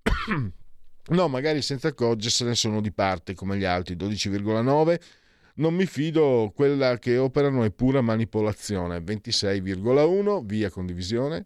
no, 1.09 1.27
magari 1.27 1.63
senza 1.63 1.87
accorgersene 1.87 2.53
sono 2.53 2.81
di 2.81 2.91
parte 2.91 3.33
come 3.33 3.57
gli 3.57 3.65
altri, 3.65 3.95
12,9 3.95 4.99
non 5.55 5.75
mi 5.75 5.85
fido, 5.85 6.51
quella 6.55 6.97
che 6.97 7.17
operano 7.17 7.63
è 7.63 7.71
pura 7.71 8.01
manipolazione, 8.01 8.99
26,1, 8.99 10.45
via 10.45 10.69
condivisione. 10.69 11.45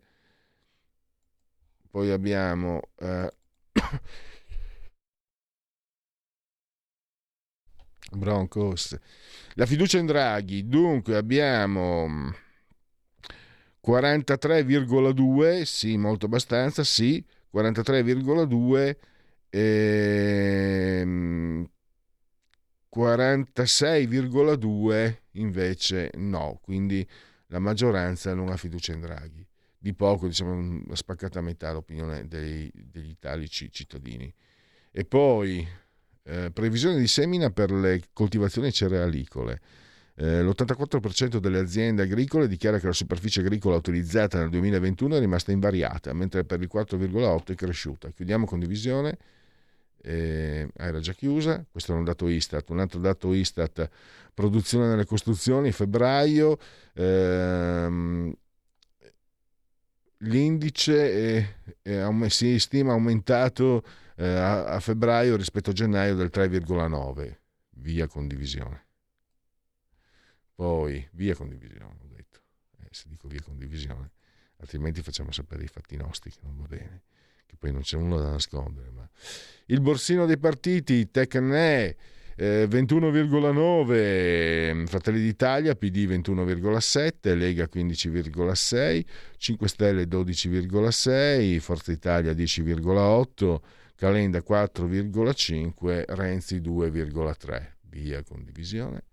Poi 1.97 2.11
abbiamo... 2.11 2.91
Eh, 2.99 3.33
Broncos. 8.11 8.95
La 9.55 9.65
fiducia 9.65 9.97
in 9.97 10.05
Draghi, 10.05 10.67
dunque 10.67 11.15
abbiamo 11.15 12.31
43,2, 13.83 15.63
sì, 15.63 15.97
molto 15.97 16.27
abbastanza, 16.27 16.83
sì, 16.83 17.25
43,2, 17.51 18.99
ehm, 19.49 21.67
46,2 22.95 25.21
invece 25.31 26.11
no, 26.13 26.59
quindi 26.61 27.03
la 27.47 27.57
maggioranza 27.57 28.35
non 28.35 28.49
ha 28.49 28.57
fiducia 28.57 28.93
in 28.93 29.01
Draghi. 29.01 29.46
Di 29.87 29.93
poco, 29.93 30.27
diciamo, 30.27 30.83
spaccata 30.91 31.39
a 31.39 31.41
metà 31.41 31.71
l'opinione 31.71 32.27
dei, 32.27 32.69
degli 32.73 33.07
italici 33.07 33.71
cittadini. 33.71 34.29
E 34.91 35.05
poi 35.05 35.65
eh, 36.23 36.51
previsione 36.51 36.97
di 36.99 37.07
semina 37.07 37.51
per 37.51 37.71
le 37.71 38.01
coltivazioni 38.11 38.69
cerealicole. 38.69 39.61
Eh, 40.15 40.43
l'84% 40.43 41.37
delle 41.37 41.59
aziende 41.59 42.01
agricole 42.01 42.49
dichiara 42.49 42.79
che 42.79 42.87
la 42.87 42.91
superficie 42.91 43.39
agricola 43.39 43.77
utilizzata 43.77 44.39
nel 44.39 44.49
2021 44.49 45.15
è 45.15 45.19
rimasta 45.19 45.53
invariata, 45.53 46.11
mentre 46.11 46.43
per 46.43 46.59
il 46.61 46.69
4,8% 46.69 47.51
è 47.51 47.55
cresciuta. 47.55 48.09
Chiudiamo 48.09 48.45
condivisione 48.45 49.17
eh, 50.01 50.67
era 50.75 50.99
già 50.99 51.13
chiusa, 51.13 51.65
questo 51.71 51.93
è 51.93 51.95
un 51.95 52.03
dato 52.03 52.27
Istat, 52.27 52.69
un 52.71 52.79
altro 52.79 52.99
dato 52.99 53.33
Istat, 53.33 53.89
produzione 54.33 54.87
nelle 54.87 55.05
costruzioni, 55.05 55.71
febbraio, 55.71 56.57
ehm, 56.93 58.35
l'indice 60.19 61.45
è, 61.81 61.81
è, 61.81 62.29
si 62.29 62.59
stima 62.59 62.93
aumentato 62.93 63.83
eh, 64.15 64.27
a, 64.27 64.65
a, 64.65 64.79
febbraio 64.79 65.35
rispetto 65.35 65.69
a 65.69 65.73
gennaio 65.73 66.15
del 66.15 66.31
3,9, 66.33 67.37
via 67.77 68.07
condivisione. 68.07 68.85
Poi, 70.55 71.07
via 71.13 71.35
condivisione, 71.35 71.97
ho 72.01 72.07
detto, 72.07 72.39
eh, 72.79 72.87
se 72.89 73.05
dico 73.07 73.27
via 73.27 73.41
condivisione, 73.41 74.11
altrimenti 74.57 75.01
facciamo 75.01 75.31
sapere 75.31 75.63
i 75.63 75.67
fatti 75.67 75.95
nostri 75.95 76.31
che 76.31 76.39
non 76.41 76.57
va 76.57 76.65
bene 76.65 77.03
che 77.47 77.55
poi 77.57 77.71
non 77.71 77.81
c'è 77.81 77.97
nulla 77.97 78.21
da 78.21 78.31
nascondere. 78.31 78.91
Ma... 78.91 79.09
Il 79.67 79.81
borsino 79.81 80.25
dei 80.25 80.37
partiti, 80.37 81.09
Tecne, 81.09 81.95
eh, 82.37 82.67
21,9, 82.69 84.85
Fratelli 84.85 85.21
d'Italia, 85.21 85.75
PD 85.75 86.07
21,7, 86.07 87.35
Lega 87.35 87.67
15,6, 87.71 89.03
5 89.37 89.67
Stelle 89.67 90.03
12,6, 90.03 91.59
Forza 91.59 91.91
Italia 91.91 92.33
10,8, 92.33 93.59
Calenda 93.95 94.43
4,5, 94.47 96.03
Renzi 96.09 96.61
2,3. 96.61 97.75
Via 97.89 98.21
condivisione. 98.21 99.05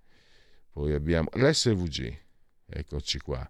Poi 0.71 0.93
abbiamo 0.93 1.31
l'SVG, 1.33 2.15
eccoci 2.69 3.19
qua. 3.21 3.49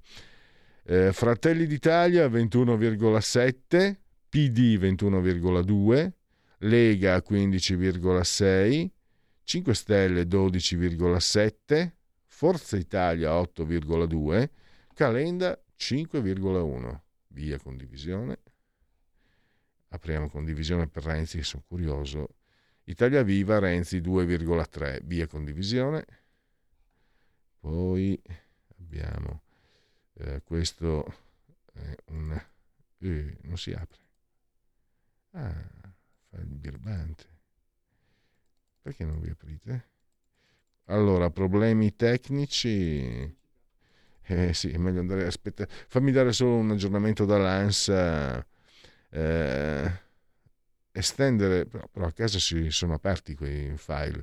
Eh, 0.85 1.13
Fratelli 1.13 1.67
d'Italia 1.67 2.29
21,7, 2.29 3.97
PD 4.29 4.79
21,2, 4.79 6.13
Lega 6.59 7.21
15,6, 7.29 8.89
5 9.45 9.75
Stelle 9.75 10.23
12,7, 10.23 11.93
Forza 12.25 12.77
Italia 12.77 13.31
8,2, 13.31 14.49
Calenda 14.95 15.63
5,1. 15.79 17.01
Via 17.29 17.59
condivisione. 17.59 18.39
Apriamo 19.89 20.29
condivisione 20.29 20.89
per 20.89 21.05
Renzi, 21.05 21.39
che 21.39 21.45
sono 21.45 21.63
curioso. 21.67 22.37
Italia 22.85 23.23
Viva, 23.23 23.59
Renzi 23.59 24.01
2,3. 24.01 25.01
Via 25.05 25.27
condivisione. 25.27 26.05
Poi 27.61 28.21
abbiamo 28.79 29.43
eh, 30.15 30.43
questo, 30.43 31.05
è 31.73 31.95
un, 32.07 32.33
eh, 32.99 33.39
non 33.43 33.59
si 33.59 33.73
apre. 33.73 34.01
Ah, 35.31 35.71
fa 36.29 36.39
il 36.39 36.55
birbante. 36.55 37.34
Perché 38.85 39.07
non 39.07 39.19
vi 39.19 39.31
aprite? 39.31 39.89
Allora, 40.89 41.31
problemi 41.31 41.97
tecnici. 41.97 43.35
Eh 44.27 44.53
sì, 44.53 44.69
è 44.69 44.77
meglio 44.77 45.01
andare 45.01 45.25
a 45.25 45.29
aspettare. 45.29 45.71
Fammi 45.89 46.13
dare 46.13 46.35
solo 46.35 46.57
un 46.57 46.71
aggiornamento 46.71 47.25
dall'ANSA. 47.25 48.47
Eh, 49.09 49.91
estendere, 50.93 51.65
però 51.65 52.05
a 52.05 52.13
casa 52.13 52.39
si 52.39 52.71
sono 52.71 52.93
aperti 52.93 53.35
quei 53.35 53.73
file. 53.79 54.23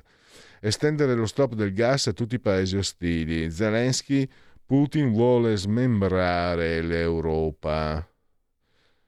Estendere 0.60 1.16
lo 1.16 1.26
stop 1.26 1.54
del 1.54 1.72
gas 1.72 2.06
a 2.06 2.12
tutti 2.12 2.36
i 2.36 2.40
paesi 2.40 2.76
ostili. 2.76 3.50
Zelensky, 3.50 4.30
Putin 4.64 5.10
vuole 5.10 5.56
smembrare 5.56 6.82
l'Europa. 6.82 8.08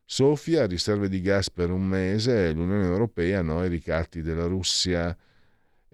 Sofia, 0.05 0.67
riserve 0.67 1.09
di 1.09 1.21
gas 1.21 1.49
per 1.49 1.71
un 1.71 1.87
mese, 1.87 2.51
l'Unione 2.51 2.87
Europea 2.87 3.41
no, 3.41 3.65
i 3.65 3.69
ricatti 3.69 4.21
della 4.21 4.47
Russia 4.47 5.17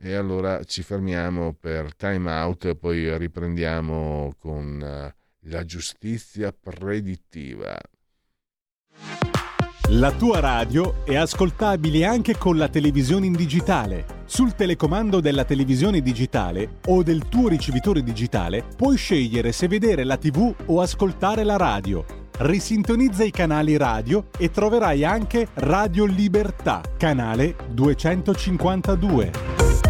e 0.03 0.14
allora 0.14 0.64
ci 0.64 0.82
fermiamo 0.82 1.55
per 1.59 1.94
time 1.94 2.30
out 2.30 2.64
e 2.64 2.74
poi 2.74 3.16
riprendiamo 3.18 4.34
con 4.38 4.80
eh, 4.82 5.14
la 5.51 5.64
giustizia 5.64 6.53
predittiva. 6.53 7.78
La 9.94 10.12
tua 10.12 10.38
radio 10.38 11.05
è 11.05 11.16
ascoltabile 11.16 12.05
anche 12.05 12.38
con 12.38 12.57
la 12.57 12.68
televisione 12.68 13.26
in 13.26 13.32
digitale. 13.32 14.22
Sul 14.24 14.55
telecomando 14.55 15.20
della 15.20 15.44
televisione 15.44 16.01
digitale 16.01 16.78
o 16.86 17.03
del 17.03 17.26
tuo 17.28 17.48
ricevitore 17.48 18.03
digitale 18.03 18.64
puoi 18.76 18.96
scegliere 18.96 19.51
se 19.51 19.66
vedere 19.66 20.05
la 20.05 20.16
TV 20.16 20.55
o 20.66 20.80
ascoltare 20.80 21.42
la 21.42 21.57
radio. 21.57 22.05
Risintonizza 22.38 23.24
i 23.24 23.32
canali 23.32 23.76
radio 23.76 24.28
e 24.38 24.51
troverai 24.51 25.05
anche 25.05 25.48
Radio 25.55 26.05
Libertà, 26.05 26.80
canale 26.96 27.57
252. 27.70 29.89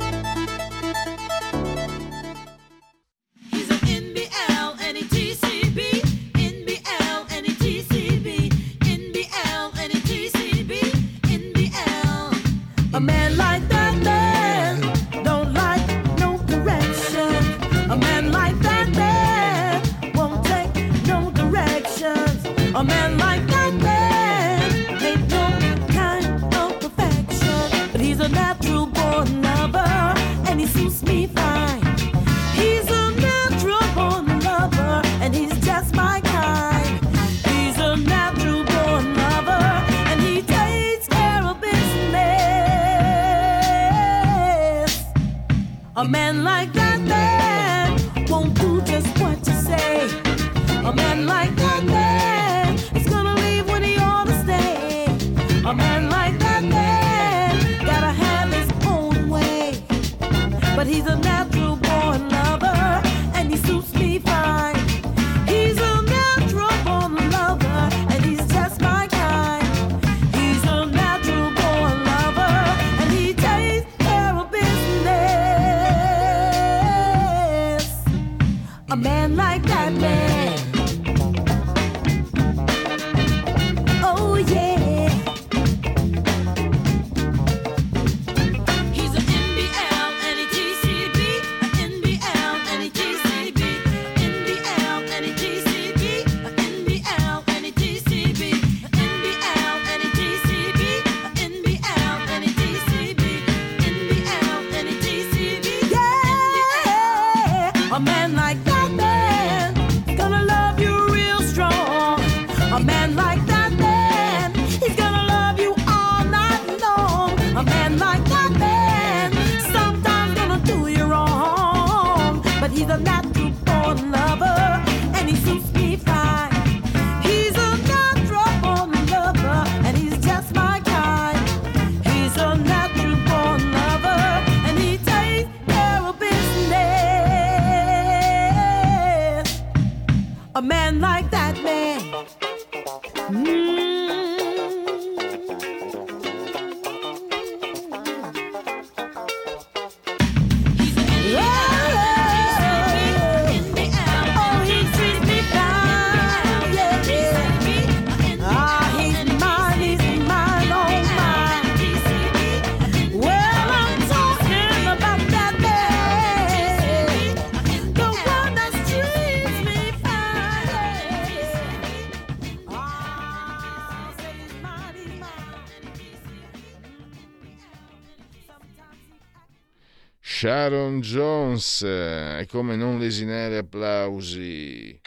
E 182.41 182.47
come 182.47 182.75
non 182.75 182.97
lesinare 182.97 183.57
applausi 183.57 184.99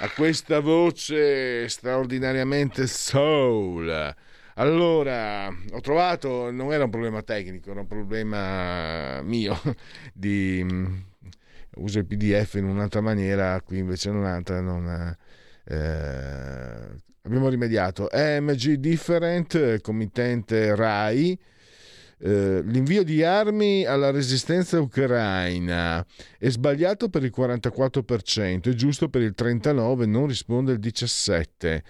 a 0.00 0.10
questa 0.10 0.60
voce 0.60 1.66
straordinariamente 1.66 2.86
soul. 2.86 4.14
Allora, 4.56 5.48
ho 5.48 5.80
trovato, 5.80 6.50
non 6.50 6.74
era 6.74 6.84
un 6.84 6.90
problema 6.90 7.22
tecnico, 7.22 7.70
era 7.70 7.80
un 7.80 7.86
problema 7.86 9.22
mio 9.22 9.58
di 10.12 10.60
mm, 10.62 10.96
uso 11.76 11.98
il 12.00 12.06
PDF 12.06 12.54
in 12.54 12.66
un'altra 12.66 13.00
maniera, 13.00 13.58
qui 13.62 13.78
invece 13.78 14.10
in 14.10 14.16
un'altra 14.16 14.60
non 14.60 15.16
eh, 15.64 16.88
abbiamo 17.22 17.48
rimediato. 17.48 18.10
MG 18.12 18.74
Different, 18.74 19.80
committente 19.80 20.74
RAI 20.74 21.38
eh, 22.22 22.62
l'invio 22.62 23.02
di 23.02 23.22
armi 23.22 23.84
alla 23.84 24.10
resistenza 24.10 24.78
ucraina 24.78 26.04
è 26.38 26.50
sbagliato 26.50 27.08
per 27.08 27.24
il 27.24 27.32
44%, 27.34 28.70
è 28.70 28.74
giusto 28.74 29.08
per 29.08 29.22
il 29.22 29.34
39%, 29.36 30.06
non 30.06 30.26
risponde 30.26 30.72
il 30.72 30.80
17%. 30.80 31.80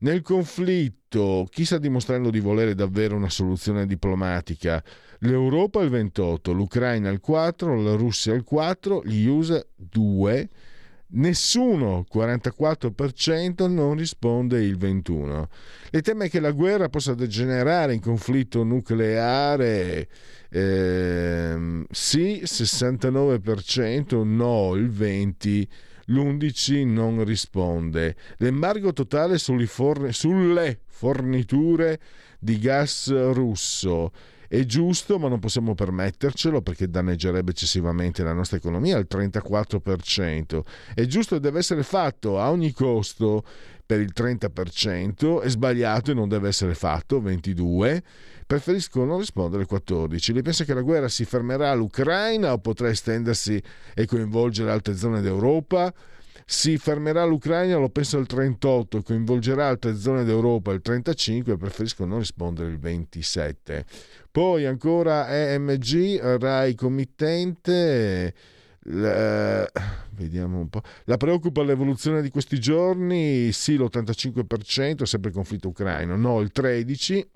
Nel 0.00 0.22
conflitto, 0.22 1.48
chi 1.50 1.64
sta 1.64 1.78
dimostrando 1.78 2.30
di 2.30 2.38
volere 2.38 2.74
davvero 2.74 3.16
una 3.16 3.30
soluzione 3.30 3.84
diplomatica? 3.84 4.82
L'Europa 5.20 5.82
il 5.82 5.90
28%, 5.90 6.52
l'Ucraina 6.52 7.08
il 7.08 7.20
4%, 7.26 7.82
la 7.82 7.94
Russia 7.94 8.34
il 8.34 8.44
4%, 8.48 9.00
gli 9.04 9.26
USA 9.26 9.64
2%, 9.92 10.46
Nessuno, 11.10 12.04
44%, 12.12 13.66
non 13.66 13.96
risponde 13.96 14.62
il 14.62 14.76
21%. 14.76 15.44
Le 15.90 16.02
teme 16.02 16.28
che 16.28 16.38
la 16.38 16.50
guerra 16.50 16.90
possa 16.90 17.14
degenerare 17.14 17.94
in 17.94 18.00
conflitto 18.00 18.62
nucleare, 18.62 20.06
ehm, 20.50 21.86
sì, 21.90 22.42
69%, 22.44 24.22
no, 24.22 24.74
il 24.74 24.90
20%. 24.90 25.66
L'11 26.10 26.86
non 26.90 27.22
risponde. 27.22 28.16
L'embargo 28.38 28.94
totale 28.94 29.36
sulle, 29.36 29.66
forn- 29.66 30.08
sulle 30.08 30.80
forniture 30.86 32.00
di 32.38 32.58
gas 32.58 33.12
russo 33.32 34.10
è 34.48 34.64
giusto, 34.64 35.18
ma 35.18 35.28
non 35.28 35.38
possiamo 35.40 35.74
permettercelo 35.74 36.62
perché 36.62 36.88
danneggerebbe 36.88 37.50
eccessivamente 37.50 38.22
la 38.22 38.32
nostra 38.32 38.56
economia 38.56 38.96
al 38.96 39.06
34%. 39.08 40.60
È 40.94 41.04
giusto 41.04 41.36
e 41.36 41.40
deve 41.40 41.58
essere 41.58 41.82
fatto 41.82 42.40
a 42.40 42.50
ogni 42.50 42.72
costo 42.72 43.44
per 43.84 44.00
il 44.00 44.12
30%, 44.14 45.42
è 45.42 45.48
sbagliato 45.48 46.10
e 46.10 46.14
non 46.14 46.28
deve 46.28 46.48
essere 46.48 46.74
fatto 46.74 47.20
22%. 47.20 48.02
Preferisco 48.46 49.04
non 49.04 49.18
rispondere 49.18 49.66
14. 49.66 50.32
Lei 50.32 50.42
pensa 50.42 50.64
che 50.64 50.72
la 50.72 50.80
guerra 50.80 51.08
si 51.08 51.26
fermerà 51.26 51.70
all'Ucraina 51.70 52.52
o 52.52 52.58
potrà 52.58 52.88
estendersi 52.88 53.62
e 53.94 54.06
coinvolgere 54.06 54.70
altre 54.70 54.96
zone 54.96 55.20
d'Europa? 55.20 55.92
Si 56.50 56.78
fermerà 56.78 57.26
l'Ucraina, 57.26 57.76
lo 57.76 57.90
penso 57.90 58.16
il 58.16 58.24
38, 58.24 59.02
coinvolgerà 59.02 59.68
altre 59.68 59.94
zone 59.96 60.24
d'Europa 60.24 60.72
il 60.72 60.80
35, 60.80 61.58
preferisco 61.58 62.06
non 62.06 62.20
rispondere 62.20 62.70
il 62.70 62.78
27. 62.78 63.84
Poi 64.32 64.64
ancora 64.64 65.28
EMG, 65.28 66.38
Rai 66.40 66.74
committente. 66.74 68.34
La, 68.84 69.70
vediamo 70.12 70.60
un 70.60 70.70
po'. 70.70 70.80
La 71.04 71.18
preoccupa 71.18 71.62
l'evoluzione 71.62 72.22
di 72.22 72.30
questi 72.30 72.58
giorni? 72.58 73.52
Sì, 73.52 73.76
l'85%, 73.76 75.02
sempre 75.02 75.30
conflitto 75.30 75.68
ucraino, 75.68 76.16
no, 76.16 76.40
il 76.40 76.50
13%. 76.50 77.26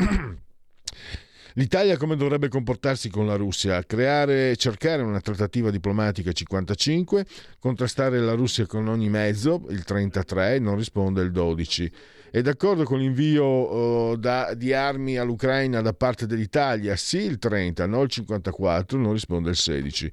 L'Italia 1.54 1.98
come 1.98 2.16
dovrebbe 2.16 2.48
comportarsi 2.48 3.10
con 3.10 3.26
la 3.26 3.36
Russia? 3.36 3.82
Creare, 3.82 4.56
cercare 4.56 5.02
una 5.02 5.20
trattativa 5.20 5.70
diplomatica 5.70 6.32
55, 6.32 7.26
contrastare 7.58 8.18
la 8.20 8.32
Russia 8.32 8.64
con 8.66 8.88
ogni 8.88 9.10
mezzo, 9.10 9.66
il 9.68 9.84
33, 9.84 10.58
non 10.58 10.76
risponde 10.76 11.20
il 11.20 11.30
12. 11.30 11.92
È 12.30 12.40
d'accordo 12.40 12.84
con 12.84 12.98
l'invio 13.00 13.44
uh, 13.44 14.16
da, 14.16 14.54
di 14.54 14.72
armi 14.72 15.18
all'Ucraina 15.18 15.82
da 15.82 15.92
parte 15.92 16.26
dell'Italia? 16.26 16.96
Sì, 16.96 17.18
il 17.18 17.38
30, 17.38 17.84
no 17.84 18.00
il 18.00 18.08
54, 18.08 18.98
non 18.98 19.12
risponde 19.12 19.50
il 19.50 19.56
16. 19.56 20.10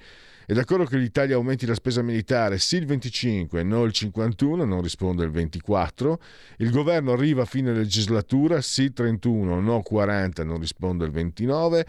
È 0.50 0.54
d'accordo 0.54 0.86
che 0.86 0.98
l'Italia 0.98 1.36
aumenti 1.36 1.68
la 1.68 1.76
spesa 1.76 2.02
militare? 2.02 2.58
Sì 2.58 2.78
il 2.78 2.88
25, 2.88 3.62
no 3.62 3.84
il 3.84 3.92
51, 3.92 4.66
non 4.66 4.82
risponde 4.82 5.24
il 5.24 5.30
24. 5.30 6.20
Il 6.58 6.72
governo 6.72 7.12
arriva 7.12 7.44
a 7.44 7.46
fine 7.46 7.72
legislatura? 7.72 8.60
Sì 8.60 8.86
il 8.86 8.94
31, 8.94 9.60
no 9.60 9.84
40, 9.84 10.44
non 10.44 10.60
risponde 10.60 11.06
il 11.06 11.12
29. 11.12 11.86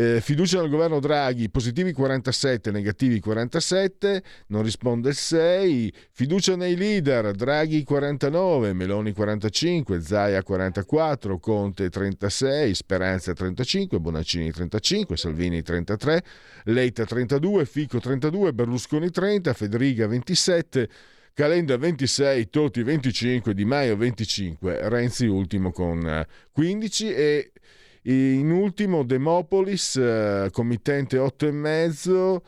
Eh, 0.00 0.20
fiducia 0.20 0.60
nel 0.60 0.70
governo 0.70 1.00
Draghi, 1.00 1.50
positivi 1.50 1.92
47, 1.92 2.70
negativi 2.70 3.18
47, 3.18 4.22
non 4.46 4.62
risponde 4.62 5.08
il 5.08 5.16
6. 5.16 5.92
Fiducia 6.12 6.54
nei 6.54 6.76
leader, 6.76 7.32
Draghi 7.32 7.82
49, 7.82 8.74
Meloni 8.74 9.12
45, 9.12 10.00
Zaia 10.00 10.40
44, 10.44 11.40
Conte 11.40 11.90
36, 11.90 12.74
Speranza 12.76 13.32
35, 13.32 13.98
Bonaccini 13.98 14.52
35, 14.52 15.16
Salvini 15.16 15.62
33, 15.62 16.22
Leita 16.66 17.04
32, 17.04 17.64
Fico 17.64 17.98
32, 17.98 18.52
Berlusconi 18.52 19.10
30, 19.10 19.52
Federica 19.52 20.06
27. 20.06 20.88
Calenda 21.34 21.76
26, 21.76 22.50
Toti 22.50 22.84
25, 22.84 23.52
Di 23.52 23.64
Maio 23.64 23.96
25, 23.96 24.88
Renzi 24.88 25.26
ultimo 25.26 25.72
con 25.72 26.24
15 26.52 27.12
e 27.12 27.52
in 28.10 28.50
ultimo 28.50 29.02
Demopolis, 29.02 29.96
eh, 29.96 30.48
committente 30.50 31.18
8,5. 31.18 32.40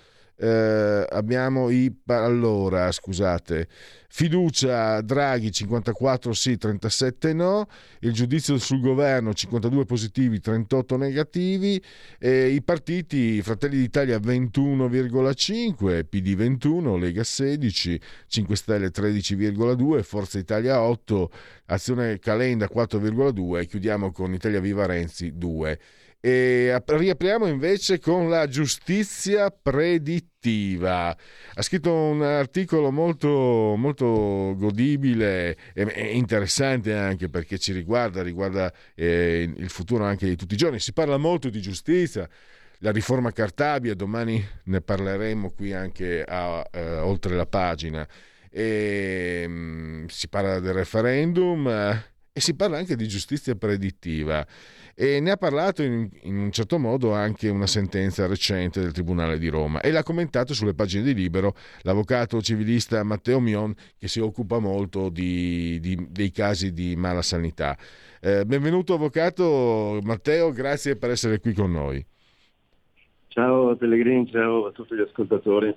Eh, 0.43 1.07
abbiamo 1.07 1.69
i 1.69 1.95
allora 2.07 2.91
scusate. 2.91 3.69
Fiducia 4.09 5.03
Draghi 5.03 5.53
54 5.53 6.33
sì 6.33 6.57
37 6.57 7.35
no. 7.35 7.69
Il 8.01 8.13
giudizio 8.13 8.57
sul 8.59 8.81
governo 8.81 9.35
52 9.35 9.85
positivi 9.85 10.41
38 10.41 10.97
negativi. 10.97 11.83
E 12.19 12.49
i 12.49 12.63
partiti 12.63 13.43
Fratelli 13.43 13.77
d'Italia 13.77 14.17
21,5 14.17 16.07
PD 16.09 16.35
21 16.35 16.97
Lega 16.97 17.23
16 17.23 18.01
5 18.27 18.57
Stelle 18.57 18.89
13,2 18.89 20.03
Forza 20.03 20.39
Italia 20.39 20.81
8 20.81 21.31
Azione 21.67 22.19
Calenda 22.19 22.67
4,2 22.73 23.59
e 23.59 23.67
chiudiamo 23.67 24.11
con 24.11 24.33
Italia 24.33 24.61
Viva 24.61 24.87
Renzi 24.87 25.37
2 25.37 25.79
e 26.23 26.83
riapriamo 26.85 27.47
invece 27.47 27.99
con 27.99 28.29
la 28.29 28.47
giustizia 28.47 29.51
predittiva. 29.51 31.09
Ha 31.55 31.63
scritto 31.63 31.93
un 31.93 32.23
articolo 32.23 32.91
molto, 32.91 33.75
molto 33.77 34.55
godibile 34.57 35.57
e 35.73 36.15
interessante 36.15 36.95
anche 36.95 37.31
perché 37.31 37.59
ci 37.59 37.73
riguarda, 37.73 38.23
riguarda 38.23 38.71
eh, 38.95 39.51
il 39.57 39.71
futuro 39.71 40.05
anche 40.05 40.27
di 40.27 40.37
tutti 40.37 40.55
i 40.55 40.59
giorni. 40.59 40.79
Si 40.79 40.93
parla 40.93 41.17
molto 41.17 41.49
di 41.49 41.61
giustizia, 41.63 42.29
la 42.81 42.93
riforma 42.93 43.33
Cartabia, 43.33 43.95
domani 43.95 44.47
ne 44.65 44.81
parleremo 44.83 45.53
qui 45.53 45.73
anche 45.73 46.23
a, 46.23 46.67
eh, 46.71 46.99
oltre 46.99 47.35
la 47.35 47.47
pagina. 47.47 48.07
E, 48.51 49.47
mh, 49.49 50.07
si 50.09 50.29
parla 50.29 50.61
del 50.61 50.75
referendum 50.75 51.67
eh, 51.67 52.05
e 52.33 52.41
si 52.41 52.55
parla 52.55 52.77
anche 52.77 52.97
di 52.97 53.09
giustizia 53.09 53.55
predittiva 53.55 54.47
e 55.01 55.19
ne 55.19 55.31
ha 55.31 55.39
parlato 55.39 55.83
in, 55.83 56.11
in, 56.25 56.37
un 56.37 56.51
certo 56.51 56.79
modo 56.79 57.15
anche 57.15 57.49
una 57.49 57.67
sentenza 57.67 58.27
recente 58.27 58.83
del 58.83 58.93
Tribunale 58.93 59.39
di 59.39 59.49
Roma 59.49 59.81
e 59.81 59.91
l'ha 59.93 60.03
commentato 60.03 60.53
sulle 60.53 60.75
pagine 60.75 61.03
di 61.03 61.15
Libero 61.15 61.55
l'avvocato 61.85 62.43
civilista 62.43 63.03
Matteo 63.03 63.41
Mion 63.41 63.75
che 63.99 64.09
si 64.09 64.21
occupa 64.21 64.59
molto 64.59 65.09
di, 65.09 65.81
di, 65.81 66.07
dei 66.11 66.31
casi 66.31 66.75
di 66.75 66.97
mala 66.97 67.23
sanità. 67.23 67.79
Eh, 68.21 68.45
benvenuto 68.45 68.93
avvocato 68.93 70.01
Matteo, 70.03 70.53
grazie 70.53 70.97
per 70.97 71.09
essere 71.09 71.41
qui 71.41 71.55
con 71.55 71.73
noi. 71.73 72.05
Ciao 73.29 73.75
Pellegrini, 73.77 74.31
ciao 74.31 74.67
a 74.67 74.73
tutti 74.73 74.95
gli 74.95 75.01
ascoltatori. 75.01 75.75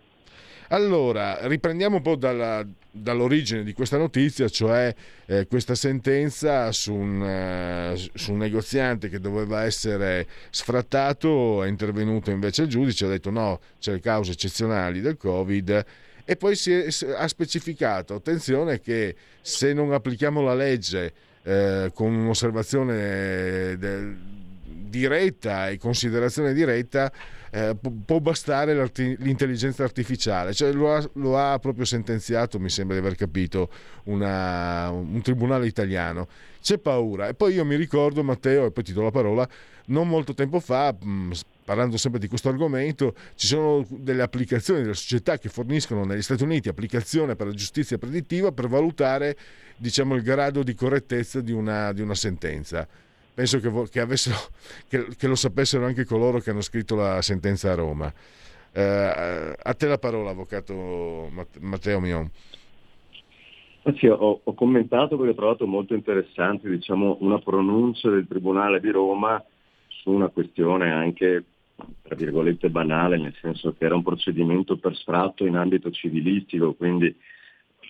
Allora, 0.73 1.45
riprendiamo 1.45 1.97
un 1.97 2.01
po' 2.01 2.15
dalla, 2.15 2.65
dall'origine 2.89 3.63
di 3.63 3.73
questa 3.73 3.97
notizia, 3.97 4.49
cioè 4.49 4.93
eh, 5.27 5.45
questa 5.45 5.75
sentenza 5.75 6.71
su 6.71 6.95
un, 6.95 7.21
uh, 7.21 7.95
su 8.15 8.31
un, 8.31 8.39
negoziante 8.39 9.07
che 9.07 9.19
doveva 9.19 9.65
essere 9.65 10.25
sfrattato, 10.49 11.63
è 11.63 11.67
intervenuto 11.67 12.31
invece 12.31 12.63
il 12.63 12.69
giudice, 12.69 13.05
ha 13.05 13.09
detto 13.09 13.29
no, 13.29 13.59
c'è 13.79 13.91
le 13.91 13.99
cause 13.99 14.31
eccezionali 14.31 14.99
del 14.99 15.15
Covid 15.15 15.85
e 16.25 16.35
poi 16.37 16.59
è, 16.65 16.87
ha 17.17 17.27
specificato, 17.27 18.15
attenzione 18.15 18.79
che 18.81 19.15
se 19.41 19.73
non 19.73 19.93
applichiamo 19.93 20.41
la 20.41 20.55
legge 20.55 21.13
eh, 21.43 21.91
con 21.93 22.15
un'osservazione 22.15 23.77
del, 23.77 24.17
diretta 24.93 25.69
e 25.69 25.77
considerazione 25.77 26.53
diretta, 26.53 27.11
eh, 27.55 27.75
può 28.03 28.19
bastare 28.19 28.73
l'intelligenza 29.19 29.83
artificiale, 29.83 30.53
cioè 30.53 30.71
lo 30.71 30.91
ha, 30.91 31.09
lo 31.13 31.37
ha, 31.37 31.59
proprio 31.59 31.85
sentenziato, 31.85 32.57
mi 32.57 32.69
sembra 32.69 32.95
di 32.95 33.05
aver 33.05 33.15
capito, 33.15 33.69
una, 34.05 34.89
un 34.89 35.21
tribunale 35.21 35.67
italiano. 35.67 36.27
C'è 36.59 36.79
paura. 36.79 37.27
E 37.27 37.35
poi 37.35 37.53
io 37.53 37.63
mi 37.63 37.75
ricordo, 37.75 38.23
Matteo, 38.23 38.65
e 38.65 38.71
poi 38.71 38.83
ti 38.83 38.91
do 38.91 39.03
la 39.03 39.11
parola, 39.11 39.47
non 39.87 40.07
molto 40.07 40.33
tempo 40.33 40.59
fa, 40.59 40.95
mh, 40.99 41.33
parlando 41.63 41.97
sempre 41.97 42.19
di 42.19 42.27
questo 42.27 42.49
argomento, 42.49 43.13
ci 43.35 43.45
sono 43.45 43.85
delle 43.87 44.23
applicazioni 44.23 44.81
delle 44.81 44.95
società 44.95 45.37
che 45.37 45.49
forniscono 45.49 46.05
negli 46.05 46.23
Stati 46.23 46.41
Uniti 46.41 46.69
applicazione 46.69 47.35
per 47.35 47.45
la 47.45 47.53
giustizia 47.53 47.99
predittiva 47.99 48.51
per 48.51 48.67
valutare 48.67 49.37
diciamo, 49.77 50.15
il 50.15 50.23
grado 50.23 50.63
di 50.63 50.73
correttezza 50.73 51.39
di 51.39 51.51
una, 51.51 51.93
di 51.93 52.01
una 52.01 52.15
sentenza 52.15 52.87
penso 53.33 53.59
che, 53.59 53.71
che, 53.89 53.99
avessero, 53.99 54.35
che, 54.87 55.07
che, 55.17 55.27
lo 55.27 55.35
sapessero 55.35 55.85
anche 55.85 56.05
coloro 56.05 56.39
che 56.39 56.51
hanno 56.51 56.61
scritto 56.61 56.95
la 56.95 57.21
sentenza 57.21 57.71
a 57.71 57.75
Roma. 57.75 58.11
Eh, 58.71 59.55
a 59.61 59.73
te 59.73 59.87
la 59.87 59.97
parola, 59.97 60.31
avvocato 60.31 61.29
Matteo 61.59 61.99
Mion. 61.99 62.29
Sì, 63.97 64.07
ho, 64.07 64.39
ho, 64.41 64.53
commentato 64.53 65.17
perché 65.17 65.31
ho 65.31 65.35
trovato 65.35 65.67
molto 65.67 65.93
interessante 65.93 66.69
diciamo, 66.69 67.17
una 67.19 67.39
pronuncia 67.39 68.09
del 68.09 68.25
Tribunale 68.25 68.79
di 68.79 68.89
Roma 68.89 69.43
su 69.87 70.09
una 70.09 70.29
questione 70.29 70.89
anche, 70.89 71.43
tra 72.01 72.15
virgolette, 72.15 72.69
banale, 72.69 73.17
nel 73.17 73.35
senso 73.41 73.75
che 73.77 73.83
era 73.83 73.95
un 73.95 74.03
procedimento 74.03 74.77
per 74.77 74.95
sfratto 74.95 75.45
in 75.45 75.55
ambito 75.55 75.91
civilistico, 75.91 76.73
quindi 76.73 77.13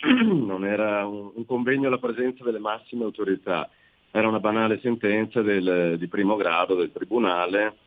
non 0.34 0.66
era 0.66 1.06
un, 1.06 1.32
un 1.36 1.46
convegno 1.46 1.88
alla 1.88 2.00
presenza 2.00 2.44
delle 2.44 2.60
massime 2.60 3.04
autorità 3.04 3.70
era 4.16 4.28
una 4.28 4.40
banale 4.40 4.80
sentenza 4.80 5.42
del, 5.42 5.96
di 5.98 6.08
primo 6.08 6.36
grado 6.36 6.76
del 6.76 6.92
Tribunale 6.92 7.78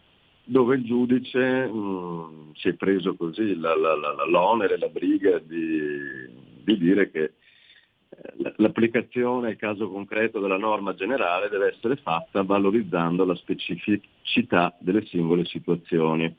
dove 0.42 0.74
il 0.74 0.84
giudice 0.84 1.66
mh, 1.66 2.52
si 2.54 2.68
è 2.68 2.74
preso 2.74 3.14
così 3.14 3.54
la, 3.56 3.76
la, 3.76 3.94
la, 3.94 4.26
l'onere, 4.26 4.76
la 4.76 4.88
briga 4.88 5.38
di, 5.38 6.28
di 6.64 6.78
dire 6.78 7.12
che 7.12 7.22
eh, 8.08 8.54
l'applicazione 8.56 9.50
al 9.50 9.56
caso 9.56 9.88
concreto 9.88 10.40
della 10.40 10.56
norma 10.56 10.94
generale 10.94 11.48
deve 11.48 11.68
essere 11.68 11.94
fatta 11.94 12.42
valorizzando 12.42 13.24
la 13.24 13.36
specificità 13.36 14.76
delle 14.80 15.04
singole 15.06 15.44
situazioni. 15.44 16.34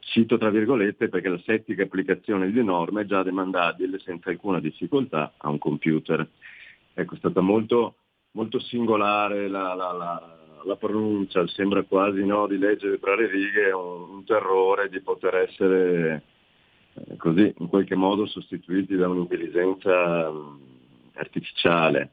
Cito 0.00 0.36
tra 0.36 0.50
virgolette 0.50 1.08
perché 1.08 1.30
la 1.30 1.40
settica 1.42 1.84
applicazione 1.84 2.50
di 2.50 2.62
norme 2.62 3.02
è 3.02 3.06
già 3.06 3.22
demandabile 3.22 3.98
senza 3.98 4.28
alcuna 4.28 4.60
difficoltà 4.60 5.32
a 5.38 5.48
un 5.48 5.56
computer. 5.56 6.26
Ecco, 6.92 7.14
è 7.14 7.18
stata 7.18 7.40
molto, 7.40 7.96
molto 8.36 8.60
singolare 8.60 9.48
la, 9.48 9.74
la- 9.74 9.92
la- 9.92 10.34
la 10.62 10.76
pronuncia, 10.76 11.46
sembra 11.46 11.82
quasi 11.84 12.24
no, 12.26 12.46
di 12.46 12.58
leggere 12.58 12.98
tra 12.98 13.14
le 13.14 13.28
righe 13.28 13.70
un, 13.70 14.10
un 14.10 14.24
terrore 14.24 14.88
di 14.90 15.00
poter 15.00 15.36
essere 15.36 16.22
eh, 16.94 17.16
così 17.16 17.54
in 17.58 17.68
qualche 17.68 17.94
modo 17.94 18.26
sostituiti 18.26 18.94
da 18.96 19.08
un'intelligenza 19.08 20.28
mh, 20.30 20.58
artificiale. 21.14 22.10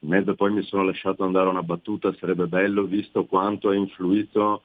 In 0.00 0.10
mezzo 0.10 0.34
poi 0.36 0.52
mi 0.52 0.62
sono 0.62 0.84
lasciato 0.84 1.24
andare 1.24 1.48
una 1.48 1.64
battuta, 1.64 2.14
sarebbe 2.14 2.46
bello 2.46 2.84
visto 2.84 3.24
quanto 3.24 3.70
ha 3.70 3.74
influito 3.74 4.62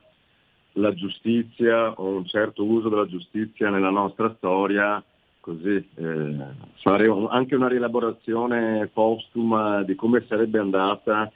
la 0.73 0.93
giustizia 0.93 1.91
o 1.91 2.09
un 2.15 2.25
certo 2.25 2.63
uso 2.63 2.87
della 2.87 3.07
giustizia 3.07 3.69
nella 3.69 3.89
nostra 3.89 4.33
storia, 4.37 5.03
così 5.43 5.85
eh, 5.95 6.37
fare 6.81 7.07
un- 7.07 7.27
anche 7.29 7.55
una 7.55 7.67
rielaborazione 7.67 8.89
postuma 8.93 9.83
di 9.83 9.93
come 9.93 10.23
sarebbe 10.25 10.57
andata 10.57 11.29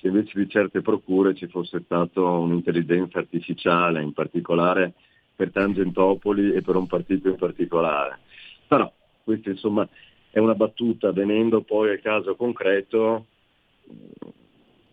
se 0.00 0.06
invece 0.06 0.38
di 0.38 0.48
certe 0.48 0.80
procure 0.80 1.34
ci 1.34 1.48
fosse 1.48 1.82
stata 1.84 2.20
un'intelligenza 2.20 3.18
artificiale, 3.18 4.00
in 4.00 4.12
particolare 4.12 4.92
per 5.34 5.50
Tangentopoli 5.50 6.52
e 6.52 6.62
per 6.62 6.76
un 6.76 6.86
partito 6.86 7.28
in 7.28 7.34
particolare. 7.34 8.20
Però 8.68 8.92
questa 9.24 9.50
insomma 9.50 9.88
è 10.30 10.38
una 10.38 10.54
battuta, 10.54 11.10
venendo 11.10 11.62
poi 11.62 11.90
al 11.90 12.00
caso 12.00 12.36
concreto, 12.36 13.26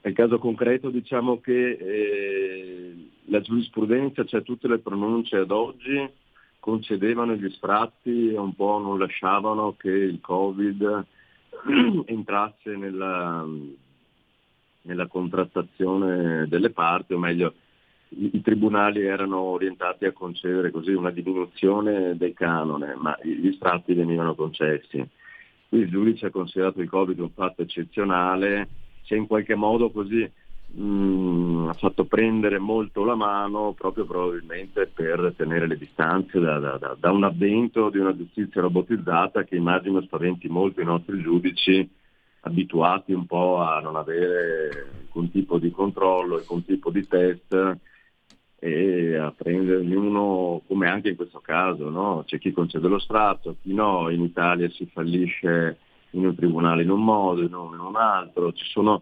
nel 0.02 0.14
caso 0.14 0.40
concreto 0.40 0.90
diciamo 0.90 1.40
che 1.40 1.70
eh, 1.70 2.96
la 3.26 3.42
giurisprudenza, 3.42 4.26
cioè 4.26 4.42
tutte 4.42 4.68
le 4.68 4.80
pronunce 4.80 5.38
ad 5.38 5.52
oggi, 5.52 6.10
concedevano 6.66 7.36
gli 7.36 7.48
sfratti 7.52 8.34
e 8.34 8.40
un 8.40 8.56
po' 8.56 8.80
non 8.80 8.98
lasciavano 8.98 9.76
che 9.78 9.92
il 9.92 10.20
Covid 10.20 11.06
entrasse 12.08 12.76
nella, 12.76 13.46
nella 14.82 15.06
contrattazione 15.06 16.48
delle 16.48 16.72
parti, 16.72 17.14
o 17.14 17.20
meglio 17.20 17.54
i, 18.18 18.32
i 18.34 18.42
tribunali 18.42 19.04
erano 19.04 19.42
orientati 19.42 20.06
a 20.06 20.12
concedere 20.12 20.72
così 20.72 20.92
una 20.94 21.12
diminuzione 21.12 22.18
del 22.18 22.34
canone, 22.34 22.96
ma 22.96 23.16
gli 23.22 23.52
sfratti 23.52 23.94
venivano 23.94 24.34
concessi. 24.34 25.08
Qui 25.70 25.80
il 25.82 25.90
giudice 25.90 26.26
ha 26.26 26.32
considerato 26.32 26.82
il 26.82 26.90
Covid 26.90 27.20
un 27.20 27.30
fatto 27.30 27.62
eccezionale, 27.62 28.70
si 29.04 29.14
è 29.14 29.18
in 29.18 29.28
qualche 29.28 29.54
modo 29.54 29.92
così 29.92 30.28
mh, 30.76 31.70
ha 31.70 31.74
fatto 31.74 32.06
prendere 32.06 32.60
molto 32.60 33.04
la 33.06 33.16
mano 33.16 33.74
proprio 33.74 34.06
probabilmente 34.06 34.88
per 34.88 35.34
tenere 35.38 35.68
le 35.68 35.78
distanze 35.78 36.40
da, 36.40 36.60
da- 36.60 36.96
da- 37.00 37.12
un 37.12 37.24
avvento 37.24 37.90
di 37.90 37.98
una 37.98 38.16
giustizia 38.16 38.62
robotizzata 38.62 39.44
che 39.44 39.56
immagino 39.56 40.02
spaventi 40.02 40.48
molto 40.48 40.82
i 40.82 40.86
nostri 40.86 41.22
giudici 41.22 41.90
abituati 42.42 43.14
un 43.14 43.26
po' 43.26 43.58
a 43.62 43.80
non 43.80 43.96
avere 43.96 44.92
alcun 45.00 45.32
tipo 45.32 45.58
di 45.58 45.72
controllo, 45.72 46.36
alcun 46.36 46.64
tipo 46.66 46.92
di 46.92 47.08
test 47.08 47.78
e 48.60 49.16
a 49.16 49.32
prendere 49.32 49.78
ognuno, 49.78 50.62
come 50.68 50.88
anche 50.90 51.10
in 51.10 51.16
questo 51.16 51.40
caso, 51.40 51.90
no? 51.90 52.24
c'è 52.26 52.38
chi 52.38 52.52
concede 52.52 52.88
lo 52.88 53.00
sfratto, 53.00 53.56
chi 53.62 53.74
no, 53.74 54.10
in 54.10 54.22
Italia 54.22 54.70
si 54.70 54.86
fallisce 54.88 55.78
in 56.12 56.26
un 56.26 56.36
tribunale 56.36 56.84
in 56.84 56.90
un 56.90 57.04
modo, 57.04 57.42
in 57.42 57.54
un 57.54 57.96
altro, 57.96 58.54
ci 58.54 58.66
sono 58.66 59.02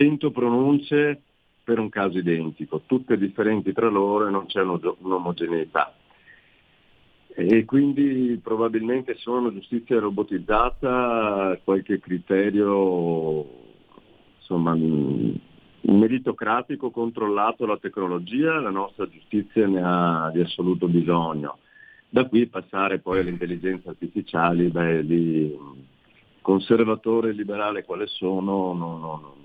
100 0.00 0.30
pronunce 0.30 1.20
per 1.62 1.78
un 1.78 1.90
caso 1.90 2.16
identico, 2.16 2.84
tutte 2.86 3.18
differenti 3.18 3.74
tra 3.74 3.90
loro 3.90 4.26
e 4.26 4.30
non 4.30 4.46
c'è 4.46 4.62
uno- 4.62 4.96
un'omogeneità. 5.00 5.94
E 7.34 7.64
quindi 7.66 8.40
probabilmente 8.42 9.14
una 9.26 9.52
giustizia 9.52 10.00
robotizzata 10.00 11.60
qualche 11.62 12.00
criterio 12.00 13.46
insomma, 14.38 14.74
meritocratico 15.82 16.90
controllato 16.90 17.66
la 17.66 17.76
tecnologia, 17.76 18.58
la 18.58 18.70
nostra 18.70 19.06
giustizia 19.06 19.66
ne 19.66 19.82
ha 19.84 20.30
di 20.32 20.40
assoluto 20.40 20.88
bisogno. 20.88 21.58
Da 22.08 22.24
qui 22.24 22.46
passare 22.46 23.00
poi 23.00 23.20
alle 23.20 23.30
intelligenze 23.30 23.90
artificiali, 23.90 24.68
beh, 24.68 25.02
lì, 25.02 25.58
conservatore 26.40 27.28
e 27.28 27.32
liberale 27.32 27.84
quale 27.84 28.06
sono, 28.06 28.72
no, 28.72 28.96
no, 28.96 28.98
no, 28.98 29.34
no. 29.38 29.39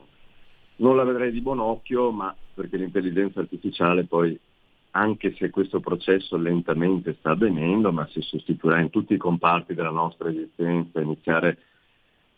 Non 0.77 0.95
la 0.95 1.03
vedrei 1.03 1.31
di 1.31 1.41
buon 1.41 1.59
occhio, 1.59 2.11
ma 2.11 2.35
perché 2.53 2.77
l'intelligenza 2.77 3.39
artificiale 3.39 4.05
poi 4.05 4.37
anche 4.91 5.33
se 5.35 5.49
questo 5.49 5.79
processo 5.81 6.37
lentamente 6.37 7.15
sta 7.19 7.31
avvenendo, 7.31 7.91
ma 7.91 8.07
si 8.11 8.21
sostituirà 8.21 8.79
in 8.79 8.89
tutti 8.89 9.13
i 9.13 9.17
comparti 9.17 9.73
della 9.73 9.89
nostra 9.89 10.29
esistenza, 10.29 11.01
iniziare 11.01 11.57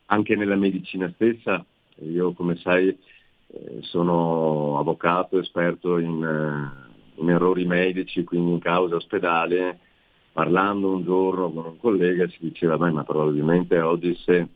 anche 0.05 0.35
nella 0.35 0.55
medicina 0.55 1.11
stessa. 1.13 1.63
Io, 2.01 2.33
come 2.33 2.55
sai, 2.57 2.87
eh, 2.87 3.79
sono 3.81 4.79
avvocato, 4.79 5.39
esperto 5.39 5.99
in, 5.99 6.23
eh, 6.23 7.21
in 7.21 7.29
errori 7.29 7.65
medici, 7.65 8.23
quindi 8.23 8.51
in 8.51 8.59
cause 8.59 8.95
ospedali. 8.95 9.85
Parlando 10.31 10.91
un 10.91 11.03
giorno 11.03 11.51
con 11.51 11.65
un 11.65 11.77
collega 11.77 12.27
si 12.27 12.37
diceva, 12.39 12.77
"Beh, 12.77 12.91
ma 12.91 13.03
probabilmente 13.03 13.79
oggi 13.79 14.15
se 14.23 14.47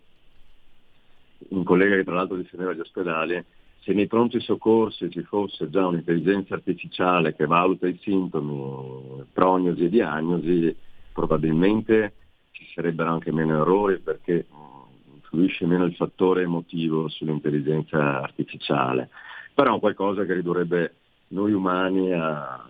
un 1.49 1.63
collega 1.63 1.95
che 1.95 2.03
tra 2.03 2.15
l'altro 2.15 2.37
difendeva 2.37 2.73
gli 2.73 2.79
ospedali, 2.79 3.43
se 3.83 3.93
nei 3.93 4.07
pronti 4.07 4.39
soccorsi 4.39 5.09
ci 5.09 5.23
fosse 5.23 5.69
già 5.69 5.87
un'intelligenza 5.87 6.53
artificiale 6.53 7.35
che 7.35 7.47
valuta 7.47 7.87
i 7.87 7.97
sintomi, 8.01 9.23
prognosi 9.33 9.85
e 9.85 9.89
diagnosi, 9.89 10.75
probabilmente 11.11 12.13
ci 12.51 12.67
sarebbero 12.75 13.09
anche 13.09 13.31
meno 13.31 13.61
errori 13.61 13.97
perché 13.97 14.45
mh, 14.47 15.15
influisce 15.15 15.65
meno 15.65 15.85
il 15.85 15.95
fattore 15.95 16.43
emotivo 16.43 17.09
sull'intelligenza 17.09 18.21
artificiale. 18.21 19.09
Però 19.53 19.77
è 19.77 19.79
qualcosa 19.79 20.25
che 20.25 20.33
ridurrebbe 20.33 20.95
noi 21.29 21.51
umani 21.51 22.13
a, 22.13 22.63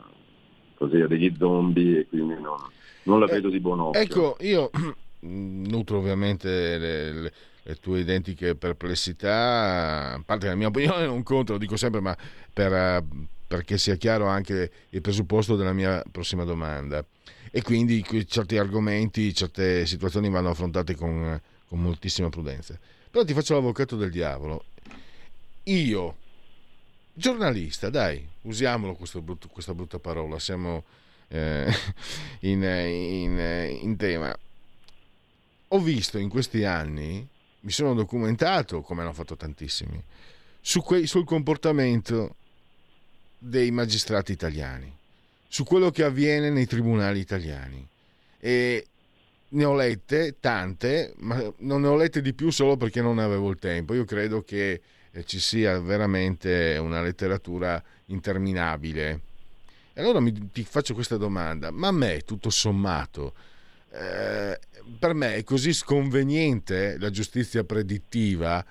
così, 0.75 1.01
a 1.01 1.07
degli 1.07 1.35
zombie 1.37 1.99
e 1.99 2.07
quindi 2.07 2.35
non, 2.35 2.57
non 3.03 3.19
la 3.19 3.25
vedo 3.25 3.49
di 3.49 3.59
buon 3.59 3.81
occhio. 3.81 4.01
Ecco, 4.01 4.37
io 4.39 4.69
nutro 5.21 5.97
ovviamente 5.97 6.77
le, 6.77 7.11
le- 7.11 7.33
le 7.63 7.75
tue 7.75 7.99
identiche 7.99 8.55
perplessità, 8.55 10.13
a 10.13 10.21
parte 10.25 10.47
la 10.47 10.55
mia 10.55 10.67
opinione 10.67 11.05
non 11.05 11.23
conto, 11.23 11.53
lo 11.53 11.57
dico 11.57 11.77
sempre, 11.77 12.01
ma 12.01 12.15
per, 12.51 12.73
eh, 12.73 13.03
perché 13.47 13.77
sia 13.77 13.95
chiaro 13.95 14.27
anche 14.27 14.71
il 14.89 15.01
presupposto 15.01 15.55
della 15.55 15.73
mia 15.73 16.03
prossima 16.09 16.43
domanda. 16.43 17.05
E 17.51 17.61
quindi 17.61 18.03
certi 18.27 18.57
argomenti, 18.57 19.33
certe 19.33 19.85
situazioni 19.85 20.29
vanno 20.29 20.49
affrontate 20.49 20.95
con, 20.95 21.39
con 21.67 21.81
moltissima 21.81 22.29
prudenza. 22.29 22.79
Però 23.09 23.25
ti 23.25 23.33
faccio 23.33 23.53
l'avvocato 23.53 23.97
del 23.97 24.09
diavolo. 24.09 24.63
Io, 25.63 26.15
giornalista, 27.13 27.89
dai, 27.89 28.25
usiamolo 28.43 28.97
brutto- 29.21 29.49
questa 29.49 29.73
brutta 29.73 29.99
parola, 29.99 30.39
siamo 30.39 30.85
eh, 31.27 31.69
in, 32.41 32.63
in- 32.63 33.77
in 33.81 33.97
tema. 33.97 34.33
Ho 35.73 35.79
visto 35.79 36.17
in 36.17 36.29
questi 36.29 36.63
anni, 36.63 37.27
mi 37.61 37.71
sono 37.71 37.93
documentato, 37.93 38.81
come 38.81 39.01
hanno 39.01 39.13
fatto 39.13 39.35
tantissimi, 39.35 40.01
su 40.59 40.81
quei- 40.81 41.07
sul 41.07 41.25
comportamento 41.25 42.35
dei 43.37 43.71
magistrati 43.71 44.31
italiani, 44.31 44.91
su 45.47 45.63
quello 45.63 45.89
che 45.91 46.03
avviene 46.03 46.49
nei 46.49 46.65
tribunali 46.67 47.19
italiani. 47.19 47.87
E 48.39 48.85
ne 49.49 49.65
ho 49.65 49.75
lette 49.75 50.37
tante, 50.39 51.13
ma 51.17 51.51
non 51.57 51.81
ne 51.81 51.87
ho 51.87 51.95
lette 51.95 52.21
di 52.21 52.33
più 52.33 52.51
solo 52.51 52.77
perché 52.77 53.01
non 53.01 53.19
avevo 53.19 53.49
il 53.49 53.59
tempo. 53.59 53.93
Io 53.93 54.05
credo 54.05 54.43
che 54.43 54.81
eh, 55.11 55.25
ci 55.25 55.39
sia 55.39 55.79
veramente 55.79 56.77
una 56.79 57.01
letteratura 57.01 57.81
interminabile. 58.05 59.19
E 59.93 60.01
allora 60.01 60.19
mi- 60.19 60.51
ti 60.51 60.63
faccio 60.63 60.93
questa 60.93 61.17
domanda, 61.17 61.69
ma 61.71 61.87
a 61.87 61.91
me, 61.91 62.21
tutto 62.21 62.49
sommato, 62.49 63.33
eh, 63.91 64.57
per 64.99 65.13
me 65.13 65.35
è 65.35 65.43
così 65.43 65.73
sconveniente 65.73 66.97
la 66.99 67.09
giustizia 67.09 67.63
predittiva 67.63 68.63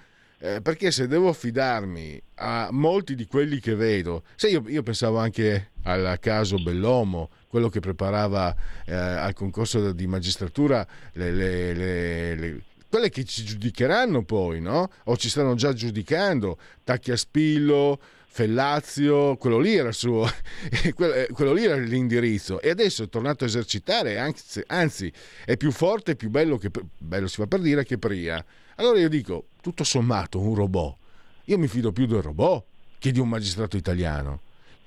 eh, 0.43 0.61
perché 0.62 0.91
se 0.91 1.07
devo 1.07 1.29
affidarmi 1.29 2.21
a 2.37 2.68
molti 2.71 3.14
di 3.14 3.27
quelli 3.27 3.61
che 3.61 3.75
vedo, 3.75 4.23
se 4.37 4.49
io, 4.49 4.64
io 4.68 4.83
pensavo 4.83 5.18
anche 5.18 5.73
al 5.83 6.16
caso 6.18 6.57
Bellomo, 6.57 7.29
quello 7.47 7.68
che 7.68 7.81
preparava 7.81 8.55
eh, 8.87 8.95
al 8.95 9.35
concorso 9.35 9.93
di 9.93 10.07
magistratura 10.07 10.87
le- 11.12 11.31
le- 11.33 11.75
le- 11.75 12.35
le- 12.37 12.62
quelle 12.89 13.11
che 13.11 13.25
ci 13.25 13.45
giudicheranno 13.45 14.25
poi, 14.25 14.61
no? 14.62 14.91
O 15.05 15.16
ci 15.18 15.29
stanno 15.29 15.55
già 15.55 15.73
giudicando, 15.75 16.59
Tacchiaspillo, 16.83 18.01
Fellazio, 18.33 19.37
quello 19.37 19.59
lì 19.59 19.74
era 19.74 19.89
il 19.89 19.95
suo, 19.95 20.24
quello, 20.95 21.14
eh, 21.14 21.28
quello 21.33 21.53
lì 21.53 21.64
era 21.64 21.74
l'indirizzo 21.74 22.61
e 22.61 22.70
adesso 22.70 23.03
è 23.03 23.09
tornato 23.09 23.43
a 23.43 23.49
esercitare, 23.49 24.18
anzi, 24.18 24.62
anzi 24.68 25.12
è 25.45 25.57
più 25.57 25.72
forte 25.72 26.12
e 26.12 26.16
più 26.16 26.31
bello 26.31 26.57
che 26.57 26.70
bello 26.97 27.26
si 27.26 27.41
fa 27.41 27.49
per 27.49 27.59
dire 27.59 27.85
che 27.85 27.99
prima. 27.99 28.43
Allora 28.76 29.01
io 29.01 29.09
dico, 29.09 29.49
tutto 29.61 29.83
sommato 29.83 30.39
un 30.39 30.55
robot, 30.55 30.97
io 31.47 31.59
mi 31.59 31.66
fido 31.66 31.91
più 31.91 32.07
del 32.07 32.22
robot 32.22 32.64
che 33.01 33.11
di 33.11 33.18
un 33.18 33.28
magistrato 33.28 33.76
italiano. 33.76 34.43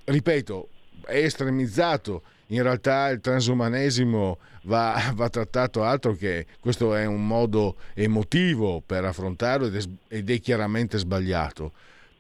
Ripeto, 0.06 0.70
è 1.06 1.18
estremizzato, 1.18 2.24
in 2.48 2.64
realtà 2.64 3.10
il 3.10 3.20
transumanesimo 3.20 4.38
va, 4.64 5.12
va 5.16 5.30
trattato 5.30 5.84
altro 5.84 6.14
che 6.16 6.46
questo 6.62 6.96
è 6.96 7.04
un 7.04 7.28
modo 7.28 7.76
emotivo 7.94 8.82
per 8.84 9.04
affrontarlo 9.04 9.68
ed 9.68 9.76
è, 9.76 9.84
ed 10.16 10.30
è 10.30 10.39
chiaramente 10.39 10.98
sbagliato 10.98 11.74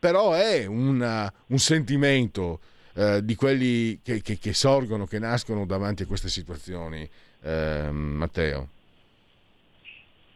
però 0.03 0.33
è 0.33 0.65
una- 0.65 1.31
un 1.47 1.57
sentimento 1.59 2.59
eh, 2.95 3.23
di 3.23 3.35
quelli 3.35 4.01
che, 4.03 4.21
che- 4.21 4.37
che 4.37 4.53
sorgono, 4.53 5.05
che 5.05 5.17
nascono 5.17 5.65
davanti 5.65 6.03
a 6.03 6.05
queste 6.05 6.27
situazioni, 6.27 7.09
ehm, 7.41 7.95
Matteo. 7.95 8.67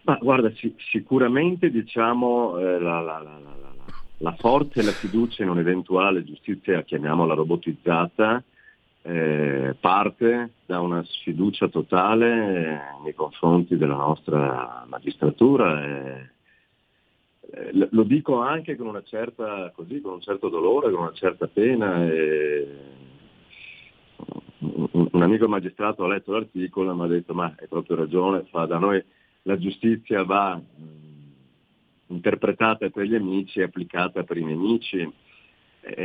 Ma 0.03 0.17
guarda, 0.21 0.49
si- 0.55 0.73
sicuramente 0.89 1.69
diciamo 1.69 2.57
eh, 2.57 2.79
la, 2.79 3.01
la- 3.01 3.19
la- 3.19 3.39
la- 4.19 4.35
forza 4.39 4.79
e 4.79 4.83
la 4.83 4.91
fiducia 4.93 5.43
in 5.43 5.49
un'eventuale 5.49 6.23
giustizia, 6.23 6.81
chiamiamola 6.83 7.33
robotizzata, 7.35 8.41
eh, 9.03 9.75
parte 9.79 10.51
da 10.65 10.79
una 10.79 11.03
sfiducia 11.03 11.67
totale 11.67 12.25
eh, 12.27 13.03
nei 13.03 13.13
confronti 13.13 13.75
della 13.77 13.95
nostra 13.97 14.85
magistratura. 14.87 16.25
Eh. 17.51 17.87
Lo- 17.91 18.03
dico 18.03 18.39
anche 18.41 18.75
con 18.75 18.87
una 18.87 19.03
certa, 19.03 19.71
così, 19.75 20.01
con 20.01 20.13
un 20.13 20.21
certo 20.21 20.49
dolore, 20.49 20.91
con 20.91 21.01
una 21.01 21.13
certa 21.13 21.47
pena. 21.47 22.05
e- 22.05 22.95
un, 24.59 25.21
amico 25.21 25.47
magistrato 25.47 26.03
ha 26.03 26.07
letto 26.07 26.31
l'articolo 26.31 26.91
e 26.91 26.95
mi 26.95 27.03
ha 27.03 27.07
detto 27.07 27.33
ma 27.33 27.53
hai 27.59 27.67
proprio 27.67 27.95
ragione, 27.95 28.45
fa, 28.49 28.65
da 28.65 28.77
noi 28.77 29.03
la 29.43 29.57
giustizia 29.57 30.23
va 30.23 30.55
mh, 30.55 32.13
interpretata 32.13 32.89
per 32.89 33.05
gli 33.05 33.15
amici 33.15 33.59
e 33.59 33.63
applicata 33.63 34.23
per 34.23 34.37
i 34.37 34.43
nemici. 34.43 35.11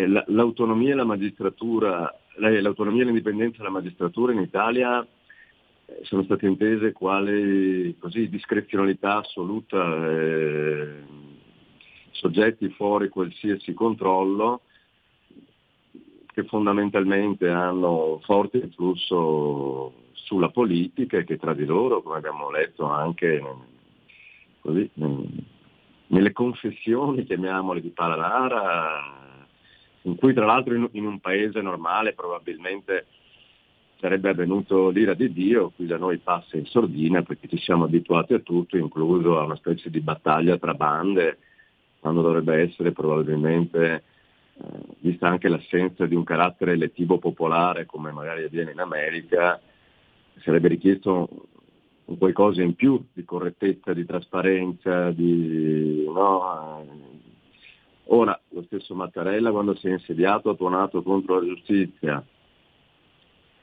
La- 0.07 0.25
l'autonomia 0.29 0.93
e 0.93 0.97
la 0.97 1.05
l'autonomia 2.61 3.03
e 3.03 3.05
l'indipendenza 3.07 3.59
della 3.59 3.71
magistratura 3.71 4.33
in 4.33 4.41
Italia 4.41 5.05
eh, 5.87 5.99
sono 6.03 6.23
state 6.23 6.47
intese 6.47 6.93
così, 7.99 8.29
discrezionalità 8.29 9.17
assoluta, 9.19 10.09
eh, 10.09 11.03
soggetti 12.13 12.69
fuori 12.71 13.09
qualsiasi 13.09 13.75
controllo 13.75 14.63
che 16.33 16.45
fondamentalmente 16.45 17.49
hanno 17.49 18.21
forte 18.23 18.59
influsso 18.59 19.93
sulla 20.13 20.49
politica 20.49 21.19
e 21.19 21.25
che 21.25 21.37
tra 21.37 21.53
di 21.53 21.67
loro, 21.67 22.03
come 22.03 22.17
abbiamo 22.17 22.51
letto 22.51 22.87
anche 22.87 23.43
così, 24.61 24.89
nelle 26.07 26.33
confessioni, 26.33 27.25
chiamiamole, 27.25 27.81
di 27.81 27.91
Palanara, 27.91 29.21
in 30.03 30.17
cui 30.17 30.33
tra 30.33 30.47
l'altro 30.47 30.75
in 30.75 31.07
un 31.07 31.21
paese 31.21 31.61
normale 31.61 32.15
probabilmente 32.15 33.07
sarebbe 34.01 34.31
avvenuto 34.31 34.89
l'ira 34.89 35.15
di 35.15 35.33
Dio, 35.33 35.71
qui 35.77 35.87
da 35.87 35.97
noi 35.97 36.19
passa 36.19 36.57
in 36.57 36.67
sordina 36.67 37.23
perché 37.23 37.47
ci 37.47 37.59
siamo 37.59 37.85
abituati 37.85 38.35
a 38.35 38.41
tutto, 38.41 38.77
incluso 38.77 39.39
a 39.39 39.45
una 39.45 39.55
specie 39.57 39.91
di 39.91 40.01
battaglia 40.01 40.59
tra 40.59 40.75
bande, 40.75 41.39
quando 42.03 42.21
dovrebbe 42.21 42.63
essere 42.63 42.91
probabilmente, 42.91 44.03
eh, 44.55 44.65
vista 44.99 45.29
anche 45.29 45.49
l'assenza 45.49 46.05
di 46.05 46.17
un 46.17 46.25
carattere 46.25 46.73
elettivo 46.73 47.19
popolare 47.19 47.87
come 47.87 48.11
magari 48.11 48.43
avviene 48.43 48.73
in 48.73 48.81
America, 48.81 49.61
sarebbe 50.41 50.67
richiesto 50.67 51.29
un 52.07 52.19
qualcosa 52.19 52.61
in 52.61 52.75
più 52.75 53.07
di 53.13 53.25
correttezza, 53.25 53.93
di 53.93 54.05
trasparenza, 54.05 55.13
di... 55.13 56.05
no, 56.07 56.81
eh, 56.81 57.11
Ora, 58.07 58.39
lo 58.49 58.65
stesso 58.65 58.97
Mattarella 58.97 59.53
quando 59.53 59.77
si 59.77 59.87
è 59.87 59.93
insediato 59.93 60.51
ha 60.51 60.57
tuonato 60.57 61.03
contro 61.03 61.39
la 61.39 61.47
giustizia, 61.47 62.23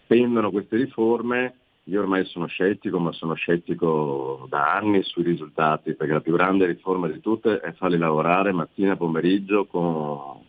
pendono 0.08 0.50
queste 0.50 0.78
riforme, 0.78 1.59
io 1.90 2.02
ormai 2.02 2.24
sono 2.26 2.46
scettico, 2.46 3.00
ma 3.00 3.12
sono 3.12 3.34
scettico 3.34 4.46
da 4.48 4.76
anni 4.76 5.02
sui 5.04 5.24
risultati, 5.24 5.96
perché 5.96 6.14
la 6.14 6.22
più 6.22 6.34
grande 6.34 6.68
riforma 6.68 7.08
di 7.08 7.20
tutte 7.20 7.60
è 7.60 7.74
farli 7.74 7.98
lavorare 7.98 8.52
mattina 8.52 8.94
e 8.94 8.98
pomeriggio 8.98 9.66
con, 9.66 10.40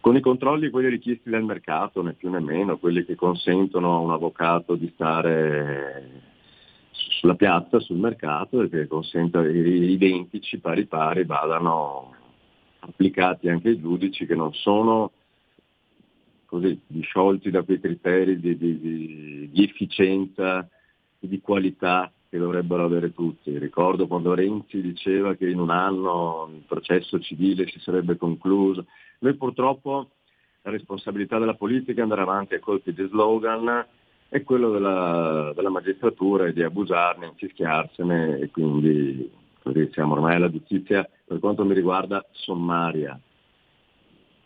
con 0.00 0.16
i 0.16 0.20
controlli 0.20 0.70
quelli 0.70 0.88
richiesti 0.88 1.30
dal 1.30 1.44
mercato, 1.44 2.02
né 2.02 2.14
più 2.14 2.30
né 2.30 2.40
meno, 2.40 2.78
quelli 2.78 3.04
che 3.04 3.14
consentono 3.14 3.94
a 3.94 4.00
un 4.00 4.10
avvocato 4.10 4.74
di 4.74 4.90
stare 4.92 6.22
sulla 6.90 7.36
piazza, 7.36 7.78
sul 7.78 7.98
mercato, 7.98 8.60
e 8.62 8.68
che 8.68 8.88
consentono 8.88 9.44
che 9.44 9.52
identici 9.56 10.58
pari 10.58 10.86
pari 10.86 11.24
vadano 11.24 12.14
applicati 12.80 13.48
anche 13.48 13.68
ai 13.68 13.80
giudici 13.80 14.26
che 14.26 14.34
non 14.34 14.52
sono 14.52 15.12
così 16.50 16.80
disciolti 16.84 17.48
da 17.48 17.62
quei 17.62 17.78
criteri 17.78 18.40
di, 18.40 18.58
di- 18.58 18.80
di- 19.52 19.62
efficienza 19.62 20.68
e 21.20 21.28
di 21.28 21.40
qualità 21.40 22.10
che 22.28 22.38
dovrebbero 22.38 22.84
avere 22.84 23.14
tutti. 23.14 23.56
Ricordo 23.56 24.08
quando 24.08 24.34
Renzi 24.34 24.80
diceva 24.80 25.36
che 25.36 25.48
in 25.48 25.60
un 25.60 25.70
anno 25.70 26.50
il 26.52 26.64
processo 26.66 27.20
civile 27.20 27.68
si 27.68 27.78
sarebbe 27.78 28.16
concluso. 28.16 28.86
Noi 29.20 29.34
purtroppo 29.34 30.10
la 30.62 30.72
responsabilità 30.72 31.38
della 31.38 31.54
politica 31.54 32.00
è 32.00 32.02
andare 32.02 32.22
avanti 32.22 32.54
a 32.54 32.60
colpi 32.60 32.92
di 32.92 33.06
slogan 33.06 33.86
e 34.28 34.42
quello 34.42 34.72
della, 34.72 35.52
della 35.54 35.70
magistratura 35.70 36.46
è 36.46 36.52
di 36.52 36.64
abusarne, 36.64 37.26
infischiarsene 37.26 38.40
e 38.40 38.50
quindi 38.50 39.30
così 39.62 39.88
siamo 39.92 40.14
ormai 40.14 40.34
alla 40.34 40.50
giustizia 40.50 41.08
per 41.24 41.38
quanto 41.38 41.64
mi 41.64 41.74
riguarda 41.74 42.26
sommaria. 42.32 43.18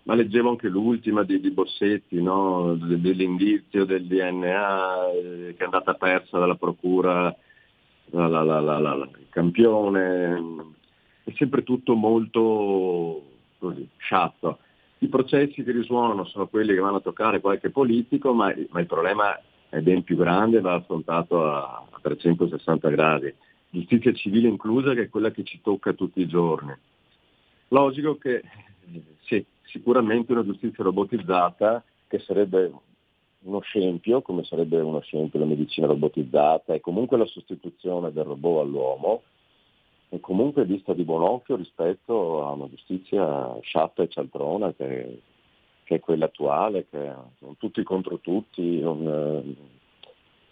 Ma 0.05 0.15
leggevo 0.15 0.51
anche 0.51 0.69
l'ultima 0.69 1.23
di, 1.23 1.41
di 1.41 1.51
Bossetti, 1.51 2.21
no? 2.23 2.75
De- 2.75 3.01
dell'indizio 3.01 3.85
del 3.87 4.05
DNA 4.05 5.11
eh, 5.13 5.55
che 5.57 5.63
è 5.63 5.65
andata 5.65 5.95
persa 5.95 6.39
dalla 6.39 6.57
procura, 6.57 7.35
la- 8.11 8.29
la- 8.29 8.61
la- 8.61 9.09
il 9.19 9.27
campione, 9.31 10.73
è 11.25 11.33
sempre 11.37 11.63
tutto 11.63 11.95
molto 11.95 13.23
così, 13.59 13.89
sciatto. 13.97 14.59
I 14.99 15.09
processi 15.09 15.63
che 15.65 15.73
risuonano 15.73 16.25
sono 16.25 16.49
quelli 16.49 16.75
che 16.75 16.81
vanno 16.81 16.97
a 16.97 17.01
toccare 17.01 17.41
qualche 17.41 17.71
politico, 17.71 18.35
ma, 18.35 18.55
ma 18.71 18.81
il 18.81 18.87
problema 18.87 19.39
è 19.71 19.81
ben 19.81 20.03
più 20.03 20.17
grande 20.17 20.59
e 20.59 20.61
va 20.61 20.75
affrontato 20.75 21.45
a, 21.45 21.83
a 21.91 21.99
360 22.03 22.89
gradi. 22.91 23.33
Giustizia 23.71 24.13
civile 24.13 24.49
inclusa, 24.49 24.93
che 24.93 25.05
è 25.05 25.09
quella 25.09 25.31
che 25.31 25.45
ci 25.45 25.61
tocca 25.63 25.95
tutti 25.95 26.21
i 26.21 26.29
giorni. 26.29 26.73
Logico 27.69 28.17
che 28.17 28.43
sì, 29.23 29.45
sicuramente 29.65 30.33
una 30.33 30.45
giustizia 30.45 30.85
robotizzata, 30.85 31.83
che 32.09 32.19
sarebbe 32.21 32.73
uno 33.41 33.61
scempio, 33.61 34.23
come 34.23 34.45
sarebbe 34.45 34.81
uno 34.81 35.01
scempio 35.01 35.39
la 35.39 35.47
medicina 35.47 35.87
robotizzata, 35.87 36.75
e 36.75 36.81
comunque 36.81 37.19
la 37.19 37.27
sostituzione 37.27 38.13
del 38.13 38.25
robot 38.25 38.61
all'uomo, 38.61 39.23
è 40.09 40.21
comunque 40.21 40.65
vista 40.65 40.93
di 40.95 41.03
buon 41.03 41.23
occhio 41.23 41.57
rispetto 41.57 42.47
a 42.47 42.53
una 42.53 42.69
giustizia 42.69 43.59
sciatta 43.61 44.03
e 44.03 44.09
cialtrona 44.09 44.73
che, 44.73 45.21
che 45.83 45.97
è 45.97 46.01
quella 46.01 46.27
attuale, 46.27 46.87
che 46.89 47.13
sono 47.39 47.57
tutti 47.59 47.83
contro 47.83 48.19
tutti. 48.19 48.81
non, 48.81 49.07
eh, 49.07 49.57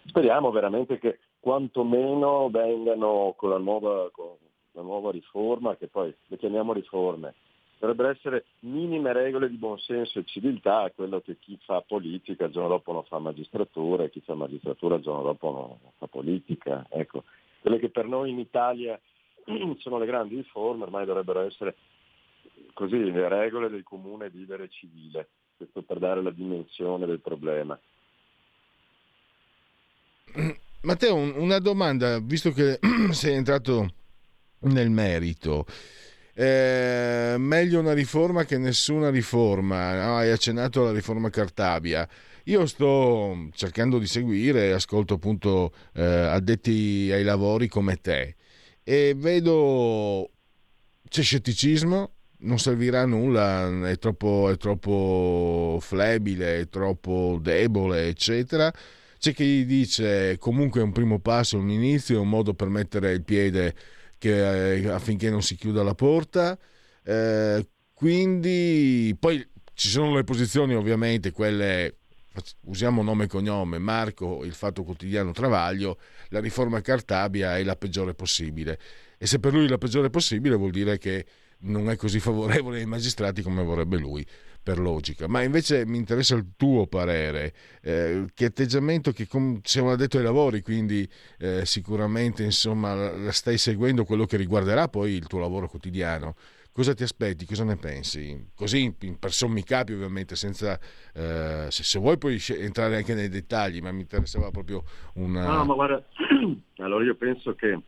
speriamo 0.05 0.51
veramente 0.51 0.99
che 0.99 1.19
quantomeno 1.39 2.49
vengano 2.49 3.33
con 3.37 3.49
la 3.49 3.57
nuova, 3.57 4.09
con 4.11 4.35
la 4.73 4.81
nuova 4.81 5.11
riforma, 5.11 5.75
che 5.75 5.87
poi 5.87 6.13
le 6.27 6.37
chiamiamo 6.37 6.73
riforme, 6.73 7.33
dovrebbero 7.83 8.11
essere 8.11 8.45
minime 8.59 9.11
regole 9.11 9.49
di 9.49 9.57
buonsenso 9.57 10.19
e 10.19 10.23
civiltà, 10.23 10.89
quello 10.95 11.19
che 11.19 11.35
chi 11.37 11.59
fa 11.65 11.81
politica 11.81 12.45
il 12.45 12.53
giorno 12.53 12.69
dopo 12.69 12.93
non 12.93 13.03
fa 13.03 13.19
magistratura 13.19 14.05
e 14.05 14.09
chi 14.09 14.21
fa 14.21 14.35
magistratura 14.35 14.95
il 14.95 15.01
giorno 15.01 15.23
dopo 15.23 15.51
non 15.51 15.91
fa 15.97 16.07
politica. 16.07 16.85
Ecco, 16.89 17.25
quelle 17.59 17.79
che 17.79 17.89
per 17.89 18.07
noi 18.07 18.29
in 18.29 18.39
Italia 18.39 18.97
sono 19.79 19.97
le 19.97 20.05
grandi 20.05 20.35
riforme, 20.37 20.83
ormai 20.83 21.05
dovrebbero 21.05 21.41
essere 21.41 21.75
così 22.73 23.11
le 23.11 23.27
regole 23.27 23.69
del 23.69 23.83
comune 23.83 24.29
vivere 24.29 24.69
civile, 24.69 25.27
questo 25.57 25.81
per 25.81 25.99
dare 25.99 26.21
la 26.21 26.31
dimensione 26.31 27.05
del 27.05 27.19
problema. 27.19 27.77
Matteo, 30.83 31.15
un- 31.15 31.33
una 31.35 31.59
domanda, 31.59 32.17
visto 32.19 32.51
che 32.51 32.79
sei 33.11 33.35
entrato 33.35 33.89
nel 34.59 34.89
merito. 34.89 35.65
Eh, 36.35 37.35
meglio 37.37 37.79
una 37.79 37.93
riforma 37.93 38.43
che 38.45 38.57
nessuna 38.57 39.09
riforma. 39.09 40.03
no? 40.03 40.17
Hai 40.17 40.31
accennato 40.31 40.81
alla 40.81 40.91
riforma 40.91 41.29
Cartabia. 41.29 42.07
Io 42.45 42.65
sto 42.65 43.49
cercando 43.53 43.99
di 43.99 44.07
seguire, 44.07 44.73
ascolto 44.73 45.13
appunto 45.13 45.73
eh, 45.93 46.03
addetti 46.03 47.09
ai 47.11 47.23
lavori 47.23 47.67
come 47.67 47.95
te 47.97 48.35
e 48.83 49.13
vedo 49.15 50.29
c'è 51.07 51.21
scetticismo, 51.21 52.11
non 52.39 52.59
servirà 52.59 53.01
a 53.01 53.05
nulla, 53.05 53.87
è 53.89 53.97
troppo, 53.97 54.49
è 54.49 54.57
troppo 54.57 55.77
flebile, 55.81 56.59
è 56.61 56.69
troppo 56.69 57.39
debole, 57.41 58.07
eccetera. 58.07 58.71
C'è 59.19 59.33
chi 59.33 59.65
dice 59.65 60.37
comunque 60.37 60.81
è 60.81 60.83
un 60.83 60.91
primo 60.91 61.19
passo, 61.19 61.57
un 61.57 61.69
inizio, 61.69 62.19
un 62.19 62.29
modo 62.29 62.53
per 62.53 62.67
mettere 62.67 63.13
il 63.13 63.23
piede 63.23 63.73
che, 64.23 64.75
eh, 64.75 64.87
affinché 64.87 65.29
non 65.29 65.41
si 65.41 65.55
chiuda 65.55 65.83
la 65.83 65.95
porta. 65.95 66.57
Eh, 67.03 67.67
quindi 67.93 69.13
poi 69.19 69.45
ci 69.73 69.89
sono 69.89 70.15
le 70.15 70.23
posizioni 70.23 70.75
ovviamente, 70.75 71.31
quelle 71.31 71.97
usiamo 72.61 73.03
nome 73.03 73.25
e 73.25 73.27
cognome, 73.27 73.77
Marco, 73.79 74.45
il 74.45 74.53
Fatto 74.53 74.83
Quotidiano 74.83 75.31
Travaglio, 75.31 75.99
la 76.29 76.39
riforma 76.39 76.79
Cartabia 76.79 77.57
è 77.57 77.63
la 77.63 77.75
peggiore 77.75 78.13
possibile. 78.13 78.79
E 79.17 79.27
se 79.27 79.39
per 79.39 79.51
lui 79.51 79.65
è 79.65 79.69
la 79.69 79.77
peggiore 79.77 80.09
possibile 80.09 80.55
vuol 80.55 80.71
dire 80.71 80.97
che 80.97 81.25
non 81.65 81.89
è 81.89 81.97
così 81.97 82.19
favorevole 82.19 82.79
ai 82.79 82.85
magistrati 82.85 83.41
come 83.41 83.61
vorrebbe 83.61 83.97
lui, 83.97 84.25
per 84.63 84.79
logica. 84.79 85.27
Ma 85.27 85.43
invece 85.43 85.85
mi 85.85 85.97
interessa 85.97 86.35
il 86.35 86.53
tuo 86.55 86.87
parere. 86.87 87.53
Eh, 87.81 88.25
che 88.33 88.45
atteggiamento 88.45 89.11
che 89.11 89.27
com- 89.27 89.59
un 89.75 89.89
addetto 89.89 90.17
ai 90.17 90.23
lavori, 90.23 90.61
quindi 90.61 91.07
eh, 91.37 91.65
sicuramente 91.65 92.43
insomma, 92.43 93.29
stai 93.31 93.57
seguendo 93.57 94.05
quello 94.05 94.25
che 94.25 94.37
riguarderà 94.37 94.87
poi 94.87 95.11
il 95.11 95.27
tuo 95.27 95.39
lavoro 95.39 95.67
quotidiano. 95.67 96.35
Cosa 96.71 96.95
ti 96.95 97.03
aspetti? 97.03 97.45
Cosa 97.45 97.63
ne 97.63 97.75
pensi? 97.75 98.49
Così 98.55 98.95
per 99.19 99.31
sommi 99.31 99.63
capi 99.63 99.93
ovviamente, 99.93 100.35
senza, 100.35 100.79
eh, 101.13 101.67
se, 101.69 101.83
se 101.83 101.99
vuoi 101.99 102.17
puoi 102.17 102.41
entrare 102.47 102.95
anche 102.95 103.13
nei 103.13 103.29
dettagli, 103.29 103.79
ma 103.79 103.91
mi 103.91 104.01
interessava 104.01 104.49
proprio 104.49 104.83
una... 105.15 105.57
No, 105.57 105.65
ma 105.65 105.73
guarda, 105.75 106.03
allora 106.77 107.03
io 107.03 107.13
penso 107.13 107.53
che 107.53 107.79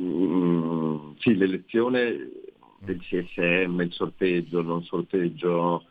mm, 0.00 1.14
sì, 1.18 1.34
l'elezione 1.34 2.30
del 2.78 3.00
CSM, 3.00 3.80
il 3.80 3.92
sorteggio, 3.92 4.62
non 4.62 4.82
sorteggio, 4.84 5.84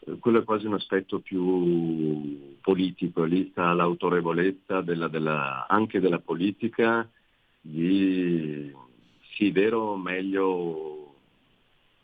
eh, 0.00 0.18
quello 0.18 0.40
è 0.40 0.44
quasi 0.44 0.66
un 0.66 0.74
aspetto 0.74 1.18
più 1.20 2.58
politico, 2.60 3.24
lì 3.24 3.48
sta 3.50 3.72
l'autorevolezza 3.72 4.80
della- 4.80 5.08
della- 5.08 5.66
anche 5.68 6.00
della 6.00 6.20
politica 6.20 7.08
di 7.60 8.72
sì, 9.34 9.50
vero, 9.50 9.96
meglio 9.96 11.14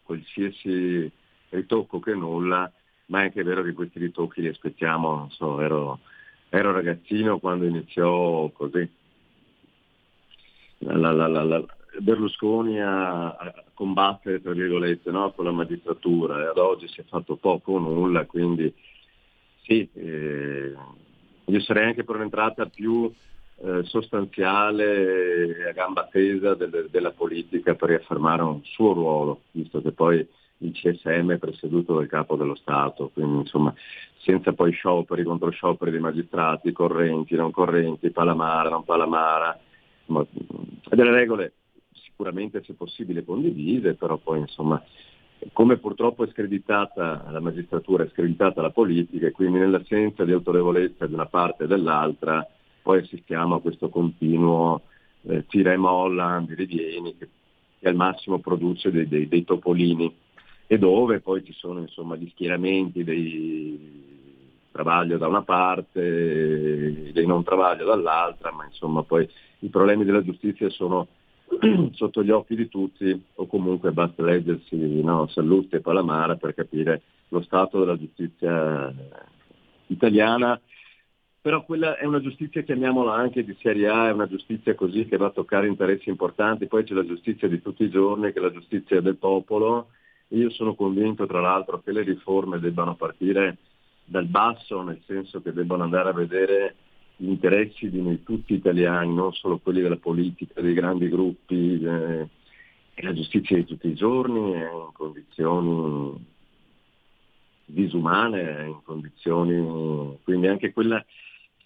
qualsiasi 0.03 1.11
ritocco 1.51 2.01
che 2.01 2.15
nulla, 2.15 2.71
ma 3.07 3.21
è 3.21 3.25
anche 3.25 3.43
vero 3.43 3.63
che 3.63 3.73
questi 3.73 3.99
ritocchi 3.99 4.41
li 4.41 4.49
aspettiamo, 4.49 5.15
non 5.15 5.31
so, 5.31 5.61
ero, 5.61 6.01
ero 6.49 6.73
ragazzino 6.73 7.39
quando 7.39 7.67
iniziò 7.67 8.49
così. 8.51 8.89
La- 10.79 11.13
la- 11.13 11.27
la- 11.27 11.67
Berlusconi 12.01 12.81
a, 12.81 13.29
a 13.29 13.65
combattere, 13.75 14.41
tra 14.41 14.53
virgolette, 14.53 15.11
no, 15.11 15.33
con 15.33 15.45
la 15.45 15.53
magistratura. 15.53 16.43
E 16.43 16.47
ad 16.47 16.59
oggi 16.59 16.89
si 16.89 17.01
è 17.01 17.05
fatto 17.05 17.37
poco 17.37 17.73
o 17.73 17.79
nulla, 17.79 18.25
quindi 18.27 18.73
sì, 19.63 19.89
eh, 19.95 20.75
io 21.45 21.61
sarei 21.61 21.87
anche 21.87 22.05
per 22.05 22.17
un'entrata 22.17 22.67
più 22.67 23.13
eh, 23.59 23.83
sostanziale 23.85 25.57
e 25.57 25.69
a 25.69 25.73
gamba 25.73 26.09
tesa 26.11 26.55
del- 26.55 26.89
della 26.91 27.11
politica 27.11 27.75
per 27.75 27.89
riaffermare 27.89 28.43
un 28.43 28.63
suo 28.65 28.93
ruolo, 28.93 29.41
visto 29.53 29.81
che 29.81 29.93
poi 29.93 30.27
il 30.59 30.73
CSM 30.73 31.33
è 31.33 31.39
presieduto 31.39 31.95
dal 31.95 32.07
capo 32.07 32.37
dello 32.37 32.55
Stato, 32.55 33.11
quindi 33.13 33.41
insomma 33.41 33.75
senza 34.19 34.53
poi 34.53 34.73
scioperi, 34.73 35.23
contro 35.23 35.51
scioperi 35.51 35.91
dei 35.91 36.01
magistrati, 36.01 36.73
correnti, 36.73 37.37
non 37.37 37.51
correnti, 37.51 38.11
palamara, 38.11 38.69
non 38.69 38.85
palamara, 38.85 39.59
insomma, 40.01 40.27
delle 40.91 41.11
regole 41.11 41.53
sicuramente 42.17 42.63
se 42.65 42.73
possibile 42.73 43.25
condivise, 43.25 43.93
però 43.93 44.17
poi 44.17 44.41
insomma 44.41 44.83
come 45.53 45.77
purtroppo 45.77 46.25
è 46.25 46.29
screditata 46.29 47.27
la 47.31 47.41
magistratura, 47.41 48.05
è 48.05 48.09
screditata 48.09 48.63
la 48.63 48.71
politica 48.71 49.27
e 49.27 49.33
quindi 49.33 49.59
nell'assenza 49.59 50.25
di 50.25 50.33
autorevolezza 50.33 51.07
di 51.07 51.13
una 51.13 51.27
parte 51.27 51.65
e 51.65 51.67
dell'altra 51.67 52.45
poi 52.81 53.01
assistiamo 53.01 53.57
a 53.57 53.61
questo 53.61 53.91
continuo 53.91 54.81
eh, 55.23 55.45
tira 55.47 55.73
e 55.73 55.77
molla 55.77 56.43
di 56.45 56.55
rivieni 56.55 57.15
che, 57.19 57.29
che 57.79 57.89
al 57.89 57.95
massimo 57.95 58.39
produce 58.39 58.91
dei, 58.91 59.07
dei- 59.07 59.29
dei 59.29 59.45
topolini 59.45 60.11
e 60.67 60.79
dove 60.79 61.21
poi 61.21 61.45
ci 61.45 61.53
sono 61.53 61.81
insomma 61.81 62.17
gli 62.17 62.29
schieramenti 62.31 63.05
dei 63.05 64.05
travaglio 64.73 65.19
da 65.19 65.29
una 65.29 65.43
parte, 65.43 67.11
dei 67.13 67.27
non 67.27 67.45
travaglio 67.45 67.85
dall'altra, 67.85 68.53
ma 68.53 68.65
insomma 68.65 69.03
poi 69.03 69.29
i 69.61 69.69
problemi 69.69 70.05
della 70.05 70.23
giustizia 70.23 70.69
sono 70.71 71.07
sotto 71.93 72.23
gli 72.23 72.31
occhi 72.31 72.55
di 72.55 72.69
tutti 72.69 73.25
o 73.35 73.47
comunque 73.47 73.93
basta 73.93 74.23
leggersi 74.23 74.77
no, 75.03 75.27
Sallusti 75.29 75.77
e 75.77 75.81
Palamara 75.81 76.37
per 76.37 76.55
capire 76.55 77.03
lo 77.29 77.43
stato 77.43 77.81
della 77.81 77.99
giustizia 77.99 78.93
italiana, 79.87 80.61
però 81.41 81.65
quella 81.65 81.97
è 81.97 82.05
una 82.05 82.21
giustizia, 82.21 82.63
chiamiamola 82.63 83.15
anche 83.15 83.45
di 83.45 83.57
serie 83.61 83.89
A, 83.89 84.09
è 84.09 84.13
una 84.13 84.27
giustizia 84.27 84.75
così 84.75 85.07
che 85.07 85.17
va 85.17 85.27
a 85.27 85.31
toccare 85.31 85.69
interessi 85.69 86.09
importanti, 86.09 86.67
poi 86.67 86.83
c'è 86.83 86.93
la 86.93 87.07
giustizia 87.07 87.47
di 87.47 87.63
tutti 87.63 87.85
i 87.85 87.89
giorni 87.89 88.33
che 88.33 88.41
è 88.41 88.43
la 88.43 88.51
giustizia 88.51 89.01
del 89.01 89.17
popolo. 89.17 89.91
Io 90.31 90.51
sono 90.51 90.75
convinto 90.75 91.25
tra 91.27 91.41
l'altro 91.41 91.81
che 91.81 91.93
le 91.93 92.03
riforme 92.03 92.59
debbano 92.59 92.97
partire 92.97 93.59
dal 94.05 94.27
basso, 94.27 94.83
nel 94.83 95.01
senso 95.07 95.41
che 95.41 95.53
debbano 95.53 95.85
andare 95.85 96.09
a 96.09 96.15
vedere 96.15 96.75
gli 97.17 97.29
interessi 97.29 97.89
di 97.91 98.03
noi 98.03 98.23
tutti 98.23 98.55
italiani, 98.55 99.15
non 99.15 99.33
solo 99.33 99.59
quelli 99.59 99.81
della 99.81 99.97
politica, 99.97 100.61
dei 100.61 100.75
grandi 100.75 101.09
gruppi, 101.09 101.81
eh, 101.83 102.29
la 102.97 103.13
giustizia 103.13 103.57
di 103.57 103.65
tutti 103.65 103.89
i 103.89 103.95
giorni 103.95 104.53
è 104.53 104.71
in 104.71 104.91
condizioni 104.93 106.25
disumane, 107.65 108.67
in 108.67 108.81
condizioni, 108.85 110.19
quindi 110.23 110.47
anche 110.47 110.73
quella 110.73 111.05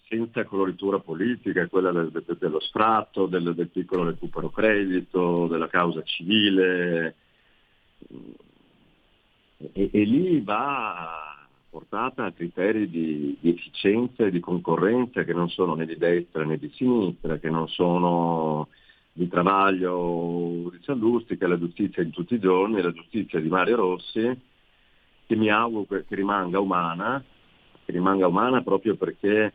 senza 0.07 0.43
coloritura 0.45 0.99
politica, 0.99 1.67
quella 1.67 1.91
del- 1.91 2.11
del- 2.11 2.37
dello 2.37 2.59
sfratto, 2.59 3.27
del, 3.27 3.53
del 3.55 3.69
piccolo 3.69 4.03
recupero 4.03 4.49
credito, 4.49 5.47
della 5.47 5.67
causa 5.67 6.01
civile, 6.03 7.15
e, 9.73 9.89
e 9.91 10.03
lì 10.03 10.41
va 10.41 11.30
portata 11.71 12.25
a 12.25 12.33
criteri 12.33 12.89
di, 12.89 13.37
di 13.39 13.49
efficienza 13.49 14.25
e 14.25 14.29
di 14.29 14.41
concorrenza 14.41 15.23
che 15.23 15.31
non 15.31 15.49
sono 15.49 15.73
né 15.73 15.85
di 15.85 15.97
destra 15.97 16.43
né 16.43 16.57
di 16.57 16.69
sinistra, 16.75 17.37
che 17.37 17.49
non 17.49 17.69
sono 17.69 18.67
di 19.13 19.29
Travaglio 19.29 20.69
di 20.69 20.79
Sallusti, 20.83 21.37
che 21.37 21.45
è 21.45 21.47
la 21.47 21.57
giustizia 21.57 22.03
di 22.03 22.11
tutti 22.11 22.33
i 22.33 22.39
giorni, 22.39 22.81
la 22.81 22.91
giustizia 22.91 23.39
di 23.39 23.47
Mario 23.47 23.77
Rossi, 23.77 24.39
che 25.25 25.35
mi 25.37 25.49
auguro 25.49 25.85
che 25.87 26.03
rimanga 26.09 26.59
umana, 26.59 27.23
che 27.85 27.91
rimanga 27.93 28.27
umana 28.27 28.61
proprio 28.61 28.95
perché 28.97 29.53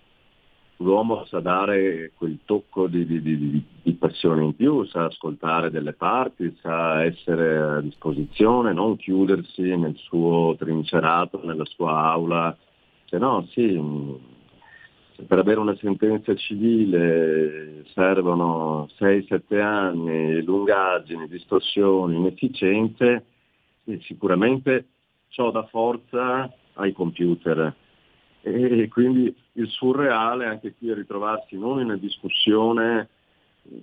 l'uomo 0.79 1.25
sa 1.27 1.41
dare 1.41 2.13
quel 2.17 2.39
tocco 2.45 2.87
di, 2.87 3.07
di- 3.07 3.23
di- 3.23 3.65
di- 3.83 3.93
passione 3.95 4.45
in 4.45 4.55
più, 4.55 4.85
sa 4.85 5.05
ascoltare 5.05 5.71
delle 5.71 5.95
parti, 5.95 6.55
sa 6.61 7.03
essere 7.03 7.57
a 7.59 7.81
disposizione, 7.81 8.73
non 8.73 8.97
chiudersi 8.97 9.63
nel 9.75 9.97
suo 9.97 10.55
trincerato, 10.59 11.41
nella 11.45 11.65
sua 11.65 12.03
aula. 12.03 12.57
Se 13.07 13.19
no, 13.19 13.47
sì, 13.51 13.81
per 15.27 15.39
avere 15.39 15.61
una 15.61 15.77
sentenza 15.77 16.35
civile 16.35 17.85
servono 17.95 18.89
6-7 18.99 19.61
anni, 19.61 20.43
lungaggini, 20.43 21.27
distorsioni, 21.27 22.17
inefficienze, 22.17 23.25
sì, 23.85 23.99
sicuramente 24.05 24.89
ciò 25.29 25.51
dà 25.51 25.65
forza 25.65 26.53
ai 26.75 26.93
computer 26.93 27.75
e 28.43 28.89
quindi 28.89 29.35
il 29.53 29.69
surreale 29.69 30.47
anche 30.47 30.75
qui 30.77 30.91
è 30.91 30.95
ritrovarsi 30.95 31.59
non 31.59 31.81
in 31.81 31.87
una 31.87 31.97
discussione 31.97 33.09
mh, 33.63 33.77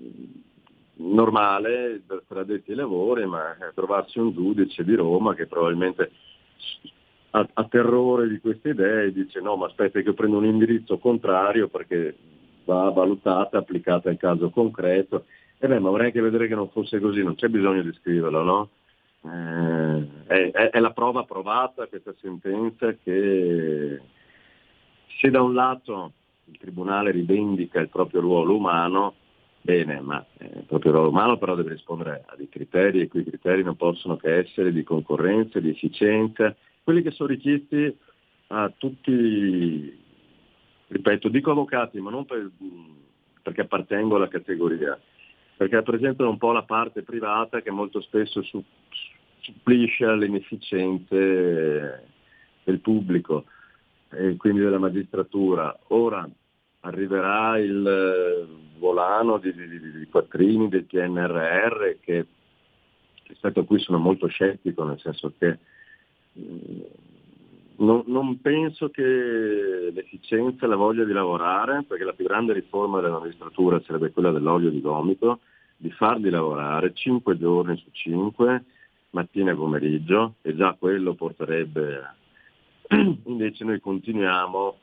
normale 0.96 2.02
tra 2.28 2.42
addetti 2.42 2.72
ai 2.72 2.78
lavori, 2.78 3.26
ma 3.26 3.56
trovarsi 3.74 4.20
un 4.20 4.32
giudice 4.32 4.84
di 4.84 4.96
Roma 4.96 5.34
che 5.36 5.48
probabilmente 5.48 6.12
ha, 7.32 7.48
ha 7.52 7.64
terrore 7.66 8.28
di 8.28 8.40
queste 8.40 8.70
idee 8.70 9.06
e 9.06 9.12
dice 9.12 9.42
no 9.42 9.56
ma 9.56 9.66
aspetta 9.66 10.00
che 10.00 10.08
io 10.08 10.14
prendo 10.14 10.38
un 10.38 10.46
indirizzo 10.46 10.98
contrario 10.98 11.68
perché 11.68 12.16
va 12.66 12.90
valutata, 12.90 13.58
applicata 13.58 14.10
al 14.10 14.18
caso 14.18 14.50
concreto. 14.50 15.26
E 15.58 15.68
beh, 15.68 15.80
ma 15.80 15.90
vorrei 15.90 16.08
anche 16.08 16.22
vedere 16.22 16.48
che 16.48 16.56
non 16.56 16.70
fosse 16.70 17.00
così, 17.00 17.24
non 17.24 17.36
c'è 17.36 17.48
bisogno 17.48 17.82
di 17.82 17.94
scriverlo, 17.94 18.44
no? 18.44 18.70
Eh, 19.26 20.52
è- 20.52 20.70
è 20.72 20.80
la 20.80 20.92
prova 20.92 21.24
provata 21.24 21.88
questa 21.88 22.14
sentenza 22.20 22.94
che 23.02 24.02
se 25.24 25.30
da 25.30 25.42
un 25.42 25.54
lato 25.54 26.12
il 26.46 26.58
Tribunale 26.58 27.12
rivendica 27.12 27.80
il 27.80 27.88
proprio 27.88 28.20
ruolo 28.20 28.58
umano, 28.58 29.16
bene, 29.62 30.02
ma 30.02 30.24
eh, 30.38 30.52
il 30.58 30.66
proprio 30.66 30.92
ruolo 30.92 31.08
umano 31.08 31.38
però 31.38 31.56
deve 31.56 31.70
rispondere 31.70 32.26
a 32.28 32.36
dei 32.36 32.50
criteri 32.50 33.00
e 33.00 33.08
quei 33.08 33.24
criteri 33.24 33.64
non 33.64 33.78
possono 33.78 34.18
che 34.18 34.40
essere 34.40 34.74
di 34.74 34.84
concorrenza, 34.84 35.62
di 35.62 35.70
efficienza, 35.70 36.54
quelli 36.84 37.02
che 37.02 37.12
sono 37.12 37.30
richiesti 37.30 37.98
a 38.48 38.70
tutti, 38.78 39.98
ripeto, 40.90 41.30
dico 41.30 41.52
avvocati, 41.52 42.02
ma 42.02 42.12
non 42.12 42.26
per- 42.26 42.52
perché 43.42 43.62
appartengo 43.62 44.18
alla 44.18 44.28
categoria, 44.28 45.00
perché 45.56 45.76
rappresentano 45.76 46.32
un 46.32 46.38
po' 46.38 46.52
la 46.52 46.64
parte 46.64 47.02
privata 47.04 47.62
che 47.62 47.72
molto 47.72 48.02
spesso 48.02 48.42
su- 48.42 48.64
supplisce 49.40 50.04
alle 50.04 50.26
inefficienze 50.26 52.10
del 52.66 52.80
pubblico 52.80 53.46
e 54.16 54.36
quindi 54.38 54.62
della 54.62 54.80
magistratura. 54.80 55.78
Ora 55.88 56.28
arriverà 56.82 57.58
il 57.60 57.86
eh, 57.86 58.48
volano 58.78 59.38
di, 59.38 59.54
di, 59.54 59.68
di- 59.68 59.92
di 59.92 60.08
quattrini 60.08 60.70
del 60.70 60.86
PNRR 60.86 62.00
che 62.02 62.26
rispetto 63.28 63.62
a 63.62 63.66
cui 63.66 63.80
sono 63.80 63.98
molto 63.98 64.28
scettico, 64.28 64.84
nel 64.84 65.00
senso 65.00 65.34
che 65.38 65.58
mh, 66.34 66.82
non, 67.78 68.04
non 68.06 68.40
penso 68.42 68.90
che 68.90 69.92
l'efficienza 69.94 70.66
e 70.66 70.70
la 70.70 70.76
voglia 70.76 71.04
di 71.04 71.14
lavorare, 71.14 71.84
perché 71.88 72.04
la 72.04 72.14
più 72.14 72.26
grande 72.26 72.54
riforma 72.54 73.02
della 73.02 73.20
magistratura 73.20 73.82
sarebbe 73.82 74.12
quella 74.12 74.32
dell'olio 74.32 74.70
di 74.70 74.82
gomito, 74.82 75.40
di 75.76 75.90
farli 75.92 76.30
lavorare 76.30 76.94
5 76.94 77.38
giorni 77.38 77.76
su 77.78 77.90
5, 77.92 78.64
mattina 79.12 79.52
e 79.52 79.56
pomeriggio, 79.56 80.36
e 80.42 80.56
già 80.56 80.76
quello 80.78 81.14
porterebbe... 81.14 82.22
Invece 83.26 83.64
noi 83.64 83.80
continuiamo 83.80 84.78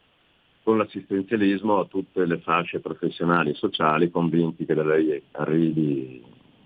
con 0.62 0.78
l'assistenzialismo 0.78 1.80
a 1.80 1.86
tutte 1.86 2.26
le 2.26 2.38
fasce 2.38 2.80
professionali 2.80 3.50
e 3.50 3.54
sociali, 3.54 4.10
convinti 4.10 4.64
che 4.64 4.74
da 4.74 4.84
lei 4.84 5.22
arrivi 5.32 6.22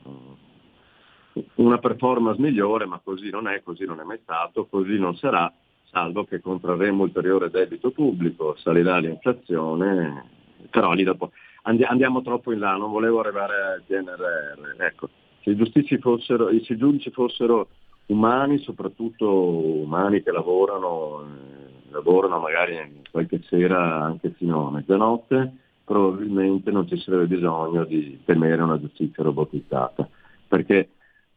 mm, 0.09 1.41
una 1.57 1.79
performance 1.79 2.41
migliore, 2.41 2.87
ma 2.87 3.01
così 3.03 3.31
non 3.31 3.49
è, 3.49 3.63
così 3.63 3.85
non 3.85 4.01
è 4.01 4.05
mai 4.05 4.19
stato, 4.23 4.67
così 4.67 4.99
non 4.99 5.17
sarà, 5.17 5.53
salvo 5.91 6.25
che 6.25 6.41
contrarremo 6.41 7.03
ulteriore 7.03 7.51
debito 7.51 7.91
pubblico, 7.91 8.57
salirà 8.57 8.99
l'inflazione, 8.99 10.25
però 10.71 10.93
lì 10.93 11.05
dopo 11.05 11.31
andi- 11.63 11.85
andiamo 11.85 12.23
troppo 12.23 12.53
in 12.53 12.59
là, 12.59 12.77
non 12.77 12.91
volevo 12.91 13.21
arrivare 13.21 13.55
al 13.55 13.83
PNRR. 13.87 14.83
Ecco, 14.83 15.09
se 15.43 15.51
i, 15.51 15.99
fossero, 15.99 16.49
se 16.63 16.73
i 16.73 16.77
giudici 16.77 17.11
fossero 17.11 17.69
umani, 18.07 18.59
soprattutto 18.59 19.29
umani 19.29 20.23
che 20.23 20.31
lavorano, 20.31 21.23
eh, 21.23 21.91
lavorano 21.91 22.39
magari 22.41 23.03
qualche 23.11 23.43
sera 23.49 24.03
anche 24.03 24.31
fino 24.31 24.69
a 24.69 24.71
mezzanotte, 24.71 25.53
probabilmente 25.85 26.71
non 26.71 26.89
ci 26.89 26.99
sarebbe 26.99 27.27
bisogno 27.27 27.85
di 27.85 28.21
temere 28.25 28.63
una 28.63 28.81
giustizia 28.81 29.23
robotizzata, 29.23 30.09
perché 30.49 30.91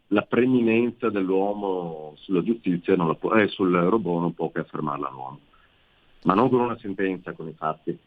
la 0.08 0.22
preminenza 0.22 1.10
dell'uomo 1.10 2.14
sulla 2.18 2.42
giustizia 2.42 2.96
può, 3.16 3.34
eh, 3.34 3.48
sul 3.48 3.74
robot 3.74 4.22
non 4.22 4.34
può 4.34 4.50
che 4.52 4.60
affermarla 4.60 5.10
l'uomo, 5.10 5.40
ma 6.24 6.34
non 6.34 6.50
con 6.50 6.62
una 6.62 6.78
sentenza, 6.78 7.34
con 7.34 7.48
i 7.48 7.54
fatti. 7.54 7.98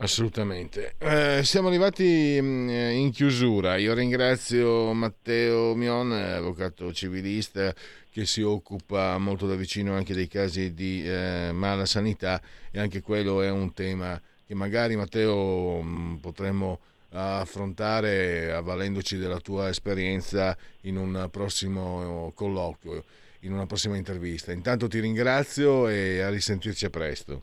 Assolutamente. 0.00 0.94
Eh, 0.98 1.40
siamo 1.42 1.68
arrivati 1.68 2.40
mh, 2.40 2.70
in 2.70 3.10
chiusura. 3.10 3.76
Io 3.76 3.94
ringrazio 3.94 4.92
Matteo 4.92 5.74
Mion, 5.74 6.12
eh, 6.12 6.32
avvocato 6.34 6.92
civilista 6.92 7.74
che 8.10 8.24
si 8.24 8.42
occupa 8.42 9.18
molto 9.18 9.46
da 9.48 9.56
vicino 9.56 9.94
anche 9.94 10.14
dei 10.14 10.28
casi 10.28 10.72
di 10.72 11.02
eh, 11.04 11.50
mala 11.52 11.84
sanità 11.84 12.40
e 12.70 12.78
anche 12.78 13.00
quello 13.00 13.42
è 13.42 13.50
un 13.50 13.72
tema 13.74 14.20
che 14.46 14.54
magari 14.54 14.94
Matteo 14.94 15.82
mh, 15.82 16.18
potremmo 16.20 16.78
affrontare 17.10 18.52
avvalendoci 18.52 19.16
della 19.16 19.40
tua 19.40 19.68
esperienza 19.68 20.56
in 20.82 20.96
un 20.96 21.28
prossimo 21.30 22.30
colloquio, 22.34 23.02
in 23.40 23.52
una 23.52 23.66
prossima 23.66 23.96
intervista. 23.96 24.52
Intanto 24.52 24.86
ti 24.88 25.00
ringrazio 25.00 25.88
e 25.88 26.20
a 26.20 26.28
risentirci 26.28 26.84
a 26.84 26.90
presto. 26.90 27.42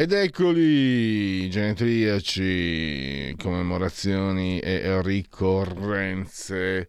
Ed 0.00 0.12
eccoli, 0.12 1.50
genetriaci, 1.50 3.34
commemorazioni 3.36 4.58
e 4.58 5.02
ricorrenze. 5.02 6.88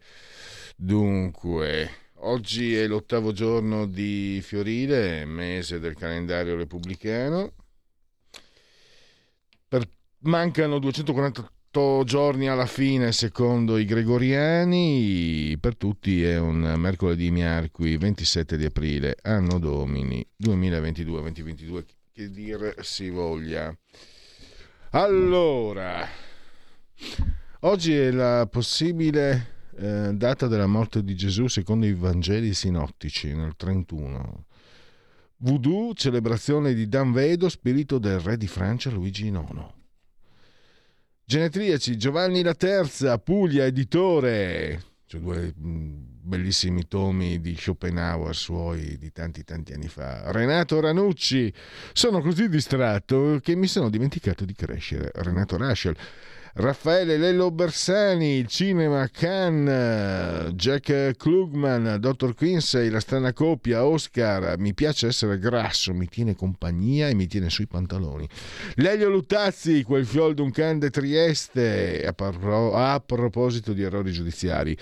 Dunque, 0.78 1.90
oggi 2.20 2.74
è 2.74 2.88
l'ottavo 2.88 3.34
giorno 3.34 3.86
di 3.86 4.40
Fiorile, 4.42 5.26
mese 5.26 5.80
del 5.80 5.96
calendario 5.96 6.56
repubblicano. 6.56 7.52
Per- 9.68 9.90
mancano 10.20 10.80
248 10.80 12.04
giorni 12.06 12.48
alla 12.48 12.66
fine, 12.66 13.12
secondo 13.12 13.78
i 13.78 13.84
gregoriani. 13.84 15.58
Per 15.60 15.76
tutti 15.76 16.24
è 16.24 16.40
un 16.40 16.76
mercoledì 16.78 17.30
miarqui, 17.30 17.98
27 17.98 18.56
di 18.56 18.64
aprile, 18.64 19.18
anno 19.22 19.60
domini 19.60 20.26
2022-2022 20.42 22.00
che 22.22 22.30
dir 22.30 22.76
si 22.82 23.10
voglia. 23.10 23.76
Allora, 24.92 26.08
oggi 27.62 27.96
è 27.96 28.12
la 28.12 28.48
possibile 28.50 29.70
eh, 29.78 30.12
data 30.14 30.48
della 30.48 30.68
morte 30.68 31.04
di 31.04 31.16
Gesù 31.16 31.48
secondo 31.48 31.86
i 31.86 31.94
Vangeli 31.94 32.54
sinottici 32.54 33.34
nel 33.34 33.56
31. 33.56 34.46
Voodoo, 35.38 35.94
celebrazione 35.96 36.76
di 36.76 36.88
Dan 36.88 37.12
Vedo, 37.12 37.50
spirito 37.50 37.98
del 37.98 38.20
re 38.20 38.38
di 38.38 38.48
Francia 38.48 38.92
Luigi 38.92 39.28
IX. 39.28 39.74
Genetriaci, 41.26 41.98
Giovanni 41.98 42.44
la 42.44 42.54
Terza, 42.54 43.18
Puglia, 43.18 43.66
editore. 43.66 44.91
C'è 45.12 45.18
due 45.18 45.54
mh, 45.54 46.20
bellissimi 46.22 46.88
tomi 46.88 47.42
di 47.42 47.54
Schopenhauer 47.58 48.34
suoi 48.34 48.98
di 48.98 49.12
tanti 49.12 49.44
tanti 49.44 49.74
anni 49.74 49.90
fa. 49.90 50.32
Renato 50.32 50.80
Ranucci, 50.80 51.54
sono 51.92 52.22
così 52.22 52.48
distratto 52.48 53.38
che 53.44 53.54
mi 53.56 53.68
sono 53.68 53.90
dimenticato 53.90 54.46
di 54.46 54.54
crescere. 54.54 55.12
Renato 55.16 55.58
Raschel. 55.58 55.98
Raffaele 56.54 57.16
Lello 57.16 57.50
Bersani, 57.50 58.36
il 58.36 58.48
cinema 58.48 59.08
Cannes, 59.08 60.52
Jack 60.52 61.16
Klugman, 61.16 61.96
Dr. 61.98 62.36
Quincy, 62.36 62.90
la 62.90 63.00
strana 63.00 63.32
coppia, 63.32 63.86
Oscar, 63.86 64.58
mi 64.58 64.74
piace 64.74 65.08
essere 65.08 65.40
grasso, 65.40 65.94
mi 65.94 66.08
tiene 66.08 66.36
compagnia 66.36 67.08
e 67.08 67.16
mi 67.16 67.28
tiene 67.28 67.50
sui 67.50 67.68
pantaloni. 67.68 68.28
Lelio 68.76 69.10
Luttazzi, 69.10 69.82
quel 69.84 70.06
fiol 70.06 70.34
d'un 70.34 70.52
can 70.52 70.78
de 70.78 70.90
Trieste, 70.90 72.06
a, 72.06 72.12
parlo- 72.12 72.74
a 72.74 73.00
proposito 73.00 73.72
di 73.72 73.84
errori 73.84 74.12
giudiziari. 74.12 74.78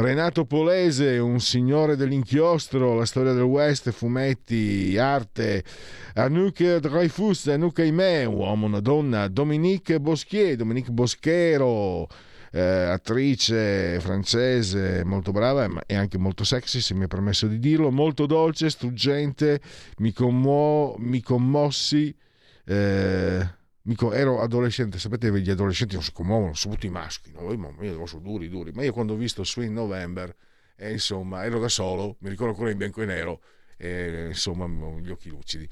Renato 0.00 0.44
Polese, 0.44 1.18
un 1.18 1.40
signore 1.40 1.96
dell'inchiostro, 1.96 2.94
la 2.94 3.04
storia 3.04 3.32
del 3.32 3.42
West, 3.42 3.90
fumetti, 3.90 4.96
arte. 4.96 5.64
Anouk 6.14 6.76
Dreyfus, 6.76 7.48
Anouk 7.48 7.80
Aimé, 7.80 8.24
uomo, 8.24 8.66
una 8.66 8.78
donna. 8.78 9.26
Dominique 9.26 9.98
Boschier, 9.98 10.54
Dominique 10.54 10.92
Boschero, 10.92 12.06
eh, 12.52 12.60
attrice 12.60 13.98
francese 13.98 15.02
molto 15.04 15.32
brava 15.32 15.68
e 15.84 15.96
anche 15.96 16.16
molto 16.16 16.44
sexy, 16.44 16.80
se 16.80 16.94
mi 16.94 17.06
è 17.06 17.08
permesso 17.08 17.48
di 17.48 17.58
dirlo. 17.58 17.90
Molto 17.90 18.26
dolce, 18.26 18.70
struggente, 18.70 19.60
mi, 19.96 20.12
commo- 20.12 20.94
mi 20.98 21.20
commossi. 21.20 22.14
eh, 22.66 23.56
mi 23.88 23.94
co- 23.94 24.12
ero 24.12 24.40
adolescente, 24.40 24.98
sapete 24.98 25.30
gli 25.40 25.50
adolescenti 25.50 25.94
non 25.94 26.02
si 26.04 26.12
commuovono, 26.12 26.52
soprattutto 26.52 26.86
i 26.86 26.90
maschi, 26.90 27.32
no? 27.32 27.50
Io, 27.50 27.82
io 27.82 28.06
sono 28.06 28.22
duri, 28.22 28.48
duri, 28.50 28.70
ma 28.72 28.84
io 28.84 28.92
quando 28.92 29.14
ho 29.14 29.16
visto 29.16 29.44
Swing 29.44 29.72
November, 29.72 30.34
e 30.76 30.92
insomma, 30.92 31.44
ero 31.44 31.58
da 31.58 31.68
solo, 31.68 32.16
mi 32.20 32.28
ricordo 32.28 32.52
ancora 32.52 32.70
in 32.70 32.76
bianco 32.76 33.00
e 33.00 33.06
nero, 33.06 33.40
e, 33.78 34.26
insomma 34.28 34.66
gli 35.00 35.10
occhi 35.10 35.30
lucidi. 35.30 35.66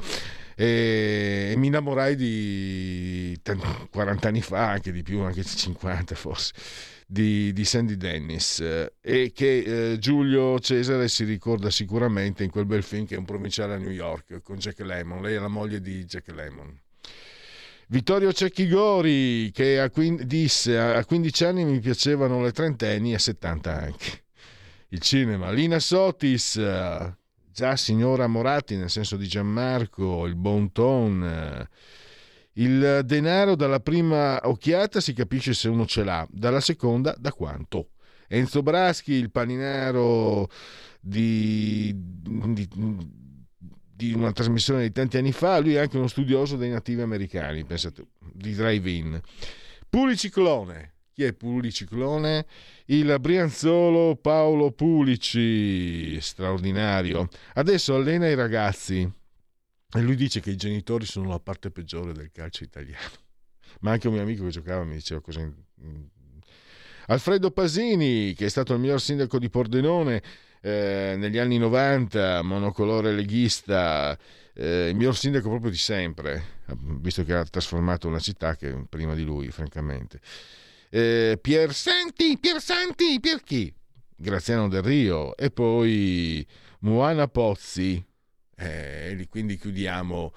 E, 0.56 1.52
mi 1.58 1.66
innamorai 1.66 2.16
di 2.16 3.38
t- 3.42 3.88
40 3.90 4.28
anni 4.28 4.40
fa, 4.40 4.70
anche 4.70 4.92
di 4.92 5.02
più, 5.02 5.20
anche 5.20 5.44
50 5.44 6.14
forse. 6.14 6.54
Di, 7.08 7.52
di 7.52 7.64
Sandy 7.64 7.96
Dennis 7.96 8.58
eh, 8.58 8.94
e 9.00 9.30
che 9.32 9.92
eh, 9.92 9.98
Giulio 10.00 10.58
Cesare 10.58 11.06
si 11.06 11.22
ricorda 11.22 11.70
sicuramente 11.70 12.42
in 12.42 12.50
quel 12.50 12.66
bel 12.66 12.82
film 12.82 13.06
che 13.06 13.14
è 13.14 13.18
un 13.18 13.24
provinciale 13.24 13.74
a 13.74 13.78
New 13.78 13.90
York 13.92 14.42
con 14.42 14.56
Jack 14.56 14.80
Lemmon. 14.80 15.22
Lei 15.22 15.36
è 15.36 15.38
la 15.38 15.46
moglie 15.46 15.80
di 15.80 16.04
Jack 16.04 16.32
Lemmon. 16.32 16.76
Vittorio 17.88 18.32
Cecchigori 18.32 19.50
che 19.52 19.78
a, 19.80 19.90
quin- 19.90 20.26
disse 20.26 20.76
a 20.78 21.04
15 21.04 21.44
anni 21.44 21.64
mi 21.64 21.78
piacevano 21.78 22.42
le 22.42 22.50
trentenni 22.50 23.12
e 23.12 23.14
a 23.14 23.18
70 23.18 23.72
anche. 23.72 24.24
Il 24.88 25.00
cinema. 25.00 25.50
Lina 25.50 25.78
Sotis, 25.78 26.56
eh, 26.56 27.16
già 27.52 27.76
signora 27.76 28.26
Moratti 28.26 28.76
nel 28.76 28.90
senso 28.90 29.16
di 29.16 29.28
Gianmarco, 29.28 30.26
il 30.26 30.34
bon 30.34 30.72
ton. 30.72 31.22
eh, 31.24 31.68
il 32.58 33.02
denaro 33.04 33.54
dalla 33.54 33.80
prima 33.80 34.40
occhiata 34.44 35.00
si 35.00 35.12
capisce 35.12 35.52
se 35.52 35.68
uno 35.68 35.84
ce 35.84 36.04
l'ha, 36.04 36.26
dalla 36.30 36.60
seconda 36.60 37.14
da 37.18 37.32
quanto. 37.32 37.90
Enzo 38.28 38.62
Braschi, 38.62 39.12
il 39.12 39.30
paninaro 39.30 40.48
di, 41.00 41.92
di, 41.94 42.68
di 43.96 44.12
una 44.12 44.30
trasmissione 44.30 44.82
di 44.82 44.92
tanti 44.92 45.16
anni 45.16 45.32
fa, 45.32 45.58
lui 45.58 45.74
è 45.74 45.78
anche 45.78 45.96
uno 45.96 46.06
studioso 46.06 46.56
dei 46.56 46.68
nativi 46.68 47.00
americani, 47.00 47.64
pensate, 47.64 48.06
di 48.30 48.52
drive-in. 48.54 49.18
Puliciclone, 49.88 50.96
chi 51.14 51.24
è 51.24 51.32
Puliciclone? 51.32 52.46
Il 52.86 53.16
Brianzolo 53.18 54.16
Paolo 54.16 54.70
Pulici, 54.72 56.20
straordinario. 56.20 57.28
Adesso 57.54 57.94
allena 57.94 58.28
i 58.28 58.34
ragazzi 58.34 59.10
e 59.90 60.00
lui 60.02 60.14
dice 60.14 60.40
che 60.40 60.50
i 60.50 60.56
genitori 60.56 61.06
sono 61.06 61.30
la 61.30 61.40
parte 61.40 61.70
peggiore 61.70 62.12
del 62.12 62.30
calcio 62.30 62.64
italiano. 62.64 63.14
Ma 63.80 63.92
anche 63.92 64.08
un 64.08 64.14
mio 64.14 64.22
amico 64.22 64.44
che 64.44 64.50
giocava 64.50 64.84
mi 64.84 64.94
diceva 64.96 65.22
così. 65.22 65.40
Alfredo 67.06 67.50
Pasini, 67.50 68.34
che 68.34 68.44
è 68.44 68.50
stato 68.50 68.74
il 68.74 68.80
miglior 68.80 69.00
sindaco 69.00 69.38
di 69.38 69.48
Pordenone 69.48 70.22
eh, 70.66 71.14
negli 71.16 71.38
anni 71.38 71.58
90, 71.58 72.42
monocolore 72.42 73.12
leghista, 73.12 74.18
eh, 74.52 74.88
il 74.88 74.96
miglior 74.96 75.16
sindaco 75.16 75.48
proprio 75.48 75.70
di 75.70 75.76
sempre, 75.76 76.64
visto 76.98 77.22
che 77.22 77.34
ha 77.34 77.44
trasformato 77.44 78.08
una 78.08 78.18
città 78.18 78.56
che 78.56 78.74
prima 78.88 79.14
di 79.14 79.22
lui, 79.22 79.52
francamente. 79.52 80.18
Eh, 80.90 81.38
Pier 81.40 81.72
Santi, 81.72 82.36
Pier 82.40 82.60
Santi, 82.60 83.20
Pier 83.20 83.44
chi? 83.44 83.72
Graziano 84.16 84.66
Del 84.68 84.82
Rio 84.82 85.36
e 85.36 85.52
poi 85.52 86.44
Moana 86.80 87.28
Pozzi, 87.28 88.04
eh, 88.56 89.24
quindi 89.30 89.58
chiudiamo 89.58 90.32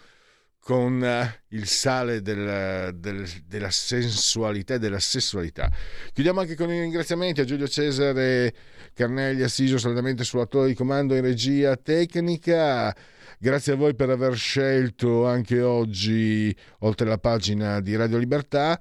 con 0.70 1.04
eh, 1.04 1.42
il 1.48 1.66
sale 1.66 2.22
del- 2.22 2.94
del- 2.94 3.28
della 3.48 3.72
sensualità 3.72 4.76
e 4.76 4.78
della 4.78 5.00
sessualità. 5.00 5.68
Chiudiamo 6.14 6.42
anche 6.42 6.54
con 6.54 6.70
i 6.72 6.80
ringraziamenti 6.80 7.42
a 7.42 7.44
Giulio 7.44 7.68
Cesare 7.68 8.54
Carnelli, 8.94 9.42
assiso 9.42 9.80
saldamente 9.80 10.24
sulla 10.24 10.46
torre 10.46 10.68
di 10.68 10.76
comando 10.76 11.16
in 11.16 11.22
regia 11.22 11.76
tecnica. 11.76 12.96
Grazie 13.40 13.74
a 13.74 13.78
voi 13.78 13.96
per 13.96 14.12
aver 14.12 14.36
scelto 14.36 15.26
anche 15.26 15.60
oggi, 15.60 16.56
oltre 16.82 17.08
la 17.08 17.18
pagina 17.18 17.80
di 17.82 17.96
Radio 17.96 18.20
Libertà. 18.20 18.80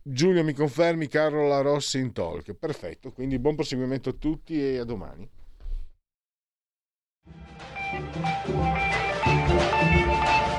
Giulio, 0.00 0.44
mi 0.44 0.52
confermi 0.52 1.08
Carola 1.08 1.62
Rossi 1.62 1.98
in 1.98 2.12
talk. 2.12 2.54
Perfetto, 2.54 3.10
quindi 3.10 3.40
buon 3.40 3.56
proseguimento 3.56 4.10
a 4.10 4.14
tutti 4.16 4.62
e 4.62 4.78
a 4.78 4.84
domani. 4.84 5.28